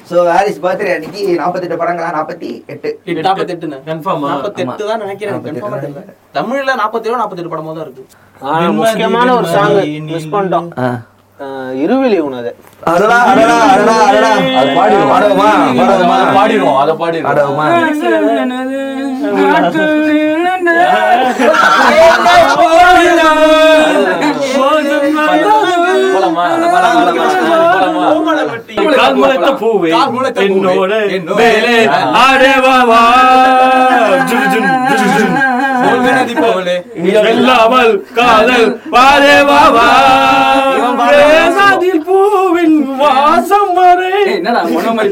சோ 0.09 0.15
ஹாரிஸ் 0.33 0.59
பர்த்டே 0.65 0.91
அன்னைக்கு 0.95 1.21
நாற்பத்தெட்டு 1.41 1.77
படங்களா? 1.81 2.09
நாற்பத்தி 2.17 2.49
எட்டு. 2.73 2.89
நாற்பத்தெட்டுன்னு 3.27 3.79
கன்ஃபார்மா 3.89 4.27
நாற்பத்தெட்டு 4.33 4.89
தான் 4.91 5.01
நினைக்கிறேன். 5.05 5.39
கன்ஃபார்மா 5.47 5.79
தெரியல. 5.85 6.03
தமிழ்ல 6.37 6.75
நாற்பத்தேழு 6.81 7.21
நாற்பத்தெட்டு 7.21 7.53
படமா 7.55 7.73
தான் 7.77 7.85
இருக்கு. 7.87 8.03
முக்கியமான 8.81 9.27
ஒரு 9.39 9.49
சாங் 9.55 9.79
மிஸ் 10.11 10.31
பண்ணிட்டோம். 10.35 10.69
இருவிழி 11.83 12.17
உனது 12.27 12.51
அடடா 12.91 13.15
அடடா 13.29 13.55
அடடா 13.73 13.95
அடடா. 14.09 14.29
அது 14.59 14.71
பாடிடுவோம். 14.77 15.09
பாடுவோமா 15.13 15.47
பாடுவோமா. 15.77 16.17
அதை 16.23 16.35
பாடிடுவோம். 16.37 16.77
அதை 16.83 16.93
பாடிடுவோம். 17.01 17.29
பாடுவோமா. 17.29 17.65
போலாமா 22.59 23.49
போலாமா? 26.25 26.45
கால் 28.97 29.15
முளைத்த 29.15 29.49
பூவே. 29.61 29.89
என்னோட 30.45 30.93
மேலே 31.39 31.75
ஆடே 32.21 32.53
வா 32.65 32.77
வா 32.89 33.01
ஜுன் 34.29 34.47
ஜுன் 34.53 34.69
ஜுன் 34.91 35.11
ஜுன் 35.15 35.33
நதி 36.07 36.35
போலே 36.35 36.75
இல்லாமல் 37.31 37.93
காதல் 38.15 38.67
பாரே 38.93 39.37
வா 39.49 39.61
வா 39.75 39.87
பேசாதில் 41.01 42.03
பூவின் 42.07 42.77
வாசம் 43.03 43.73
வரை. 43.73 44.11
என்னடா 44.25 44.61
மொன 44.63 44.93
மாதிரி 44.93 45.11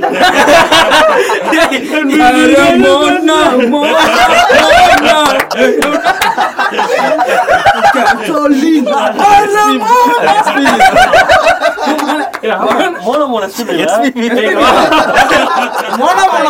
மோன 13.01 13.25
மோன. 13.27 13.27
மோனோ 13.27 13.27
மோனோ. 13.27 13.47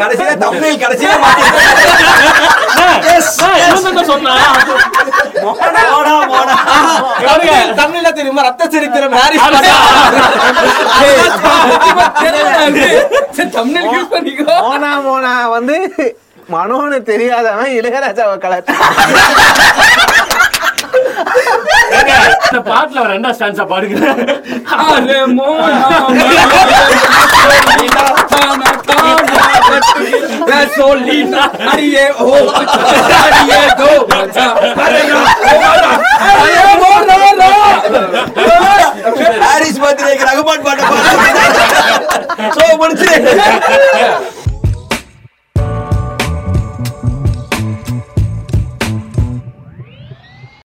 கடைசியில 0.00 0.36
தமிழ் 0.38 0.80
கடைசியில 0.80 1.12
தமிழ் 1.18 1.38
தமிழ்ல 7.80 8.08
தெரியுமா 8.12 8.42
ரத்த 8.42 8.64
சரித்திரம். 8.72 9.14
மோனா 14.62 14.92
மோனா 15.06 15.32
வந்து 15.48 15.76
மனோன்னு 16.52 16.98
தெரியாதவன் 17.02 17.74
இளையராஜாவை 17.78 18.36
கலர் 18.38 18.66
இந்த 22.44 22.60
பாட்டுல 22.68 23.00
ஒரு 23.00 23.12
ரெண்டா 23.12 23.30
ஸ்டான்ஸா 23.30 23.64
மோனா, 25.36 25.98
gasolina, 30.50 31.42
ஹாரிஸ் 39.44 39.80
பர்த்டேக்கு 39.82 40.28
ரகுமான் 40.28 40.64
பாட்டு 40.64 40.82
பாடு 40.84 41.10
சோ 42.56 42.64
முடிச்சு 42.76 43.10